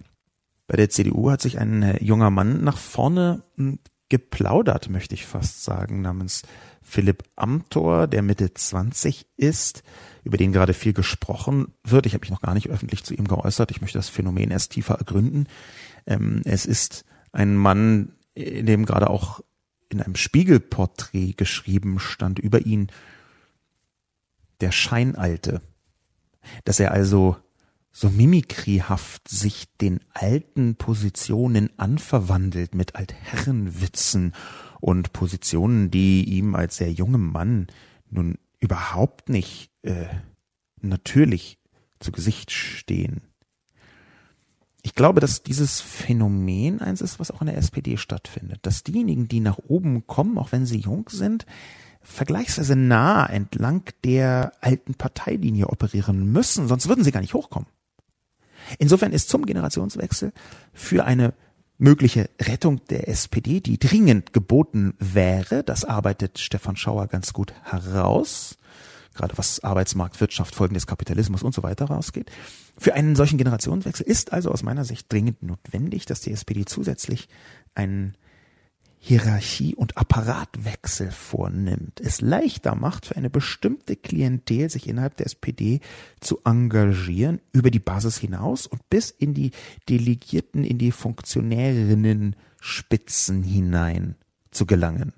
Bei 0.66 0.76
der 0.76 0.90
CDU 0.90 1.30
hat 1.30 1.42
sich 1.42 1.58
ein 1.58 1.82
äh, 1.82 2.02
junger 2.02 2.30
Mann 2.30 2.64
nach 2.64 2.76
vorne 2.76 3.42
hm, 3.56 3.78
geplaudert, 4.08 4.88
möchte 4.88 5.14
ich 5.14 5.26
fast 5.26 5.64
sagen, 5.64 6.00
namens 6.00 6.42
Philipp 6.82 7.24
Amthor, 7.34 8.06
der 8.06 8.22
Mitte 8.22 8.54
20 8.54 9.26
ist, 9.36 9.82
über 10.22 10.36
den 10.36 10.52
gerade 10.52 10.74
viel 10.74 10.92
gesprochen 10.92 11.74
wird. 11.82 12.06
Ich 12.06 12.14
habe 12.14 12.22
mich 12.22 12.30
noch 12.30 12.42
gar 12.42 12.54
nicht 12.54 12.68
öffentlich 12.68 13.02
zu 13.02 13.14
ihm 13.14 13.26
geäußert. 13.26 13.72
Ich 13.72 13.80
möchte 13.80 13.98
das 13.98 14.08
Phänomen 14.08 14.50
erst 14.50 14.72
tiefer 14.72 14.94
ergründen. 14.94 15.48
Ähm, 16.06 16.42
es 16.44 16.64
ist 16.66 17.04
ein 17.32 17.56
Mann, 17.56 18.12
in 18.34 18.66
dem 18.66 18.86
gerade 18.86 19.10
auch 19.10 19.40
in 19.88 20.00
einem 20.00 20.16
Spiegelporträt 20.16 21.32
geschrieben 21.32 21.98
stand 21.98 22.38
über 22.38 22.64
ihn, 22.64 22.88
der 24.60 24.72
Scheinalte, 24.72 25.60
dass 26.64 26.80
er 26.80 26.92
also 26.92 27.36
so 27.98 28.10
mimikryhaft 28.10 29.26
sich 29.26 29.74
den 29.80 30.00
alten 30.12 30.76
Positionen 30.76 31.70
anverwandelt 31.78 32.74
mit 32.74 32.94
Altherrenwitzen 32.94 34.34
und 34.82 35.14
Positionen, 35.14 35.90
die 35.90 36.24
ihm 36.24 36.54
als 36.54 36.76
sehr 36.76 36.92
jungem 36.92 37.32
Mann 37.32 37.68
nun 38.10 38.36
überhaupt 38.58 39.30
nicht 39.30 39.70
äh, 39.80 40.08
natürlich 40.82 41.58
zu 41.98 42.12
Gesicht 42.12 42.50
stehen. 42.50 43.22
Ich 44.82 44.94
glaube, 44.94 45.20
dass 45.20 45.42
dieses 45.42 45.80
Phänomen 45.80 46.82
eins 46.82 47.00
ist, 47.00 47.18
was 47.18 47.30
auch 47.30 47.40
in 47.40 47.46
der 47.46 47.56
SPD 47.56 47.96
stattfindet, 47.96 48.58
dass 48.60 48.82
diejenigen, 48.82 49.26
die 49.26 49.40
nach 49.40 49.56
oben 49.68 50.06
kommen, 50.06 50.36
auch 50.36 50.52
wenn 50.52 50.66
sie 50.66 50.80
jung 50.80 51.08
sind, 51.08 51.46
vergleichsweise 52.02 52.76
nah 52.76 53.24
entlang 53.24 53.84
der 54.04 54.52
alten 54.60 54.96
Parteilinie 54.96 55.68
operieren 55.68 56.30
müssen, 56.30 56.68
sonst 56.68 56.88
würden 56.88 57.02
sie 57.02 57.10
gar 57.10 57.22
nicht 57.22 57.32
hochkommen. 57.32 57.66
Insofern 58.78 59.12
ist 59.12 59.28
zum 59.28 59.46
Generationswechsel 59.46 60.32
für 60.72 61.04
eine 61.04 61.34
mögliche 61.78 62.30
Rettung 62.40 62.84
der 62.86 63.08
SPD, 63.08 63.60
die 63.60 63.78
dringend 63.78 64.32
geboten 64.32 64.94
wäre, 64.98 65.62
das 65.62 65.84
arbeitet 65.84 66.38
Stefan 66.38 66.76
Schauer 66.76 67.06
ganz 67.06 67.32
gut 67.32 67.52
heraus, 67.64 68.56
gerade 69.14 69.36
was 69.36 69.62
Arbeitsmarkt, 69.62 70.20
Wirtschaft, 70.20 70.54
Folgen 70.54 70.74
des 70.74 70.86
Kapitalismus 70.86 71.42
und 71.42 71.54
so 71.54 71.62
weiter 71.62 71.86
rausgeht. 71.86 72.30
Für 72.78 72.94
einen 72.94 73.16
solchen 73.16 73.38
Generationswechsel 73.38 74.06
ist 74.06 74.32
also 74.32 74.50
aus 74.50 74.62
meiner 74.62 74.84
Sicht 74.84 75.10
dringend 75.12 75.42
notwendig, 75.42 76.06
dass 76.06 76.20
die 76.20 76.32
SPD 76.32 76.64
zusätzlich 76.64 77.28
einen 77.74 78.16
Hierarchie- 79.08 79.76
und 79.76 79.96
Apparatwechsel 79.96 81.12
vornimmt, 81.12 82.00
es 82.00 82.20
leichter 82.20 82.74
macht 82.74 83.06
für 83.06 83.14
eine 83.14 83.30
bestimmte 83.30 83.94
Klientel, 83.94 84.68
sich 84.68 84.88
innerhalb 84.88 85.16
der 85.16 85.26
SPD 85.26 85.78
zu 86.18 86.40
engagieren, 86.44 87.40
über 87.52 87.70
die 87.70 87.78
Basis 87.78 88.18
hinaus 88.18 88.66
und 88.66 88.90
bis 88.90 89.12
in 89.12 89.32
die 89.32 89.52
Delegierten, 89.88 90.64
in 90.64 90.78
die 90.78 90.90
Funktionärinnen 90.90 92.34
Spitzen 92.60 93.44
hinein 93.44 94.16
zu 94.50 94.66
gelangen. 94.66 95.12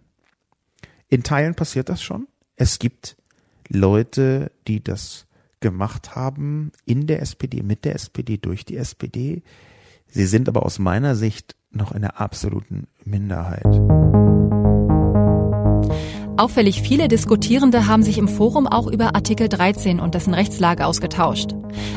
In 1.09 1.23
Teilen 1.23 1.55
passiert 1.55 1.89
das 1.89 2.03
schon. 2.03 2.29
Es 2.57 2.79
gibt 2.79 3.17
Leute, 3.71 4.53
die 4.67 4.85
das 4.85 5.25
gemacht 5.61 6.15
haben 6.15 6.73
in 6.85 7.07
der 7.07 7.23
SPD, 7.23 7.63
mit 7.63 7.87
der 7.87 7.95
SPD, 7.95 8.37
durch 8.37 8.67
die 8.67 8.77
SPD. 8.77 9.43
Sie 10.09 10.27
sind 10.27 10.47
aber 10.47 10.67
aus 10.67 10.79
meiner 10.79 11.17
Sicht 11.17 11.57
noch 11.71 11.93
in 11.93 12.03
der 12.03 12.21
absoluten 12.21 12.89
Minderheit. 13.05 13.65
Auffällig 16.39 16.83
viele 16.83 17.09
Diskutierende 17.09 17.89
haben 17.89 18.05
sich 18.05 18.17
im 18.17 18.29
Forum 18.29 18.69
auch 18.69 18.87
über 18.87 19.17
Artikel 19.17 19.49
13 19.49 19.99
und 19.99 20.15
dessen 20.15 20.35
Rechtslage 20.35 20.87
ausgetauscht. 20.87 21.51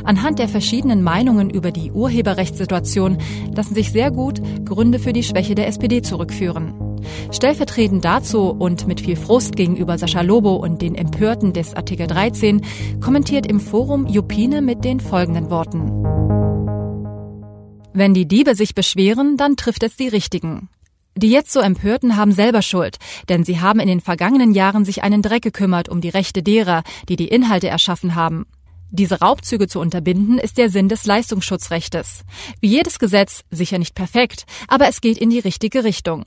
Anhand 0.03 0.39
der 0.39 0.49
verschiedenen 0.49 1.03
Meinungen 1.03 1.51
über 1.51 1.71
die 1.71 1.91
Urheberrechtssituation 1.91 3.19
lassen 3.55 3.75
sich 3.75 3.91
sehr 3.91 4.09
gut 4.09 4.41
Gründe 4.65 4.97
für 4.97 5.13
die 5.13 5.21
Schwäche 5.21 5.53
der 5.53 5.67
SPD 5.67 6.01
zurückführen. 6.01 6.73
Stellvertretend 7.31 8.03
dazu 8.03 8.49
und 8.49 8.87
mit 8.87 9.01
viel 9.01 9.15
Frust 9.15 9.55
gegenüber 9.55 9.99
Sascha 9.99 10.21
Lobo 10.21 10.55
und 10.55 10.81
den 10.81 10.95
Empörten 10.95 11.53
des 11.53 11.75
Artikel 11.75 12.07
13 12.07 12.61
kommentiert 12.99 13.45
im 13.45 13.59
Forum 13.59 14.07
Jupine 14.07 14.63
mit 14.63 14.83
den 14.83 14.99
folgenden 14.99 15.51
Worten. 15.51 15.91
Wenn 17.93 18.13
die 18.13 18.25
Diebe 18.25 18.55
sich 18.55 18.73
beschweren, 18.73 19.35
dann 19.35 19.57
trifft 19.57 19.83
es 19.83 19.97
die 19.97 20.07
Richtigen. 20.07 20.69
Die 21.17 21.29
jetzt 21.29 21.51
so 21.51 21.59
Empörten 21.59 22.15
haben 22.15 22.31
selber 22.31 22.61
Schuld, 22.61 22.97
denn 23.27 23.43
sie 23.43 23.59
haben 23.59 23.81
in 23.81 23.87
den 23.89 23.99
vergangenen 23.99 24.53
Jahren 24.53 24.85
sich 24.85 25.03
einen 25.03 25.21
Dreck 25.21 25.43
gekümmert 25.43 25.89
um 25.89 25.99
die 25.99 26.09
Rechte 26.09 26.41
derer, 26.41 26.83
die 27.09 27.17
die 27.17 27.27
Inhalte 27.27 27.67
erschaffen 27.67 28.15
haben. 28.15 28.45
Diese 28.91 29.19
Raubzüge 29.19 29.67
zu 29.67 29.81
unterbinden 29.81 30.37
ist 30.37 30.57
der 30.57 30.69
Sinn 30.69 30.87
des 30.87 31.05
Leistungsschutzrechtes. 31.05 32.23
Wie 32.61 32.69
jedes 32.69 32.97
Gesetz 32.97 33.43
sicher 33.51 33.77
nicht 33.77 33.93
perfekt, 33.93 34.45
aber 34.69 34.87
es 34.87 35.01
geht 35.01 35.17
in 35.17 35.29
die 35.29 35.39
richtige 35.39 35.83
Richtung. 35.83 36.23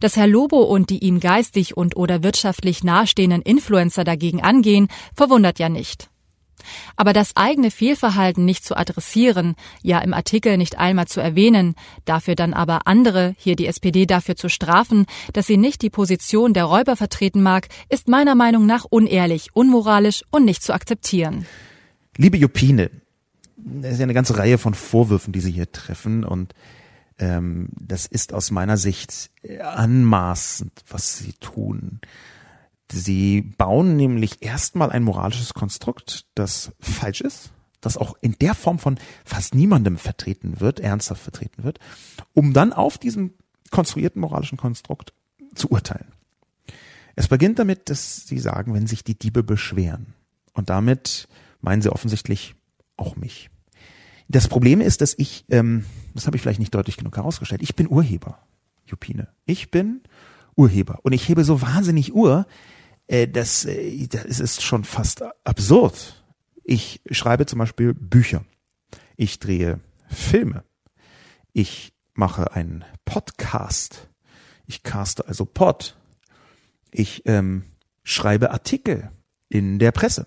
Dass 0.00 0.16
Herr 0.16 0.26
Lobo 0.28 0.62
und 0.62 0.90
die 0.90 0.98
ihm 0.98 1.18
geistig 1.18 1.76
und 1.76 1.96
oder 1.96 2.22
wirtschaftlich 2.22 2.84
nahestehenden 2.84 3.42
Influencer 3.42 4.04
dagegen 4.04 4.42
angehen, 4.42 4.88
verwundert 5.14 5.58
ja 5.58 5.68
nicht. 5.68 6.10
Aber 6.96 7.12
das 7.12 7.36
eigene 7.36 7.70
Fehlverhalten 7.70 8.44
nicht 8.44 8.64
zu 8.64 8.76
adressieren, 8.76 9.54
ja 9.82 9.98
im 10.00 10.14
Artikel 10.14 10.56
nicht 10.56 10.78
einmal 10.78 11.06
zu 11.06 11.20
erwähnen, 11.20 11.74
dafür 12.04 12.34
dann 12.34 12.54
aber 12.54 12.86
andere, 12.86 13.34
hier 13.38 13.56
die 13.56 13.66
SPD 13.66 14.06
dafür 14.06 14.36
zu 14.36 14.48
strafen, 14.48 15.06
dass 15.32 15.46
sie 15.46 15.56
nicht 15.56 15.82
die 15.82 15.90
Position 15.90 16.54
der 16.54 16.64
Räuber 16.64 16.96
vertreten 16.96 17.42
mag, 17.42 17.68
ist 17.88 18.08
meiner 18.08 18.34
Meinung 18.34 18.66
nach 18.66 18.84
unehrlich, 18.84 19.48
unmoralisch 19.54 20.22
und 20.30 20.44
nicht 20.44 20.62
zu 20.62 20.72
akzeptieren. 20.72 21.46
Liebe 22.16 22.36
Jupine, 22.36 22.90
es 23.82 23.92
ist 23.92 23.98
ja 23.98 24.04
eine 24.04 24.14
ganze 24.14 24.36
Reihe 24.36 24.58
von 24.58 24.74
Vorwürfen, 24.74 25.32
die 25.32 25.40
Sie 25.40 25.52
hier 25.52 25.70
treffen 25.70 26.24
und 26.24 26.54
ähm, 27.18 27.68
das 27.78 28.06
ist 28.06 28.32
aus 28.32 28.50
meiner 28.50 28.76
Sicht 28.76 29.30
anmaßend, 29.60 30.72
was 30.88 31.18
Sie 31.18 31.32
tun. 31.34 32.00
Sie 32.90 33.42
bauen 33.42 33.96
nämlich 33.96 34.42
erstmal 34.42 34.90
ein 34.90 35.02
moralisches 35.02 35.54
Konstrukt, 35.54 36.26
das 36.34 36.72
falsch 36.80 37.20
ist, 37.20 37.52
das 37.80 37.96
auch 37.96 38.16
in 38.20 38.34
der 38.40 38.54
Form 38.54 38.78
von 38.78 38.98
fast 39.24 39.54
niemandem 39.54 39.98
vertreten 39.98 40.60
wird, 40.60 40.80
ernsthaft 40.80 41.22
vertreten 41.22 41.64
wird, 41.64 41.78
um 42.32 42.52
dann 42.52 42.72
auf 42.72 42.98
diesem 42.98 43.34
konstruierten 43.70 44.20
moralischen 44.20 44.58
Konstrukt 44.58 45.12
zu 45.54 45.70
urteilen. 45.70 46.12
Es 47.14 47.28
beginnt 47.28 47.58
damit, 47.58 47.90
dass 47.90 48.26
sie 48.26 48.38
sagen, 48.38 48.74
wenn 48.74 48.86
sich 48.86 49.04
die 49.04 49.18
Diebe 49.18 49.42
beschweren. 49.42 50.14
Und 50.54 50.70
damit 50.70 51.28
meinen 51.60 51.82
sie 51.82 51.92
offensichtlich 51.92 52.54
auch 52.96 53.16
mich. 53.16 53.50
Das 54.28 54.48
Problem 54.48 54.80
ist, 54.80 55.00
dass 55.00 55.14
ich, 55.18 55.44
ähm, 55.50 55.84
das 56.14 56.26
habe 56.26 56.36
ich 56.36 56.42
vielleicht 56.42 56.60
nicht 56.60 56.74
deutlich 56.74 56.96
genug 56.96 57.16
herausgestellt, 57.16 57.62
ich 57.62 57.74
bin 57.74 57.88
Urheber, 57.88 58.38
Jupine. 58.86 59.28
Ich 59.46 59.70
bin 59.70 60.02
Urheber. 60.54 61.00
Und 61.02 61.12
ich 61.12 61.28
hebe 61.28 61.44
so 61.44 61.62
wahnsinnig 61.62 62.14
Ur, 62.14 62.46
äh, 63.08 63.26
das, 63.26 63.64
äh, 63.64 64.06
das 64.06 64.38
ist 64.38 64.62
schon 64.62 64.84
fast 64.84 65.22
absurd. 65.44 66.22
Ich 66.62 67.00
schreibe 67.10 67.46
zum 67.46 67.58
Beispiel 67.58 67.94
Bücher. 67.94 68.44
Ich 69.16 69.40
drehe 69.40 69.80
Filme. 70.08 70.62
Ich 71.52 71.92
mache 72.14 72.52
einen 72.52 72.84
Podcast. 73.04 74.08
Ich 74.66 74.82
caste 74.82 75.26
also 75.26 75.44
Pod. 75.44 75.96
Ich 76.90 77.22
ähm, 77.26 77.64
schreibe 78.04 78.50
Artikel 78.50 79.10
in 79.48 79.78
der 79.78 79.92
Presse. 79.92 80.26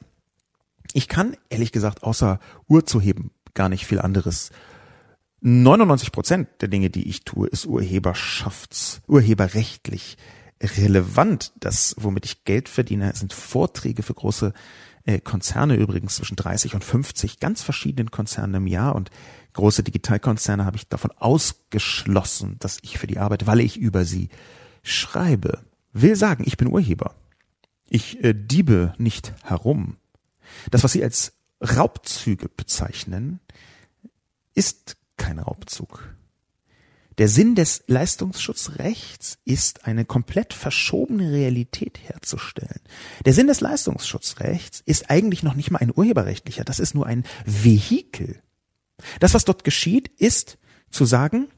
Ich 0.94 1.08
kann, 1.08 1.38
ehrlich 1.50 1.72
gesagt, 1.72 2.04
außer 2.04 2.40
Uhr 2.68 2.86
zu 2.86 3.00
heben, 3.00 3.32
gar 3.54 3.70
nicht 3.70 3.86
viel 3.86 4.00
anderes 4.00 4.52
99 5.42 6.12
Prozent 6.12 6.50
der 6.62 6.68
Dinge, 6.68 6.90
die 6.90 7.08
ich 7.08 7.24
tue, 7.24 7.48
ist 7.48 7.66
urheberschafts, 7.66 9.02
urheberrechtlich 9.08 10.18
relevant. 10.62 11.52
Das, 11.60 11.96
womit 11.98 12.26
ich 12.26 12.44
Geld 12.46 12.70
verdiene, 12.70 13.14
sind 13.16 13.34
Vorträge 13.34 14.04
für 14.04 14.14
große 14.14 14.54
äh, 15.06 15.20
Konzerne 15.20 15.76
übrigens 15.76 16.16
zwischen 16.16 16.36
30 16.36 16.76
und 16.76 16.84
50 16.84 17.40
ganz 17.40 17.62
verschiedenen 17.62 18.12
Konzernen 18.12 18.56
im 18.56 18.68
Jahr 18.68 18.96
und 18.96 19.10
große 19.54 19.84
Digitalkonzerne 19.84 20.66
habe 20.66 20.78
ich 20.78 20.88
davon 20.88 21.12
ausgeschlossen, 21.18 22.58
dass 22.60 22.78
ich 22.82 22.98
für 22.98 23.08
die 23.08 23.18
arbeite, 23.18 23.48
weil 23.48 23.60
ich 23.60 23.78
über 23.78 24.06
sie 24.06 24.30
schreibe. 24.84 25.60
Will 25.94 26.16
sagen, 26.16 26.44
ich 26.46 26.58
bin 26.58 26.68
Urheber. 26.68 27.16
Ich 27.90 28.24
äh, 28.24 28.34
diebe 28.34 28.94
nicht 28.98 29.34
herum. 29.44 29.98
Das, 30.70 30.84
was 30.84 30.94
Sie 30.94 31.04
als 31.04 31.34
Raubzüge 31.62 32.50
bezeichnen, 32.50 33.40
ist 34.54 34.98
kein 35.18 35.40
Raubzug. 35.40 36.16
Der 37.22 37.28
Sinn 37.28 37.54
des 37.54 37.84
Leistungsschutzrechts 37.86 39.38
ist, 39.46 39.86
eine 39.86 40.06
komplett 40.06 40.56
verschobene 40.56 41.32
Realität 41.32 42.00
herzustellen. 42.02 42.82
Der 43.26 43.34
Sinn 43.34 43.46
des 43.46 43.62
Leistungsschutzrechts 43.62 44.82
ist 44.88 45.12
eigentlich 45.12 45.44
noch 45.44 45.54
nicht 45.54 45.70
mal 45.70 45.78
ein 45.78 45.94
urheberrechtlicher, 45.96 46.64
das 46.64 46.80
ist 46.80 46.96
nur 46.96 47.06
ein 47.06 47.24
Vehikel. 47.46 48.42
Das, 49.20 49.36
was 49.36 49.46
dort 49.46 49.64
geschieht, 49.64 50.08
ist 50.08 50.58
zu 50.90 51.06
sagen, 51.06 51.50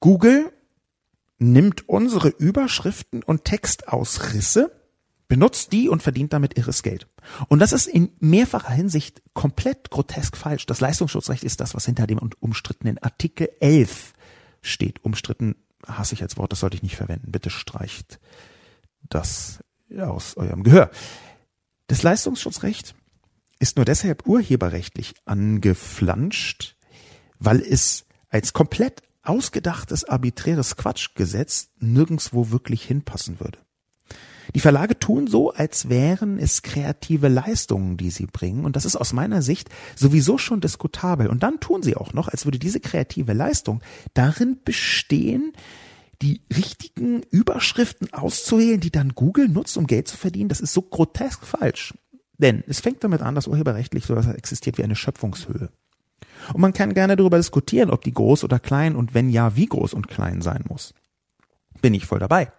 Google 0.00 0.52
nimmt 1.38 1.88
unsere 1.88 2.28
Überschriften 2.28 3.22
und 3.22 3.46
Textausrisse 3.46 4.70
benutzt 5.28 5.72
die 5.72 5.88
und 5.88 6.02
verdient 6.02 6.34
damit 6.34 6.58
irres 6.58 6.82
Geld. 6.82 7.08
Und 7.48 7.60
das 7.60 7.72
ist 7.72 7.86
in 7.86 8.12
mehrfacher 8.20 8.72
Hinsicht 8.72 9.22
komplett 9.32 9.88
grotesk 9.88 10.36
falsch. 10.36 10.66
Das 10.66 10.80
Leistungsschutzrecht 10.80 11.42
ist 11.42 11.60
das, 11.60 11.74
was 11.74 11.86
hinter 11.86 12.06
dem 12.06 12.20
umstrittenen 12.38 12.98
Artikel 12.98 13.48
11 13.60 14.12
steht. 14.66 15.04
Umstritten 15.04 15.56
hasse 15.86 16.14
ich 16.14 16.22
als 16.22 16.36
Wort, 16.36 16.52
das 16.52 16.60
sollte 16.60 16.76
ich 16.76 16.82
nicht 16.82 16.96
verwenden. 16.96 17.32
Bitte 17.32 17.50
streicht 17.50 18.18
das 19.08 19.60
aus 19.98 20.36
eurem 20.36 20.62
Gehör. 20.62 20.90
Das 21.86 22.02
Leistungsschutzrecht 22.02 22.94
ist 23.58 23.76
nur 23.76 23.84
deshalb 23.84 24.26
urheberrechtlich 24.26 25.14
angeflanscht, 25.24 26.76
weil 27.38 27.60
es 27.60 28.06
als 28.28 28.52
komplett 28.52 29.02
ausgedachtes 29.22 30.04
arbiträres 30.04 30.76
Quatschgesetz 30.76 31.70
nirgendswo 31.78 32.50
wirklich 32.50 32.82
hinpassen 32.84 33.40
würde. 33.40 33.58
Die 34.54 34.60
Verlage 34.60 34.98
tun 34.98 35.26
so, 35.26 35.52
als 35.52 35.88
wären 35.88 36.38
es 36.38 36.62
kreative 36.62 37.28
Leistungen, 37.28 37.96
die 37.96 38.10
sie 38.10 38.26
bringen. 38.26 38.64
Und 38.64 38.76
das 38.76 38.84
ist 38.84 38.96
aus 38.96 39.12
meiner 39.12 39.42
Sicht 39.42 39.68
sowieso 39.94 40.38
schon 40.38 40.60
diskutabel. 40.60 41.28
Und 41.28 41.42
dann 41.42 41.60
tun 41.60 41.82
sie 41.82 41.96
auch 41.96 42.12
noch, 42.12 42.28
als 42.28 42.44
würde 42.44 42.58
diese 42.58 42.80
kreative 42.80 43.32
Leistung 43.32 43.80
darin 44.14 44.58
bestehen, 44.64 45.52
die 46.22 46.40
richtigen 46.56 47.22
Überschriften 47.30 48.12
auszuwählen, 48.12 48.80
die 48.80 48.90
dann 48.90 49.14
Google 49.14 49.48
nutzt, 49.48 49.76
um 49.76 49.86
Geld 49.86 50.08
zu 50.08 50.16
verdienen. 50.16 50.48
Das 50.48 50.60
ist 50.60 50.72
so 50.72 50.82
grotesk 50.82 51.44
falsch. 51.44 51.94
Denn 52.38 52.62
es 52.66 52.80
fängt 52.80 53.02
damit 53.04 53.22
an, 53.22 53.34
dass 53.34 53.46
urheberrechtlich 53.46 54.04
so 54.04 54.14
etwas 54.14 54.34
existiert 54.34 54.78
wie 54.78 54.84
eine 54.84 54.96
Schöpfungshöhe. 54.96 55.70
Und 56.52 56.60
man 56.60 56.72
kann 56.72 56.94
gerne 56.94 57.16
darüber 57.16 57.38
diskutieren, 57.38 57.90
ob 57.90 58.02
die 58.02 58.12
groß 58.12 58.44
oder 58.44 58.58
klein 58.58 58.94
und 58.94 59.14
wenn 59.14 59.30
ja, 59.30 59.56
wie 59.56 59.66
groß 59.66 59.94
und 59.94 60.08
klein 60.08 60.42
sein 60.42 60.64
muss. 60.68 60.94
Bin 61.82 61.94
ich 61.94 62.06
voll 62.06 62.18
dabei. 62.18 62.52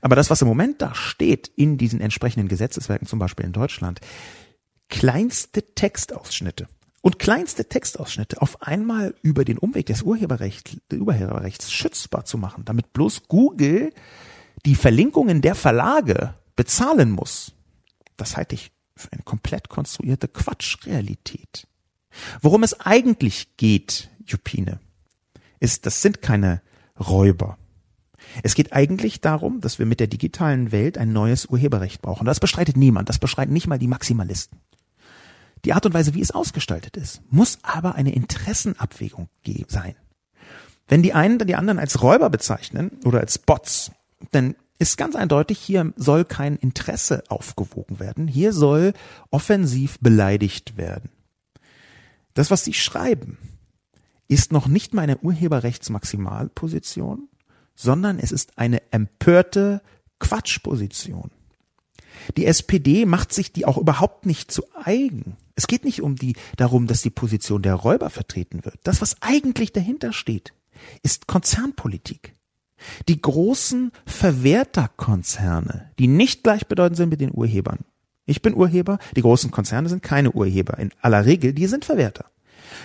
Aber 0.00 0.16
das, 0.16 0.30
was 0.30 0.42
im 0.42 0.48
Moment 0.48 0.82
da 0.82 0.94
steht 0.94 1.48
in 1.48 1.78
diesen 1.78 2.00
entsprechenden 2.00 2.48
Gesetzeswerken, 2.48 3.06
zum 3.06 3.18
Beispiel 3.18 3.46
in 3.46 3.52
Deutschland, 3.52 4.00
kleinste 4.88 5.62
Textausschnitte 5.74 6.68
und 7.02 7.18
kleinste 7.18 7.68
Textausschnitte 7.68 8.40
auf 8.42 8.62
einmal 8.62 9.14
über 9.22 9.44
den 9.44 9.58
Umweg 9.58 9.86
des 9.86 10.02
Urheberrecht, 10.02 10.78
Urheberrechts 10.92 11.72
schützbar 11.72 12.24
zu 12.24 12.38
machen, 12.38 12.64
damit 12.64 12.92
bloß 12.92 13.28
Google 13.28 13.92
die 14.64 14.74
Verlinkungen 14.74 15.42
der 15.42 15.54
Verlage 15.54 16.34
bezahlen 16.56 17.10
muss, 17.10 17.52
das 18.16 18.36
halte 18.36 18.54
ich 18.54 18.72
für 18.96 19.12
eine 19.12 19.22
komplett 19.22 19.68
konstruierte 19.68 20.26
Quatschrealität. 20.26 21.68
Worum 22.40 22.62
es 22.62 22.80
eigentlich 22.80 23.56
geht, 23.56 24.10
Jupine, 24.24 24.80
ist, 25.60 25.86
das 25.86 26.02
sind 26.02 26.22
keine 26.22 26.62
Räuber. 26.98 27.58
Es 28.42 28.54
geht 28.54 28.72
eigentlich 28.72 29.20
darum, 29.20 29.60
dass 29.60 29.78
wir 29.78 29.86
mit 29.86 30.00
der 30.00 30.06
digitalen 30.06 30.72
Welt 30.72 30.98
ein 30.98 31.12
neues 31.12 31.46
Urheberrecht 31.46 32.02
brauchen. 32.02 32.26
Das 32.26 32.40
bestreitet 32.40 32.76
niemand. 32.76 33.08
Das 33.08 33.18
bestreiten 33.18 33.52
nicht 33.52 33.66
mal 33.66 33.78
die 33.78 33.88
Maximalisten. 33.88 34.60
Die 35.64 35.72
Art 35.72 35.86
und 35.86 35.94
Weise, 35.94 36.14
wie 36.14 36.20
es 36.20 36.30
ausgestaltet 36.30 36.96
ist, 36.96 37.22
muss 37.30 37.58
aber 37.62 37.94
eine 37.94 38.14
Interessenabwägung 38.14 39.28
sein. 39.68 39.96
Wenn 40.86 41.02
die 41.02 41.14
einen 41.14 41.38
die 41.38 41.56
anderen 41.56 41.78
als 41.78 42.02
Räuber 42.02 42.30
bezeichnen 42.30 42.92
oder 43.04 43.20
als 43.20 43.38
Bots, 43.38 43.90
dann 44.30 44.54
ist 44.78 44.98
ganz 44.98 45.16
eindeutig, 45.16 45.58
hier 45.58 45.92
soll 45.96 46.24
kein 46.24 46.56
Interesse 46.56 47.24
aufgewogen 47.28 47.98
werden. 47.98 48.28
Hier 48.28 48.52
soll 48.52 48.92
offensiv 49.30 49.98
beleidigt 50.00 50.76
werden. 50.76 51.10
Das, 52.34 52.50
was 52.50 52.64
Sie 52.64 52.74
schreiben, 52.74 53.38
ist 54.28 54.52
noch 54.52 54.68
nicht 54.68 54.92
meine 54.92 55.16
Urheberrechtsmaximalposition, 55.18 57.28
sondern 57.76 58.18
es 58.18 58.32
ist 58.32 58.58
eine 58.58 58.82
empörte 58.90 59.82
Quatschposition. 60.18 61.30
Die 62.36 62.46
SPD 62.46 63.06
macht 63.06 63.32
sich 63.32 63.52
die 63.52 63.66
auch 63.66 63.78
überhaupt 63.78 64.26
nicht 64.26 64.50
zu 64.50 64.64
eigen. 64.74 65.36
Es 65.54 65.66
geht 65.66 65.84
nicht 65.84 66.02
um 66.02 66.16
die, 66.16 66.34
darum, 66.56 66.86
dass 66.86 67.02
die 67.02 67.10
Position 67.10 67.62
der 67.62 67.74
Räuber 67.74 68.10
vertreten 68.10 68.64
wird. 68.64 68.78
Das, 68.84 69.00
was 69.00 69.16
eigentlich 69.20 69.72
dahinter 69.72 70.12
steht, 70.12 70.52
ist 71.02 71.26
Konzernpolitik. 71.26 72.34
Die 73.08 73.20
großen 73.20 73.92
Verwerterkonzerne, 74.04 75.90
die 75.98 76.08
nicht 76.08 76.42
gleichbedeutend 76.42 76.96
sind 76.96 77.08
mit 77.08 77.20
den 77.20 77.32
Urhebern. 77.32 77.80
Ich 78.26 78.42
bin 78.42 78.54
Urheber, 78.54 78.98
die 79.14 79.22
großen 79.22 79.50
Konzerne 79.50 79.88
sind 79.88 80.02
keine 80.02 80.32
Urheber. 80.32 80.78
In 80.78 80.90
aller 81.00 81.24
Regel, 81.24 81.52
die 81.52 81.66
sind 81.68 81.84
Verwerter. 81.84 82.26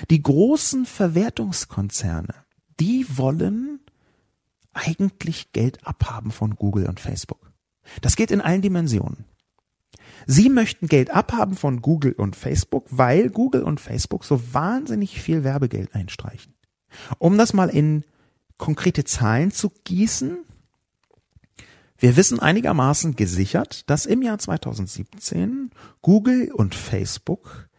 Die 0.09 0.21
großen 0.21 0.85
Verwertungskonzerne, 0.85 2.35
die 2.79 3.05
wollen 3.17 3.70
eigentlich 4.73 5.51
Geld 5.51 5.85
abhaben 5.85 6.31
von 6.31 6.55
Google 6.55 6.87
und 6.87 6.99
Facebook. 6.99 7.51
Das 8.01 8.15
geht 8.15 8.31
in 8.31 8.41
allen 8.41 8.61
Dimensionen. 8.61 9.25
Sie 10.27 10.49
möchten 10.49 10.87
Geld 10.87 11.11
abhaben 11.11 11.55
von 11.55 11.81
Google 11.81 12.13
und 12.13 12.35
Facebook, 12.35 12.85
weil 12.89 13.29
Google 13.29 13.63
und 13.63 13.79
Facebook 13.79 14.23
so 14.23 14.53
wahnsinnig 14.53 15.19
viel 15.21 15.43
Werbegeld 15.43 15.95
einstreichen. 15.95 16.53
Um 17.17 17.37
das 17.37 17.53
mal 17.53 17.69
in 17.69 18.03
konkrete 18.57 19.03
Zahlen 19.03 19.51
zu 19.51 19.71
gießen, 19.83 20.37
wir 21.97 22.15
wissen 22.15 22.39
einigermaßen 22.39 23.15
gesichert, 23.15 23.89
dass 23.89 24.05
im 24.05 24.21
Jahr 24.21 24.39
2017 24.39 25.69
Google 26.01 26.51
und 26.51 26.73
Facebook 26.75 27.69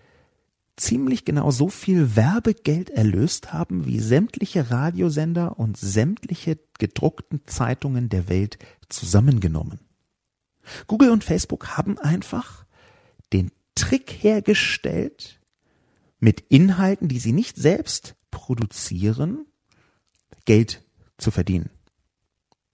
ziemlich 0.82 1.24
genau 1.24 1.50
so 1.50 1.68
viel 1.68 2.16
Werbegeld 2.16 2.90
erlöst 2.90 3.52
haben, 3.52 3.86
wie 3.86 4.00
sämtliche 4.00 4.70
Radiosender 4.70 5.58
und 5.58 5.76
sämtliche 5.76 6.58
gedruckten 6.78 7.42
Zeitungen 7.46 8.08
der 8.08 8.28
Welt 8.28 8.58
zusammengenommen. 8.88 9.80
Google 10.86 11.10
und 11.10 11.24
Facebook 11.24 11.76
haben 11.76 11.98
einfach 11.98 12.64
den 13.32 13.50
Trick 13.74 14.10
hergestellt, 14.22 15.40
mit 16.18 16.40
Inhalten, 16.50 17.08
die 17.08 17.18
sie 17.18 17.32
nicht 17.32 17.56
selbst 17.56 18.14
produzieren, 18.30 19.44
Geld 20.44 20.82
zu 21.18 21.32
verdienen. 21.32 21.70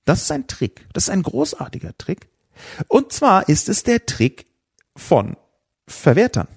Das 0.05 0.23
ist 0.23 0.31
ein 0.31 0.47
Trick. 0.47 0.87
Das 0.93 1.05
ist 1.05 1.11
ein 1.11 1.23
großartiger 1.23 1.97
Trick. 1.97 2.29
Und 2.89 3.13
zwar 3.13 3.49
ist 3.49 3.71
es 3.71 3.85
der 3.85 4.05
Trick 4.05 4.47
von 4.97 5.37
Verwertern. 5.87 6.49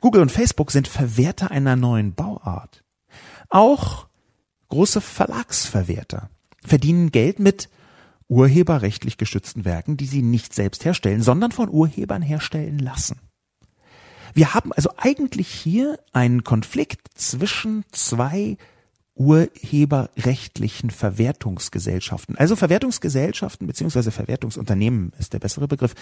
Google 0.00 0.22
und 0.22 0.32
Facebook 0.32 0.70
sind 0.70 0.88
Verwerter 0.88 1.50
einer 1.50 1.76
neuen 1.76 2.14
Bauart. 2.14 2.82
Auch 3.48 4.06
große 4.68 5.00
Verlagsverwerter 5.00 6.30
verdienen 6.64 7.10
Geld 7.10 7.38
mit 7.38 7.68
urheberrechtlich 8.28 9.18
gestützten 9.18 9.64
Werken, 9.64 9.96
die 9.96 10.06
sie 10.06 10.22
nicht 10.22 10.54
selbst 10.54 10.84
herstellen, 10.84 11.22
sondern 11.22 11.50
von 11.50 11.68
Urhebern 11.68 12.22
herstellen 12.22 12.78
lassen. 12.78 13.18
Wir 14.34 14.54
haben 14.54 14.72
also 14.72 14.90
eigentlich 14.96 15.48
hier 15.48 15.98
einen 16.12 16.44
Konflikt 16.44 17.08
zwischen 17.14 17.84
zwei 17.90 18.56
urheberrechtlichen 19.16 20.90
Verwertungsgesellschaften. 20.90 22.36
Also 22.38 22.54
Verwertungsgesellschaften 22.56 23.66
beziehungsweise 23.66 24.12
Verwertungsunternehmen 24.12 25.12
ist 25.18 25.32
der 25.32 25.40
bessere 25.40 25.66
Begriff, 25.66 25.94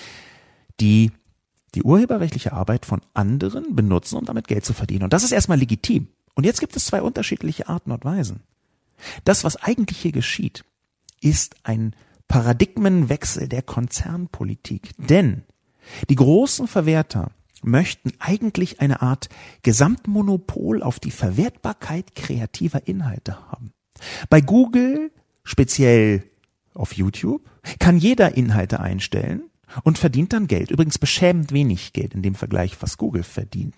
die 0.78 1.10
die 1.78 1.84
urheberrechtliche 1.84 2.52
Arbeit 2.52 2.86
von 2.86 3.02
anderen 3.14 3.76
benutzen, 3.76 4.16
um 4.16 4.24
damit 4.24 4.48
Geld 4.48 4.64
zu 4.64 4.72
verdienen. 4.72 5.04
Und 5.04 5.12
das 5.12 5.22
ist 5.22 5.30
erstmal 5.30 5.58
legitim. 5.58 6.08
Und 6.34 6.44
jetzt 6.44 6.58
gibt 6.58 6.74
es 6.74 6.86
zwei 6.86 7.02
unterschiedliche 7.02 7.68
Arten 7.68 7.92
und 7.92 8.04
Weisen. 8.04 8.40
Das, 9.22 9.44
was 9.44 9.54
eigentlich 9.54 9.98
hier 9.98 10.10
geschieht, 10.10 10.64
ist 11.20 11.54
ein 11.62 11.94
Paradigmenwechsel 12.26 13.46
der 13.48 13.62
Konzernpolitik. 13.62 14.90
Denn 14.98 15.44
die 16.10 16.16
großen 16.16 16.66
Verwerter 16.66 17.30
möchten 17.62 18.10
eigentlich 18.18 18.80
eine 18.80 19.00
Art 19.00 19.28
Gesamtmonopol 19.62 20.82
auf 20.82 20.98
die 20.98 21.12
Verwertbarkeit 21.12 22.16
kreativer 22.16 22.88
Inhalte 22.88 23.38
haben. 23.52 23.72
Bei 24.30 24.40
Google, 24.40 25.12
speziell 25.44 26.24
auf 26.74 26.94
YouTube, 26.94 27.48
kann 27.78 27.98
jeder 27.98 28.36
Inhalte 28.36 28.80
einstellen 28.80 29.42
und 29.84 29.98
verdient 29.98 30.32
dann 30.32 30.46
Geld. 30.46 30.70
Übrigens 30.70 30.98
beschämend 30.98 31.52
wenig 31.52 31.92
Geld 31.92 32.14
in 32.14 32.22
dem 32.22 32.34
Vergleich, 32.34 32.76
was 32.80 32.98
Google 32.98 33.22
verdient. 33.22 33.76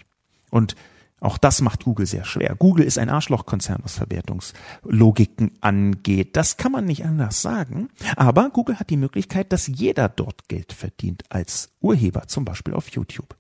Und 0.51 0.77
auch 1.21 1.37
das 1.37 1.61
macht 1.61 1.85
Google 1.85 2.07
sehr 2.07 2.25
schwer. 2.25 2.57
Google 2.59 2.87
ist 2.87 2.99
ein 2.99 3.11
Arschlochkonzern, 3.11 3.81
was 3.83 3.97
Verwertungslogiken 3.97 5.53
angeht. 5.61 6.35
Das 6.37 6.57
kann 6.57 6.73
man 6.73 6.87
nicht 6.87 7.05
anders 7.05 7.43
sagen. 7.43 7.91
Aber 8.17 8.49
Google 8.49 8.79
hat 8.79 8.89
die 8.89 8.97
Möglichkeit, 8.97 9.53
dass 9.53 9.67
jeder 9.67 10.09
dort 10.09 10.49
Geld 10.49 10.73
verdient 10.73 11.25
als 11.29 11.71
Urheber, 11.81 12.27
zum 12.27 12.47
Beispiel 12.47 12.73
auf 12.73 12.89
YouTube. 12.89 13.37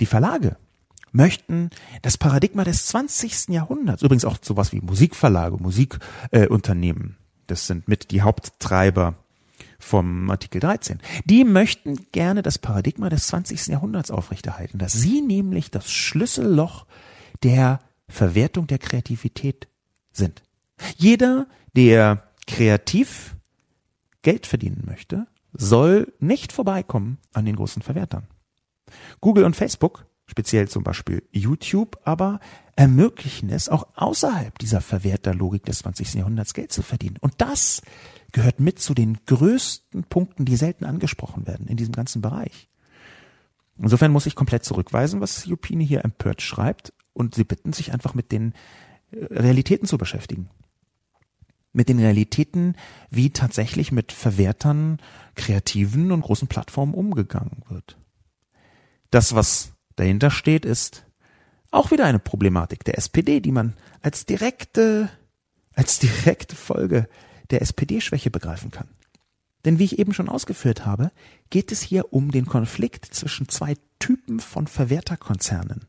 Die 0.00 0.06
Verlage 0.06 0.56
möchten 1.12 1.70
das 2.00 2.16
Paradigma 2.16 2.64
des 2.64 2.86
20. 2.86 3.48
Jahrhunderts, 3.48 4.02
übrigens 4.02 4.24
auch 4.24 4.38
sowas 4.40 4.72
wie 4.72 4.80
Musikverlage, 4.80 5.56
Musikunternehmen, 5.58 7.16
äh, 7.18 7.20
das 7.48 7.66
sind 7.66 7.88
mit 7.88 8.12
die 8.12 8.22
Haupttreiber 8.22 9.16
vom 9.80 10.30
Artikel 10.30 10.60
13. 10.60 11.00
Die 11.24 11.44
möchten 11.44 12.06
gerne 12.12 12.42
das 12.42 12.58
Paradigma 12.58 13.08
des 13.08 13.26
20. 13.26 13.68
Jahrhunderts 13.68 14.10
aufrechterhalten, 14.10 14.78
dass 14.78 14.92
sie 14.92 15.20
nämlich 15.20 15.70
das 15.70 15.90
Schlüsselloch 15.90 16.86
der 17.42 17.80
Verwertung 18.08 18.66
der 18.66 18.78
Kreativität 18.78 19.68
sind. 20.12 20.42
Jeder, 20.96 21.46
der 21.74 22.24
kreativ 22.46 23.36
Geld 24.22 24.46
verdienen 24.46 24.82
möchte, 24.86 25.26
soll 25.52 26.12
nicht 26.18 26.52
vorbeikommen 26.52 27.18
an 27.32 27.44
den 27.44 27.56
großen 27.56 27.82
Verwertern. 27.82 28.26
Google 29.20 29.44
und 29.44 29.56
Facebook, 29.56 30.06
speziell 30.26 30.68
zum 30.68 30.84
Beispiel 30.84 31.22
YouTube, 31.32 31.98
aber 32.04 32.40
ermöglichen 32.76 33.50
es 33.50 33.68
auch 33.68 33.88
außerhalb 33.94 34.58
dieser 34.58 34.80
Verwerterlogik 34.80 35.64
des 35.64 35.80
20. 35.80 36.14
Jahrhunderts 36.14 36.54
Geld 36.54 36.72
zu 36.72 36.82
verdienen. 36.82 37.16
Und 37.20 37.34
das 37.38 37.82
gehört 38.32 38.60
mit 38.60 38.78
zu 38.78 38.94
den 38.94 39.18
größten 39.26 40.04
Punkten, 40.04 40.44
die 40.44 40.56
selten 40.56 40.84
angesprochen 40.84 41.46
werden 41.46 41.66
in 41.66 41.76
diesem 41.76 41.92
ganzen 41.92 42.22
Bereich. 42.22 42.68
Insofern 43.78 44.12
muss 44.12 44.26
ich 44.26 44.34
komplett 44.34 44.64
zurückweisen, 44.64 45.20
was 45.20 45.46
Jupini 45.46 45.86
hier 45.86 46.04
empört 46.04 46.42
schreibt 46.42 46.92
und 47.12 47.34
sie 47.34 47.44
bitten 47.44 47.72
sich 47.72 47.92
einfach 47.92 48.14
mit 48.14 48.32
den 48.32 48.52
äh, 49.10 49.24
Realitäten 49.30 49.86
zu 49.86 49.98
beschäftigen. 49.98 50.50
Mit 51.72 51.88
den 51.88 51.98
Realitäten, 51.98 52.74
wie 53.10 53.30
tatsächlich 53.30 53.92
mit 53.92 54.12
Verwertern, 54.12 54.98
Kreativen 55.34 56.12
und 56.12 56.22
großen 56.22 56.48
Plattformen 56.48 56.94
umgegangen 56.94 57.62
wird. 57.68 57.96
Das, 59.10 59.34
was 59.34 59.72
dahinter 59.96 60.30
steht, 60.30 60.64
ist 60.64 61.06
auch 61.70 61.90
wieder 61.90 62.04
eine 62.04 62.18
Problematik 62.18 62.84
der 62.84 62.98
SPD, 62.98 63.40
die 63.40 63.52
man 63.52 63.74
als 64.02 64.26
direkte, 64.26 65.08
als 65.74 65.98
direkte 66.00 66.56
Folge 66.56 67.08
der 67.50 67.62
SPD-Schwäche 67.62 68.30
begreifen 68.30 68.70
kann. 68.70 68.88
Denn 69.64 69.78
wie 69.78 69.84
ich 69.84 69.98
eben 69.98 70.14
schon 70.14 70.28
ausgeführt 70.28 70.86
habe, 70.86 71.10
geht 71.50 71.72
es 71.72 71.82
hier 71.82 72.12
um 72.12 72.30
den 72.30 72.46
Konflikt 72.46 73.06
zwischen 73.06 73.48
zwei 73.48 73.74
Typen 73.98 74.40
von 74.40 74.66
Verwerterkonzernen. 74.66 75.84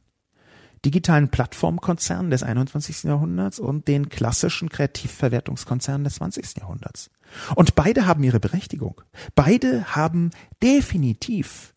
Digitalen 0.84 1.30
Plattformkonzernen 1.30 2.32
des 2.32 2.43
21. 2.43 3.03
Jahrhunderts 3.03 3.59
und 3.59 3.88
den 3.88 4.09
klassischen 4.09 4.70
Kreativverwertungskonzernen 4.70 6.03
des 6.03 6.16
20. 6.16 6.57
Jahrhunderts. 6.57 7.12
Und 7.55 7.76
beide 7.76 8.07
haben 8.07 8.24
ihre 8.24 8.39
Berechtigung. 8.39 9.01
Beide 9.36 9.95
haben 9.95 10.32
definitiv 10.62 11.74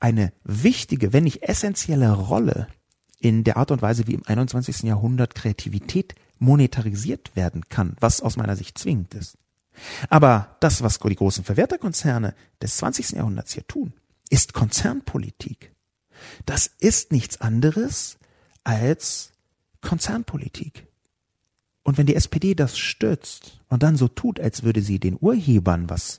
eine 0.00 0.32
wichtige, 0.44 1.12
wenn 1.12 1.24
nicht 1.24 1.44
essentielle 1.44 2.12
Rolle 2.12 2.66
in 3.20 3.44
der 3.44 3.56
Art 3.56 3.70
und 3.70 3.82
Weise, 3.82 4.06
wie 4.06 4.14
im 4.14 4.26
21. 4.26 4.82
Jahrhundert 4.82 5.34
Kreativität 5.34 6.14
monetarisiert 6.38 7.34
werden 7.36 7.68
kann, 7.68 7.96
was 8.00 8.20
aus 8.20 8.36
meiner 8.36 8.56
Sicht 8.56 8.78
zwingend 8.78 9.14
ist. 9.14 9.36
Aber 10.08 10.56
das, 10.60 10.82
was 10.82 10.98
die 10.98 11.14
großen 11.14 11.44
Verwerterkonzerne 11.44 12.34
des 12.60 12.76
20. 12.78 13.10
Jahrhunderts 13.12 13.52
hier 13.52 13.66
tun, 13.66 13.92
ist 14.30 14.52
Konzernpolitik. 14.52 15.72
Das 16.46 16.66
ist 16.80 17.12
nichts 17.12 17.40
anderes 17.40 18.18
als 18.64 19.32
Konzernpolitik. 19.80 20.86
Und 21.84 21.96
wenn 21.96 22.06
die 22.06 22.16
SPD 22.16 22.54
das 22.54 22.76
stützt 22.76 23.60
und 23.68 23.82
dann 23.82 23.96
so 23.96 24.08
tut, 24.08 24.40
als 24.40 24.62
würde 24.62 24.82
sie 24.82 24.98
den 24.98 25.16
Urhebern 25.18 25.88
was 25.88 26.18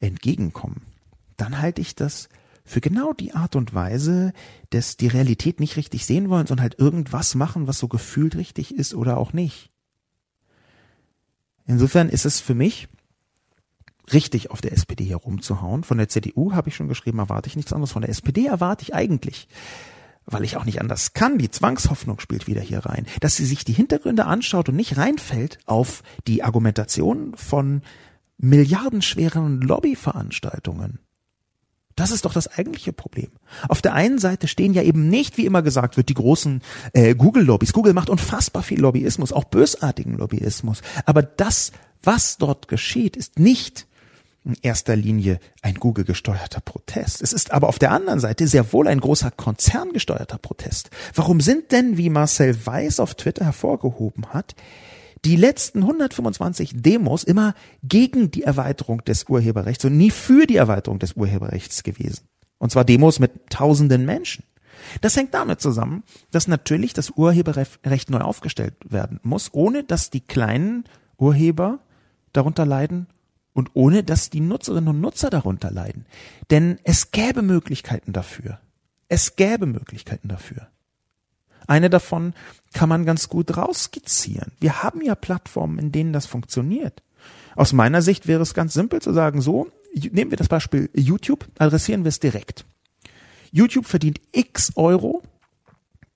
entgegenkommen, 0.00 0.82
dann 1.36 1.60
halte 1.60 1.80
ich 1.80 1.96
das 1.96 2.28
für 2.64 2.80
genau 2.80 3.12
die 3.12 3.34
Art 3.34 3.56
und 3.56 3.74
Weise 3.74 4.32
des 4.72 4.96
die 4.96 5.08
Realität 5.08 5.60
nicht 5.60 5.76
richtig 5.76 6.06
sehen 6.06 6.30
wollen, 6.30 6.46
sondern 6.46 6.62
halt 6.62 6.78
irgendwas 6.78 7.34
machen, 7.34 7.66
was 7.66 7.78
so 7.78 7.88
gefühlt 7.88 8.36
richtig 8.36 8.74
ist 8.74 8.94
oder 8.94 9.16
auch 9.16 9.32
nicht. 9.32 9.70
Insofern 11.66 12.08
ist 12.08 12.24
es 12.24 12.40
für 12.40 12.54
mich 12.54 12.88
richtig 14.12 14.50
auf 14.50 14.60
der 14.60 14.72
SPD 14.72 15.04
herumzuhauen. 15.04 15.84
Von 15.84 15.98
der 15.98 16.08
CDU 16.08 16.52
habe 16.52 16.68
ich 16.68 16.76
schon 16.76 16.88
geschrieben, 16.88 17.18
erwarte 17.18 17.48
ich 17.48 17.56
nichts 17.56 17.72
anderes. 17.72 17.92
Von 17.92 18.02
der 18.02 18.10
SPD 18.10 18.46
erwarte 18.46 18.82
ich 18.82 18.94
eigentlich, 18.94 19.48
weil 20.26 20.44
ich 20.44 20.56
auch 20.56 20.64
nicht 20.64 20.80
anders 20.80 21.12
kann, 21.12 21.38
die 21.38 21.50
Zwangshoffnung 21.50 22.20
spielt 22.20 22.46
wieder 22.46 22.60
hier 22.60 22.84
rein, 22.84 23.06
dass 23.20 23.36
sie 23.36 23.46
sich 23.46 23.64
die 23.64 23.72
Hintergründe 23.72 24.26
anschaut 24.26 24.68
und 24.68 24.76
nicht 24.76 24.96
reinfällt 24.96 25.58
auf 25.66 26.02
die 26.26 26.42
Argumentation 26.42 27.34
von 27.36 27.82
milliardenschweren 28.38 29.60
Lobbyveranstaltungen. 29.60 30.98
Das 31.96 32.10
ist 32.10 32.24
doch 32.24 32.32
das 32.32 32.46
eigentliche 32.46 32.92
Problem. 32.92 33.28
Auf 33.68 33.82
der 33.82 33.94
einen 33.94 34.18
Seite 34.18 34.48
stehen 34.48 34.72
ja 34.72 34.82
eben 34.82 35.08
nicht, 35.08 35.36
wie 35.36 35.46
immer 35.46 35.62
gesagt 35.62 35.96
wird, 35.96 36.08
die 36.08 36.14
großen 36.14 36.62
äh, 36.92 37.14
Google-Lobbys. 37.14 37.72
Google 37.72 37.92
macht 37.92 38.10
unfassbar 38.10 38.62
viel 38.62 38.80
Lobbyismus, 38.80 39.32
auch 39.32 39.44
bösartigen 39.44 40.16
Lobbyismus. 40.16 40.82
Aber 41.04 41.22
das, 41.22 41.72
was 42.02 42.38
dort 42.38 42.68
geschieht, 42.68 43.16
ist 43.16 43.38
nicht 43.38 43.86
in 44.44 44.56
erster 44.62 44.96
Linie 44.96 45.38
ein 45.62 45.74
Google 45.74 46.04
gesteuerter 46.04 46.60
Protest. 46.60 47.22
Es 47.22 47.32
ist 47.32 47.52
aber 47.52 47.68
auf 47.68 47.78
der 47.78 47.92
anderen 47.92 48.18
Seite 48.18 48.48
sehr 48.48 48.72
wohl 48.72 48.88
ein 48.88 49.00
großer 49.00 49.30
Konzern 49.30 49.92
gesteuerter 49.92 50.38
Protest. 50.38 50.90
Warum 51.14 51.40
sind 51.40 51.70
denn, 51.70 51.96
wie 51.96 52.10
Marcel 52.10 52.66
Weiß 52.66 52.98
auf 52.98 53.14
Twitter 53.14 53.44
hervorgehoben 53.44 54.26
hat, 54.30 54.56
die 55.24 55.36
letzten 55.36 55.80
125 55.80 56.82
Demos 56.82 57.22
immer 57.24 57.54
gegen 57.82 58.30
die 58.30 58.42
Erweiterung 58.42 59.04
des 59.04 59.24
Urheberrechts 59.24 59.84
und 59.84 59.96
nie 59.96 60.10
für 60.10 60.46
die 60.46 60.56
Erweiterung 60.56 60.98
des 60.98 61.14
Urheberrechts 61.14 61.82
gewesen. 61.82 62.28
Und 62.58 62.72
zwar 62.72 62.84
Demos 62.84 63.18
mit 63.18 63.50
tausenden 63.50 64.04
Menschen. 64.04 64.44
Das 65.00 65.16
hängt 65.16 65.34
damit 65.34 65.60
zusammen, 65.60 66.02
dass 66.30 66.48
natürlich 66.48 66.92
das 66.92 67.10
Urheberrecht 67.10 68.10
neu 68.10 68.20
aufgestellt 68.20 68.74
werden 68.84 69.20
muss, 69.22 69.50
ohne 69.52 69.84
dass 69.84 70.10
die 70.10 70.20
kleinen 70.20 70.84
Urheber 71.18 71.78
darunter 72.32 72.66
leiden 72.66 73.06
und 73.52 73.70
ohne 73.74 74.02
dass 74.02 74.30
die 74.30 74.40
Nutzerinnen 74.40 74.88
und 74.88 75.00
Nutzer 75.00 75.30
darunter 75.30 75.70
leiden. 75.70 76.06
Denn 76.50 76.78
es 76.84 77.10
gäbe 77.10 77.42
Möglichkeiten 77.42 78.12
dafür. 78.12 78.60
Es 79.08 79.36
gäbe 79.36 79.66
Möglichkeiten 79.66 80.28
dafür. 80.28 80.68
Eine 81.66 81.90
davon 81.90 82.34
kann 82.72 82.88
man 82.88 83.04
ganz 83.04 83.28
gut 83.28 83.56
rausskizzieren. 83.56 84.52
Wir 84.60 84.82
haben 84.82 85.02
ja 85.02 85.14
Plattformen, 85.14 85.78
in 85.78 85.92
denen 85.92 86.12
das 86.12 86.26
funktioniert. 86.26 87.02
Aus 87.56 87.72
meiner 87.72 88.02
Sicht 88.02 88.26
wäre 88.26 88.42
es 88.42 88.54
ganz 88.54 88.74
simpel 88.74 89.00
zu 89.02 89.12
sagen, 89.12 89.40
so, 89.40 89.68
nehmen 89.94 90.30
wir 90.30 90.38
das 90.38 90.48
Beispiel 90.48 90.90
YouTube, 90.94 91.46
adressieren 91.58 92.04
wir 92.04 92.08
es 92.08 92.20
direkt. 92.20 92.64
YouTube 93.50 93.86
verdient 93.86 94.20
x 94.32 94.72
Euro, 94.76 95.22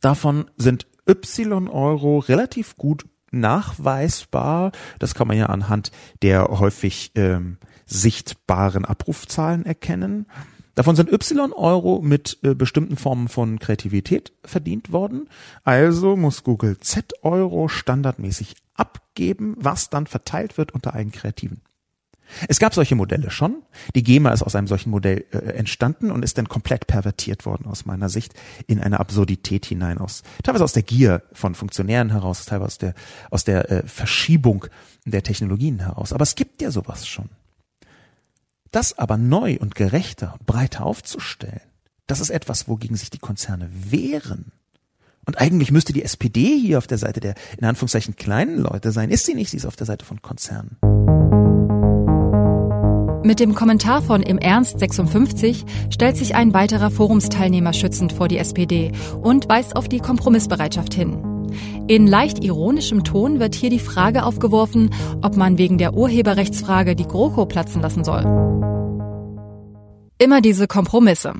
davon 0.01 0.51
sind 0.57 0.86
y 1.09 1.68
Euro 1.68 2.18
relativ 2.18 2.76
gut 2.76 3.05
nachweisbar. 3.30 4.72
Das 4.99 5.14
kann 5.14 5.28
man 5.28 5.36
ja 5.36 5.47
anhand 5.47 5.90
der 6.22 6.44
häufig 6.44 7.12
ähm, 7.14 7.59
sichtbaren 7.84 8.84
Abrufzahlen 8.84 9.66
erkennen. 9.66 10.26
Davon 10.77 10.95
sind 10.95 11.11
Y 11.11 11.53
Euro 11.55 12.01
mit 12.03 12.39
äh, 12.43 12.55
bestimmten 12.55 12.97
Formen 12.97 13.29
von 13.29 13.59
Kreativität 13.59 14.33
verdient 14.45 14.93
worden. 14.93 15.29
Also 15.64 16.16
muss 16.16 16.45
Google 16.45 16.79
Z 16.79 17.14
Euro 17.22 17.66
standardmäßig 17.68 18.57
abgeben, 18.74 19.57
was 19.59 19.89
dann 19.89 20.07
verteilt 20.07 20.59
wird 20.59 20.72
unter 20.72 20.95
allen 20.95 21.12
Kreativen. 21.12 21.62
Es 22.49 22.59
gab 22.59 22.74
solche 22.74 22.95
Modelle 22.95 23.31
schon. 23.31 23.62
Die 23.95 24.03
GEMA 24.03 24.33
ist 24.33 24.43
aus 24.43 24.55
einem 24.55 24.66
solchen 24.66 24.91
Modell 24.91 25.24
äh, 25.31 25.39
entstanden 25.39 26.11
und 26.11 26.22
ist 26.22 26.37
dann 26.37 26.49
komplett 26.49 26.87
pervertiert 26.87 27.47
worden 27.47 27.66
aus 27.66 27.87
meiner 27.87 28.11
Sicht 28.11 28.35
in 28.66 28.81
eine 28.81 29.01
Absurdität 29.01 29.64
hinein 29.64 29.97
aus, 29.97 30.24
teilweise 30.43 30.64
aus 30.64 30.74
der 30.74 30.83
Gier 30.83 31.22
von 31.33 31.55
Funktionären 31.55 32.11
heraus, 32.11 32.45
teilweise 32.45 32.66
aus 32.66 32.79
der, 32.79 32.95
aus 33.31 33.45
der 33.45 33.70
äh, 33.70 33.83
Verschiebung 33.87 34.66
der 35.07 35.22
Technologien 35.22 35.79
heraus. 35.79 36.12
Aber 36.12 36.24
es 36.24 36.35
gibt 36.35 36.61
ja 36.61 36.70
sowas 36.70 37.07
schon. 37.07 37.31
Das 38.70 38.98
aber 38.98 39.16
neu 39.16 39.56
und 39.60 39.74
gerechter 39.74 40.34
und 40.34 40.46
breiter 40.46 40.84
aufzustellen, 40.84 41.60
das 42.06 42.20
ist 42.20 42.30
etwas, 42.30 42.68
wogegen 42.68 42.96
sich 42.96 43.10
die 43.10 43.18
Konzerne 43.18 43.68
wehren. 43.72 44.52
Und 45.24 45.40
eigentlich 45.40 45.72
müsste 45.72 45.92
die 45.92 46.04
SPD 46.04 46.56
hier 46.58 46.78
auf 46.78 46.86
der 46.86 46.98
Seite 46.98 47.18
der, 47.20 47.34
in 47.58 47.64
Anführungszeichen, 47.64 48.14
kleinen 48.14 48.58
Leute 48.58 48.92
sein. 48.92 49.10
Ist 49.10 49.26
sie 49.26 49.34
nicht, 49.34 49.50
sie 49.50 49.56
ist 49.56 49.66
auf 49.66 49.76
der 49.76 49.86
Seite 49.86 50.04
von 50.04 50.22
Konzernen. 50.22 50.76
Mit 53.24 53.40
dem 53.40 53.56
Kommentar 53.56 54.02
von 54.02 54.22
Im 54.22 54.38
Ernst 54.38 54.78
56 54.78 55.64
stellt 55.90 56.16
sich 56.16 56.36
ein 56.36 56.54
weiterer 56.54 56.92
Forumsteilnehmer 56.92 57.72
schützend 57.72 58.12
vor 58.12 58.28
die 58.28 58.38
SPD 58.38 58.92
und 59.20 59.48
weist 59.48 59.74
auf 59.74 59.88
die 59.88 59.98
Kompromissbereitschaft 59.98 60.94
hin. 60.94 61.36
In 61.89 62.09
leicht 62.09 62.43
ironischem 62.43 63.05
Ton 63.05 63.39
wird 63.39 63.55
hier 63.55 63.70
die 63.70 63.78
Frage 63.78 64.24
aufgeworfen, 64.24 64.93
ob 65.22 65.37
man 65.37 65.57
wegen 65.57 65.78
der 65.78 65.95
Urheberrechtsfrage 65.95 66.97
die 66.97 67.07
GroKo 67.07 67.47
platzen 67.47 67.80
lassen 67.80 68.03
soll. 68.03 68.24
Immer 70.18 70.41
diese 70.41 70.66
Kompromisse. 70.66 71.34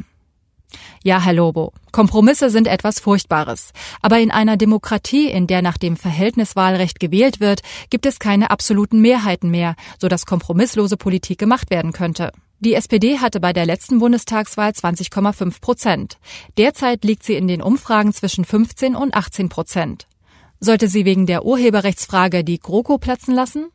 Ja, 1.03 1.21
Herr 1.21 1.33
Lobo, 1.33 1.73
Kompromisse 1.91 2.49
sind 2.49 2.69
etwas 2.69 3.01
Furchtbares. 3.01 3.73
Aber 4.03 4.21
in 4.21 4.31
einer 4.31 4.57
Demokratie, 4.57 5.29
in 5.29 5.49
der 5.49 5.63
nach 5.63 5.79
dem 5.79 5.97
Verhältniswahlrecht 5.97 7.01
gewählt 7.01 7.41
wird, 7.41 7.63
gibt 7.91 8.07
es 8.07 8.21
keine 8.21 8.53
absoluten 8.53 9.01
Mehrheiten 9.01 9.51
mehr, 9.51 9.75
sodass 10.01 10.27
kompromisslose 10.27 10.97
Politik 10.97 11.39
gemacht 11.39 11.71
werden 11.71 11.93
könnte. 11.93 12.31
Die 12.61 12.75
SPD 12.75 13.19
hatte 13.19 13.41
bei 13.41 13.53
der 13.53 13.67
letzten 13.67 13.99
Bundestagswahl 13.99 14.71
20,5 14.71 15.61
Prozent. 15.61 16.19
Derzeit 16.57 17.05
liegt 17.05 17.25
sie 17.25 17.35
in 17.35 17.49
den 17.49 17.63
Umfragen 17.63 18.13
zwischen 18.13 18.45
15 18.45 18.95
und 18.95 19.15
18 19.15 19.49
Prozent. 19.49 20.07
Sollte 20.67 20.89
sie 20.89 21.05
wegen 21.05 21.27
der 21.27 21.45
Urheberrechtsfrage 21.45 22.43
die 22.43 22.59
GroKo 22.59 22.99
platzen 22.99 23.33
lassen? 23.33 23.69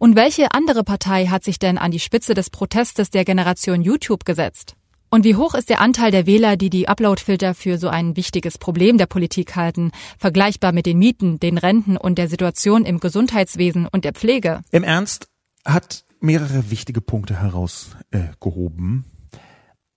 Und 0.00 0.16
welche 0.16 0.50
andere 0.50 0.82
Partei 0.82 1.26
hat 1.26 1.44
sich 1.44 1.60
denn 1.60 1.78
an 1.78 1.92
die 1.92 2.00
Spitze 2.00 2.34
des 2.34 2.50
Protestes 2.50 3.10
der 3.10 3.24
Generation 3.24 3.80
YouTube 3.80 4.24
gesetzt? 4.24 4.74
Und 5.08 5.22
wie 5.24 5.36
hoch 5.36 5.54
ist 5.54 5.68
der 5.68 5.80
Anteil 5.80 6.10
der 6.10 6.26
Wähler, 6.26 6.56
die 6.56 6.68
die 6.68 6.88
Uploadfilter 6.88 7.54
für 7.54 7.78
so 7.78 7.86
ein 7.86 8.16
wichtiges 8.16 8.58
Problem 8.58 8.98
der 8.98 9.06
Politik 9.06 9.54
halten, 9.54 9.92
vergleichbar 10.18 10.72
mit 10.72 10.84
den 10.84 10.98
Mieten, 10.98 11.38
den 11.38 11.58
Renten 11.58 11.96
und 11.96 12.18
der 12.18 12.26
Situation 12.26 12.84
im 12.84 12.98
Gesundheitswesen 12.98 13.86
und 13.86 14.04
der 14.04 14.12
Pflege? 14.12 14.62
Im 14.72 14.82
Ernst 14.82 15.28
hat 15.64 16.04
mehrere 16.18 16.72
wichtige 16.72 17.02
Punkte 17.02 17.40
herausgehoben. 17.40 19.04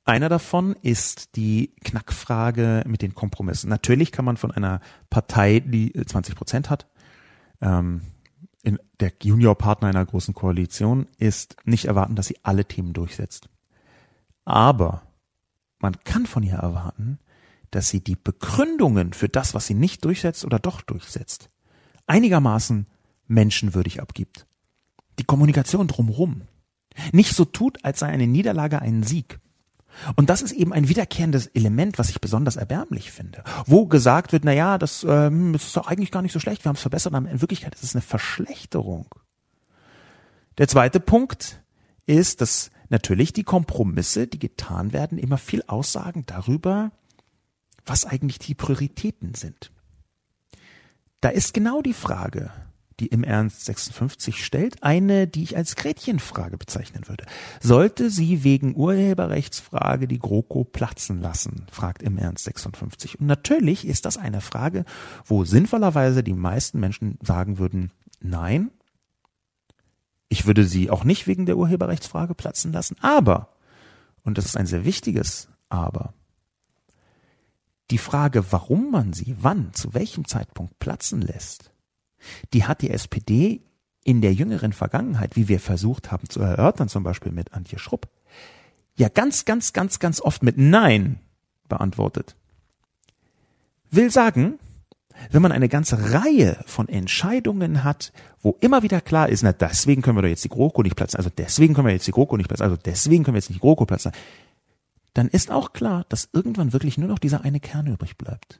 Äh, 0.05 0.11
einer 0.11 0.29
davon 0.29 0.75
ist 0.81 1.35
die 1.35 1.73
Knackfrage 1.83 2.83
mit 2.87 3.01
den 3.01 3.15
Kompromissen. 3.15 3.69
Natürlich 3.69 4.11
kann 4.11 4.25
man 4.25 4.37
von 4.37 4.51
einer 4.51 4.79
Partei, 5.09 5.59
die 5.59 5.93
20 5.93 6.35
Prozent 6.35 6.69
hat, 6.69 6.87
ähm, 7.61 8.01
in 8.63 8.79
der 8.99 9.11
Juniorpartner 9.21 9.89
einer 9.89 10.05
großen 10.05 10.33
Koalition, 10.33 11.07
ist 11.17 11.57
nicht 11.65 11.85
erwarten, 11.85 12.15
dass 12.15 12.27
sie 12.27 12.37
alle 12.43 12.65
Themen 12.65 12.93
durchsetzt. 12.93 13.49
Aber 14.43 15.03
man 15.79 15.97
kann 16.03 16.25
von 16.25 16.43
ihr 16.43 16.55
erwarten, 16.55 17.19
dass 17.71 17.89
sie 17.89 18.01
die 18.01 18.15
Begründungen 18.15 19.13
für 19.13 19.29
das, 19.29 19.53
was 19.53 19.67
sie 19.67 19.73
nicht 19.73 20.05
durchsetzt 20.05 20.45
oder 20.45 20.59
doch 20.59 20.81
durchsetzt, 20.81 21.49
einigermaßen 22.07 22.87
menschenwürdig 23.27 24.01
abgibt 24.01 24.47
die 25.19 25.23
Kommunikation 25.23 25.87
drumherum 25.87 26.43
nicht 27.11 27.35
so 27.35 27.45
tut, 27.45 27.83
als 27.83 27.99
sei 27.99 28.07
eine 28.07 28.27
Niederlage 28.27 28.81
ein 28.81 29.03
Sieg. 29.03 29.39
Und 30.15 30.29
das 30.29 30.41
ist 30.41 30.51
eben 30.51 30.73
ein 30.73 30.89
wiederkehrendes 30.89 31.47
Element, 31.47 31.97
was 31.97 32.09
ich 32.09 32.21
besonders 32.21 32.55
erbärmlich 32.55 33.11
finde. 33.11 33.43
Wo 33.65 33.85
gesagt 33.85 34.33
wird, 34.33 34.45
na 34.45 34.53
ja, 34.53 34.77
das, 34.77 35.05
ähm, 35.07 35.53
das 35.53 35.65
ist 35.65 35.77
doch 35.77 35.87
eigentlich 35.87 36.11
gar 36.11 36.21
nicht 36.21 36.33
so 36.33 36.39
schlecht, 36.39 36.63
wir 36.65 36.69
haben 36.69 36.75
es 36.75 36.81
verbessert, 36.81 37.13
aber 37.13 37.29
in 37.29 37.41
Wirklichkeit 37.41 37.75
ist 37.75 37.83
es 37.83 37.95
eine 37.95 38.01
Verschlechterung. 38.01 39.07
Der 40.57 40.67
zweite 40.67 40.99
Punkt 40.99 41.61
ist, 42.05 42.41
dass 42.41 42.71
natürlich 42.89 43.33
die 43.33 43.43
Kompromisse, 43.43 44.27
die 44.27 44.39
getan 44.39 44.93
werden, 44.93 45.17
immer 45.17 45.37
viel 45.37 45.63
aussagen 45.67 46.25
darüber, 46.25 46.91
was 47.85 48.05
eigentlich 48.05 48.39
die 48.39 48.55
Prioritäten 48.55 49.33
sind. 49.33 49.71
Da 51.21 51.29
ist 51.29 51.53
genau 51.53 51.81
die 51.81 51.93
Frage, 51.93 52.51
die 52.99 53.07
im 53.07 53.23
Ernst 53.23 53.65
56 53.65 54.43
stellt, 54.43 54.81
eine, 54.83 55.27
die 55.27 55.43
ich 55.43 55.57
als 55.57 55.75
Gretchenfrage 55.75 56.57
bezeichnen 56.57 57.07
würde. 57.07 57.25
Sollte 57.61 58.09
sie 58.09 58.43
wegen 58.43 58.75
Urheberrechtsfrage 58.75 60.07
die 60.07 60.19
GroKo 60.19 60.63
platzen 60.63 61.21
lassen, 61.21 61.65
fragt 61.71 62.01
im 62.03 62.17
Ernst 62.17 62.45
56. 62.45 63.19
Und 63.19 63.27
natürlich 63.27 63.85
ist 63.85 64.05
das 64.05 64.17
eine 64.17 64.41
Frage, 64.41 64.85
wo 65.25 65.43
sinnvollerweise 65.43 66.23
die 66.23 66.33
meisten 66.33 66.79
Menschen 66.79 67.19
sagen 67.21 67.57
würden, 67.57 67.91
nein, 68.21 68.71
ich 70.29 70.45
würde 70.45 70.65
sie 70.65 70.89
auch 70.89 71.03
nicht 71.03 71.27
wegen 71.27 71.45
der 71.45 71.57
Urheberrechtsfrage 71.57 72.33
platzen 72.33 72.71
lassen, 72.71 72.95
aber, 73.01 73.49
und 74.23 74.37
das 74.37 74.45
ist 74.45 74.57
ein 74.57 74.67
sehr 74.67 74.85
wichtiges 74.85 75.49
Aber, 75.69 76.13
die 77.91 77.97
Frage, 77.97 78.51
warum 78.51 78.89
man 78.89 79.13
sie 79.13 79.35
wann, 79.39 79.73
zu 79.73 79.93
welchem 79.93 80.25
Zeitpunkt 80.25 80.79
platzen 80.79 81.21
lässt, 81.21 81.71
die 82.53 82.65
hat 82.65 82.81
die 82.81 82.91
SPD 82.91 83.61
in 84.03 84.21
der 84.21 84.33
jüngeren 84.33 84.71
Vergangenheit, 84.71 85.35
wie 85.35 85.47
wir 85.47 85.59
versucht 85.59 86.11
haben 86.11 86.29
zu 86.29 86.39
erörtern, 86.39 86.87
zum 86.87 87.03
Beispiel 87.03 87.31
mit 87.31 87.53
Antje 87.53 87.79
Schrupp, 87.79 88.07
ja 88.95 89.09
ganz, 89.09 89.45
ganz, 89.45 89.73
ganz, 89.73 89.99
ganz 89.99 90.21
oft 90.21 90.43
mit 90.43 90.57
Nein 90.57 91.19
beantwortet. 91.67 92.35
Will 93.91 94.11
sagen, 94.11 94.59
wenn 95.31 95.41
man 95.41 95.51
eine 95.51 95.69
ganze 95.69 96.13
Reihe 96.13 96.63
von 96.65 96.89
Entscheidungen 96.89 97.83
hat, 97.83 98.11
wo 98.41 98.57
immer 98.61 98.83
wieder 98.83 99.01
klar 99.01 99.29
ist, 99.29 99.43
na 99.43 99.53
deswegen 99.53 100.01
können 100.01 100.17
wir 100.17 100.21
doch 100.21 100.29
jetzt 100.29 100.43
die 100.43 100.49
GroKo 100.49 100.83
nicht 100.83 100.95
platzen, 100.95 101.17
also 101.17 101.29
deswegen 101.35 101.73
können 101.73 101.87
wir 101.87 101.93
jetzt 101.93 102.07
die 102.07 102.11
GroKo 102.11 102.37
nicht 102.37 102.47
platzen, 102.47 102.65
also 102.65 102.77
deswegen 102.77 103.23
können 103.23 103.35
wir 103.35 103.39
jetzt 103.39 103.49
nicht 103.49 103.59
die 103.59 103.65
GroKo 103.65 103.85
platzen, 103.85 104.11
dann 105.13 105.29
ist 105.29 105.49
auch 105.49 105.73
klar, 105.73 106.05
dass 106.09 106.29
irgendwann 106.33 106.73
wirklich 106.73 106.97
nur 106.97 107.07
noch 107.07 107.19
dieser 107.19 107.43
eine 107.43 107.59
Kern 107.59 107.87
übrig 107.87 108.17
bleibt. 108.17 108.59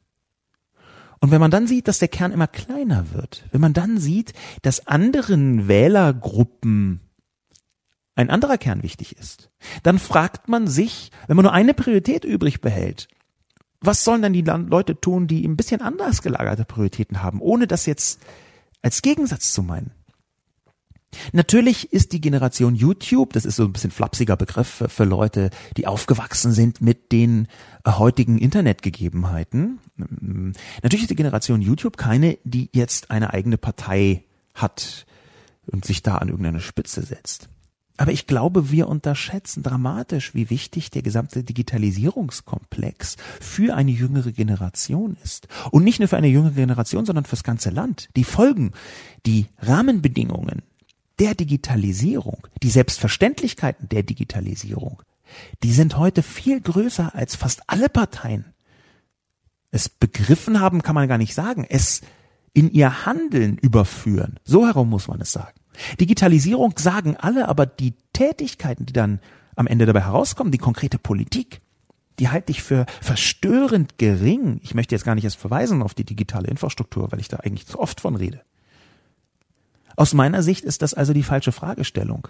Und 1.26 1.32
wenn 1.32 1.42
man 1.42 1.50
dann 1.50 1.66
sieht, 1.66 1.88
dass 1.88 1.98
der 1.98 2.08
Kern 2.08 2.32
immer 2.32 2.46
kleiner 2.46 3.12
wird, 3.12 3.46
wenn 3.52 3.60
man 3.60 3.74
dann 3.74 3.98
sieht, 3.98 4.34
dass 4.62 4.86
anderen 4.86 5.68
Wählergruppen 5.68 7.00
ein 8.14 8.30
anderer 8.30 8.60
Kern 8.60 8.84
wichtig 8.84 9.18
ist, 9.18 9.50
dann 9.82 9.98
fragt 9.98 10.50
man 10.50 10.68
sich, 10.68 11.10
wenn 11.26 11.36
man 11.36 11.46
nur 11.46 11.52
eine 11.52 11.74
Priorität 11.74 12.26
übrig 12.26 12.62
behält, 12.62 13.08
was 13.82 14.04
sollen 14.04 14.22
dann 14.22 14.34
die 14.34 14.44
Leute 14.44 15.02
tun, 15.02 15.26
die 15.26 15.48
ein 15.48 15.58
bisschen 15.58 15.82
anders 15.82 16.22
gelagerte 16.22 16.64
Prioritäten 16.64 17.24
haben, 17.24 17.42
ohne 17.42 17.66
das 17.66 17.88
jetzt 17.88 18.22
als 18.84 19.02
Gegensatz 19.02 19.52
zu 19.52 19.64
meinen? 19.64 19.96
Natürlich 21.34 21.92
ist 21.94 22.12
die 22.12 22.22
Generation 22.22 22.76
YouTube, 22.76 23.34
das 23.34 23.46
ist 23.46 23.56
so 23.56 23.64
ein 23.64 23.74
bisschen 23.74 23.92
flapsiger 23.92 24.38
Begriff 24.38 24.84
für, 24.88 25.04
Leute, 25.04 25.50
die 25.78 25.88
aufgewachsen 25.88 26.52
sind 26.52 26.82
mit 26.82 27.12
den 27.12 27.48
äh, 27.84 27.92
heutigen 27.92 28.38
Internetgegebenheiten. 28.38 29.80
Mm, 29.98 30.52
natürlich 30.82 31.04
ist 31.04 31.12
die 31.12 31.16
Generation 31.16 31.62
YouTube 31.62 31.98
keine, 31.98 32.38
die 32.44 32.70
jetzt 32.74 33.12
eine 33.12 33.34
eigene 33.34 33.58
Partei 33.58 34.24
hat 34.54 35.06
und 35.66 35.86
sich 35.86 36.04
da 36.04 36.18
an 36.18 36.30
irgendeine 36.30 36.62
Spitze 36.62 37.04
setzt. 37.04 37.50
Aber 37.98 38.12
ich 38.12 38.28
glaube, 38.28 38.72
wir 38.72 38.88
unterschätzen 38.90 39.64
dramatisch, 39.64 40.34
wie 40.34 40.50
wichtig 40.50 40.92
der 40.92 41.02
gesamte 41.02 41.44
Digitalisierungskomplex 41.44 43.16
für 43.40 43.76
eine 43.76 43.92
jüngere 43.92 44.32
Generation 44.32 45.16
ist. 45.24 45.48
Und 45.72 45.84
nicht 45.84 46.00
nur 46.00 46.10
für 46.10 46.18
eine 46.18 46.28
jüngere 46.28 46.52
Generation, 46.52 47.06
sondern 47.06 47.26
fürs 47.26 47.44
ganze 47.44 47.70
Land. 47.70 48.10
Die 48.16 48.26
Folgen, 48.26 48.74
die 49.26 49.48
Rahmenbedingungen 49.60 50.62
der 51.20 51.36
Digitalisierung, 51.36 52.48
die 52.62 52.70
Selbstverständlichkeiten 52.70 53.90
der 53.90 54.04
Digitalisierung, 54.04 55.02
die 55.64 55.72
sind 55.72 55.98
heute 55.98 56.24
viel 56.24 56.62
größer 56.62 57.16
als 57.16 57.36
fast 57.36 57.64
alle 57.68 57.90
Parteien 57.90 58.54
es 59.76 59.90
begriffen 59.90 60.62
haben, 60.62 60.82
kann 60.82 60.96
man 60.96 61.08
gar 61.08 61.18
nicht 61.18 61.36
sagen, 61.36 61.66
es 61.68 62.02
in 62.54 62.72
ihr 62.72 63.06
Handeln 63.06 63.58
überführen. 63.58 64.40
So 64.46 64.66
herum 64.66 64.90
muss 64.90 65.10
man 65.10 65.20
es 65.20 65.34
sagen. 65.34 65.60
Digitalisierung 66.00 66.74
sagen 66.78 67.18
alle, 67.18 67.50
aber 67.50 67.66
die 67.66 67.94
Tätigkeiten, 68.14 68.86
die 68.86 68.94
dann 68.94 69.20
am 69.58 69.68
Ende 69.68 69.86
dabei 69.86 70.02
herauskommen, 70.02 70.52
die 70.52 70.58
konkrete 70.58 70.98
Politik, 70.98 71.60
die 72.20 72.30
halte 72.30 72.52
ich 72.52 72.64
für 72.64 72.86
verstörend 73.02 73.98
gering. 73.98 74.62
Ich 74.64 74.74
möchte 74.74 74.96
jetzt 74.96 75.04
gar 75.04 75.16
nicht 75.16 75.26
erst 75.26 75.40
verweisen 75.40 75.82
auf 75.82 75.94
die 75.94 76.06
digitale 76.06 76.48
Infrastruktur, 76.48 77.12
weil 77.12 77.20
ich 77.20 77.28
da 77.28 77.38
eigentlich 77.38 77.68
zu 77.68 77.78
oft 77.78 78.00
von 78.00 78.16
rede. 78.16 78.42
Aus 79.96 80.14
meiner 80.14 80.44
Sicht 80.44 80.66
ist 80.66 80.82
das 80.82 80.94
also 80.94 81.14
die 81.14 81.24
falsche 81.24 81.52
Fragestellung. 81.52 82.28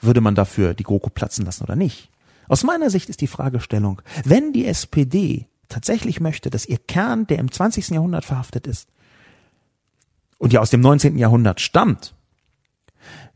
Würde 0.00 0.20
man 0.20 0.34
dafür 0.34 0.74
die 0.74 0.82
GroKo 0.82 1.10
platzen 1.10 1.44
lassen 1.46 1.64
oder 1.64 1.76
nicht? 1.76 2.10
Aus 2.48 2.62
meiner 2.62 2.90
Sicht 2.90 3.08
ist 3.08 3.20
die 3.20 3.26
Fragestellung, 3.26 4.02
wenn 4.24 4.52
die 4.52 4.66
SPD 4.66 5.46
tatsächlich 5.68 6.20
möchte, 6.20 6.50
dass 6.50 6.66
ihr 6.66 6.78
Kern, 6.78 7.26
der 7.26 7.38
im 7.38 7.50
20. 7.50 7.88
Jahrhundert 7.88 8.24
verhaftet 8.24 8.66
ist 8.66 8.88
und 10.38 10.52
ja 10.52 10.60
aus 10.60 10.70
dem 10.70 10.80
19. 10.80 11.18
Jahrhundert 11.18 11.60
stammt, 11.60 12.14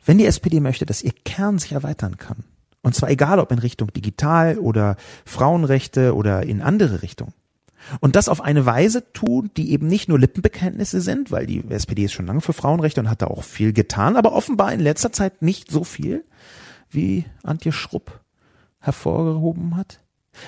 wenn 0.04 0.18
die 0.18 0.26
SPD 0.26 0.60
möchte, 0.60 0.86
dass 0.86 1.02
ihr 1.02 1.12
Kern 1.24 1.58
sich 1.58 1.72
erweitern 1.72 2.18
kann, 2.18 2.44
und 2.82 2.94
zwar 2.94 3.10
egal 3.10 3.40
ob 3.40 3.50
in 3.50 3.58
Richtung 3.58 3.92
digital 3.92 4.58
oder 4.58 4.96
Frauenrechte 5.24 6.14
oder 6.14 6.44
in 6.44 6.62
andere 6.62 7.02
Richtungen, 7.02 7.34
und 8.00 8.16
das 8.16 8.28
auf 8.28 8.40
eine 8.40 8.66
Weise 8.66 9.12
tun, 9.12 9.50
die 9.56 9.72
eben 9.72 9.86
nicht 9.86 10.08
nur 10.08 10.18
Lippenbekenntnisse 10.18 11.00
sind, 11.00 11.30
weil 11.30 11.46
die 11.46 11.64
SPD 11.68 12.04
ist 12.04 12.12
schon 12.12 12.26
lange 12.26 12.40
für 12.40 12.52
Frauenrechte 12.52 13.00
und 13.00 13.10
hat 13.10 13.22
da 13.22 13.26
auch 13.26 13.44
viel 13.44 13.72
getan, 13.72 14.16
aber 14.16 14.32
offenbar 14.32 14.72
in 14.72 14.80
letzter 14.80 15.12
Zeit 15.12 15.42
nicht 15.42 15.70
so 15.70 15.84
viel, 15.84 16.24
wie 16.90 17.24
Antje 17.42 17.72
Schrupp 17.72 18.20
hervorgehoben 18.80 19.76
hat. 19.76 20.00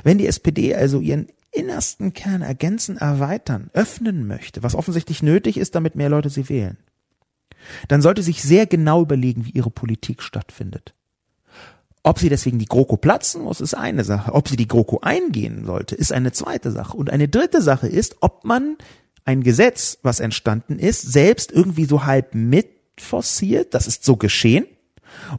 Wenn 0.04 0.18
die 0.18 0.26
SPD 0.26 0.74
also 0.74 1.00
ihren 1.00 1.28
innersten 1.50 2.12
Kern 2.12 2.42
ergänzen, 2.42 2.96
erweitern, 2.96 3.70
öffnen 3.74 4.26
möchte, 4.26 4.62
was 4.62 4.74
offensichtlich 4.74 5.22
nötig 5.22 5.58
ist, 5.58 5.74
damit 5.74 5.96
mehr 5.96 6.08
Leute 6.08 6.30
sie 6.30 6.48
wählen, 6.48 6.78
dann 7.88 8.02
sollte 8.02 8.22
sich 8.22 8.42
sehr 8.42 8.66
genau 8.66 9.02
überlegen, 9.02 9.44
wie 9.44 9.50
ihre 9.50 9.70
Politik 9.70 10.22
stattfindet. 10.22 10.94
Ob 12.04 12.18
sie 12.18 12.28
deswegen 12.28 12.58
die 12.58 12.66
GroKo 12.66 12.96
platzen 12.96 13.42
muss, 13.42 13.60
ist 13.60 13.74
eine 13.74 14.02
Sache. 14.02 14.32
Ob 14.32 14.48
sie 14.48 14.56
die 14.56 14.66
GroKo 14.66 15.00
eingehen 15.02 15.64
sollte, 15.64 15.94
ist 15.94 16.12
eine 16.12 16.32
zweite 16.32 16.72
Sache. 16.72 16.96
Und 16.96 17.10
eine 17.10 17.28
dritte 17.28 17.62
Sache 17.62 17.86
ist, 17.86 18.16
ob 18.20 18.44
man 18.44 18.76
ein 19.24 19.42
Gesetz, 19.42 19.98
was 20.02 20.18
entstanden 20.18 20.78
ist, 20.78 21.02
selbst 21.02 21.52
irgendwie 21.52 21.84
so 21.84 22.04
halb 22.04 22.34
mitforciert, 22.34 23.74
das 23.74 23.86
ist 23.86 24.04
so 24.04 24.16
geschehen, 24.16 24.66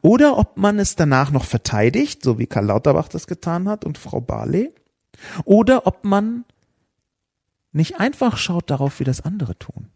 oder 0.01 0.37
ob 0.37 0.57
man 0.57 0.79
es 0.79 0.95
danach 0.95 1.31
noch 1.31 1.43
verteidigt, 1.43 2.23
so 2.23 2.39
wie 2.39 2.47
Karl 2.47 2.65
Lauterbach 2.65 3.09
das 3.09 3.27
getan 3.27 3.67
hat 3.67 3.83
und 3.83 3.97
Frau 3.97 4.21
Barley, 4.21 4.71
oder 5.43 5.85
ob 5.85 6.05
man 6.05 6.45
nicht 7.73 7.99
einfach 7.99 8.37
schaut 8.37 8.69
darauf, 8.69 8.99
wie 8.99 9.03
das 9.03 9.21
andere 9.21 9.57
tun. 9.57 9.89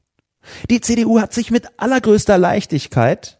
Die 0.69 0.81
CDU 0.81 1.19
hat 1.19 1.33
sich 1.33 1.51
mit 1.51 1.79
allergrößter 1.79 2.37
Leichtigkeit 2.37 3.39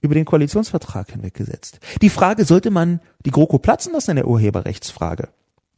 über 0.00 0.14
den 0.14 0.24
Koalitionsvertrag 0.24 1.10
hinweggesetzt. 1.10 1.80
Die 2.02 2.10
Frage, 2.10 2.44
sollte 2.44 2.70
man 2.70 3.00
die 3.24 3.30
GroKo 3.30 3.58
platzen 3.58 3.92
lassen 3.92 4.10
in 4.10 4.16
der 4.16 4.28
Urheberrechtsfrage, 4.28 5.28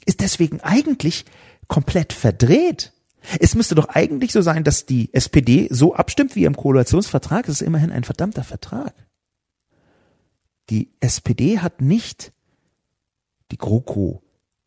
ist 0.04 0.20
deswegen 0.20 0.60
eigentlich 0.60 1.24
komplett 1.68 2.12
verdreht. 2.12 2.92
Es 3.40 3.54
müsste 3.54 3.74
doch 3.74 3.88
eigentlich 3.88 4.32
so 4.32 4.42
sein, 4.42 4.64
dass 4.64 4.86
die 4.86 5.12
SPD 5.12 5.68
so 5.70 5.94
abstimmt 5.94 6.34
wie 6.36 6.44
im 6.44 6.56
Koalitionsvertrag. 6.56 7.48
Es 7.48 7.60
ist 7.60 7.66
immerhin 7.66 7.92
ein 7.92 8.04
verdammter 8.04 8.44
Vertrag. 8.44 8.94
Die 10.70 10.90
SPD 11.00 11.58
hat 11.58 11.80
nicht 11.80 12.32
die 13.50 13.58
GroKo 13.58 14.22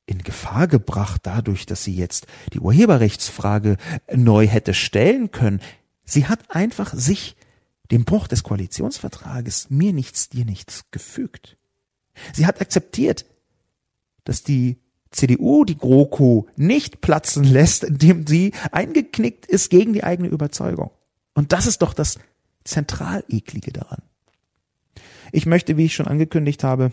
in 0.05 0.19
Gefahr 0.23 0.67
gebracht 0.67 1.21
dadurch, 1.23 1.65
dass 1.65 1.83
sie 1.83 1.95
jetzt 1.95 2.27
die 2.53 2.59
Urheberrechtsfrage 2.59 3.77
neu 4.13 4.47
hätte 4.47 4.73
stellen 4.73 5.31
können. 5.31 5.61
Sie 6.03 6.27
hat 6.27 6.39
einfach 6.49 6.93
sich 6.93 7.35
dem 7.91 8.05
Bruch 8.05 8.27
des 8.27 8.43
Koalitionsvertrages 8.43 9.69
mir 9.69 9.93
nichts, 9.93 10.29
dir 10.29 10.45
nichts 10.45 10.85
gefügt. 10.91 11.57
Sie 12.33 12.45
hat 12.45 12.61
akzeptiert, 12.61 13.25
dass 14.23 14.43
die 14.43 14.77
CDU 15.11 15.65
die 15.65 15.77
GroKo 15.77 16.47
nicht 16.55 17.01
platzen 17.01 17.43
lässt, 17.43 17.83
indem 17.83 18.25
sie 18.25 18.53
eingeknickt 18.71 19.45
ist 19.45 19.69
gegen 19.69 19.93
die 19.93 20.03
eigene 20.03 20.29
Überzeugung. 20.29 20.91
Und 21.33 21.51
das 21.51 21.67
ist 21.67 21.81
doch 21.81 21.93
das 21.93 22.17
zentral 22.63 23.23
eklige 23.27 23.71
daran. 23.71 24.01
Ich 25.31 25.45
möchte, 25.45 25.77
wie 25.77 25.85
ich 25.85 25.93
schon 25.93 26.07
angekündigt 26.07 26.63
habe, 26.63 26.91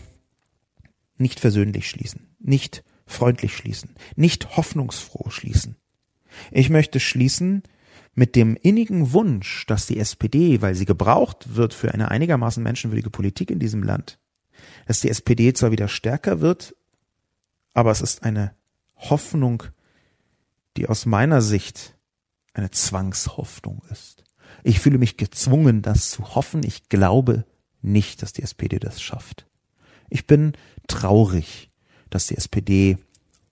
nicht 1.16 1.40
versöhnlich 1.40 1.88
schließen, 1.88 2.28
nicht 2.38 2.84
freundlich 3.06 3.56
schließen, 3.56 3.90
nicht 4.16 4.56
hoffnungsfroh 4.56 5.30
schließen. 5.30 5.76
Ich 6.50 6.70
möchte 6.70 7.00
schließen 7.00 7.62
mit 8.18 8.34
dem 8.34 8.56
innigen 8.56 9.12
Wunsch, 9.12 9.64
dass 9.66 9.86
die 9.86 10.00
SPD, 10.00 10.60
weil 10.60 10.74
sie 10.74 10.86
gebraucht 10.86 11.54
wird 11.54 11.72
für 11.72 11.94
eine 11.94 12.10
einigermaßen 12.10 12.60
menschenwürdige 12.60 13.10
Politik 13.10 13.48
in 13.48 13.60
diesem 13.60 13.84
Land, 13.84 14.18
dass 14.86 14.98
die 14.98 15.08
SPD 15.08 15.52
zwar 15.52 15.70
wieder 15.70 15.86
stärker 15.86 16.40
wird, 16.40 16.74
aber 17.74 17.92
es 17.92 18.00
ist 18.00 18.24
eine 18.24 18.56
Hoffnung, 18.96 19.62
die 20.76 20.88
aus 20.88 21.06
meiner 21.06 21.40
Sicht 21.40 21.96
eine 22.54 22.72
Zwangshoffnung 22.72 23.82
ist. 23.92 24.24
Ich 24.64 24.80
fühle 24.80 24.98
mich 24.98 25.16
gezwungen, 25.16 25.80
das 25.80 26.10
zu 26.10 26.34
hoffen. 26.34 26.64
Ich 26.64 26.88
glaube 26.88 27.44
nicht, 27.82 28.22
dass 28.22 28.32
die 28.32 28.42
SPD 28.42 28.80
das 28.80 29.00
schafft. 29.00 29.46
Ich 30.10 30.26
bin 30.26 30.54
traurig, 30.88 31.70
dass 32.10 32.26
die 32.26 32.36
SPD 32.36 32.98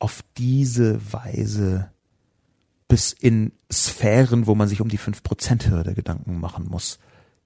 auf 0.00 0.24
diese 0.36 1.12
Weise 1.12 1.92
bis 2.88 3.12
in 3.12 3.52
Sphären, 3.72 4.46
wo 4.46 4.54
man 4.54 4.68
sich 4.68 4.80
um 4.80 4.88
die 4.88 4.98
5%-Hürde 4.98 5.94
Gedanken 5.94 6.38
machen 6.40 6.66
muss, 6.68 6.98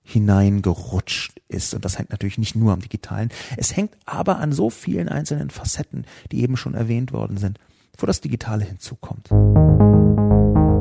hineingerutscht 0.03 1.41
ist. 1.49 1.75
Und 1.75 1.85
das 1.85 1.99
hängt 1.99 2.11
natürlich 2.11 2.39
nicht 2.39 2.57
nur 2.57 2.73
am 2.73 2.81
Digitalen. 2.81 3.31
Es 3.57 3.77
hängt 3.77 3.97
aber 4.07 4.39
an 4.39 4.53
so 4.53 4.71
vielen 4.71 5.09
einzelnen 5.09 5.51
Facetten, 5.51 6.05
die 6.33 6.43
eben 6.43 6.57
schon 6.57 6.75
erwähnt 6.75 7.13
worden 7.13 7.37
sind, 7.37 7.59
wo 7.97 8.07
das 8.07 8.21
Digitale 8.21 8.65
hinzukommt. 8.65 9.31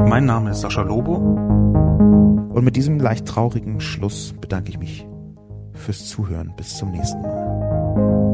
Mein 0.09 0.25
Name 0.25 0.51
ist 0.51 0.61
Sascha 0.61 0.81
Lobo. 0.81 1.15
Und 2.49 2.63
mit 2.63 2.75
diesem 2.75 2.99
leicht 2.99 3.25
traurigen 3.25 3.79
Schluss 3.79 4.33
bedanke 4.41 4.71
ich 4.71 4.79
mich 4.79 5.07
fürs 5.73 6.07
Zuhören. 6.07 6.53
Bis 6.57 6.77
zum 6.77 6.91
nächsten 6.91 7.21
Mal. 7.21 8.28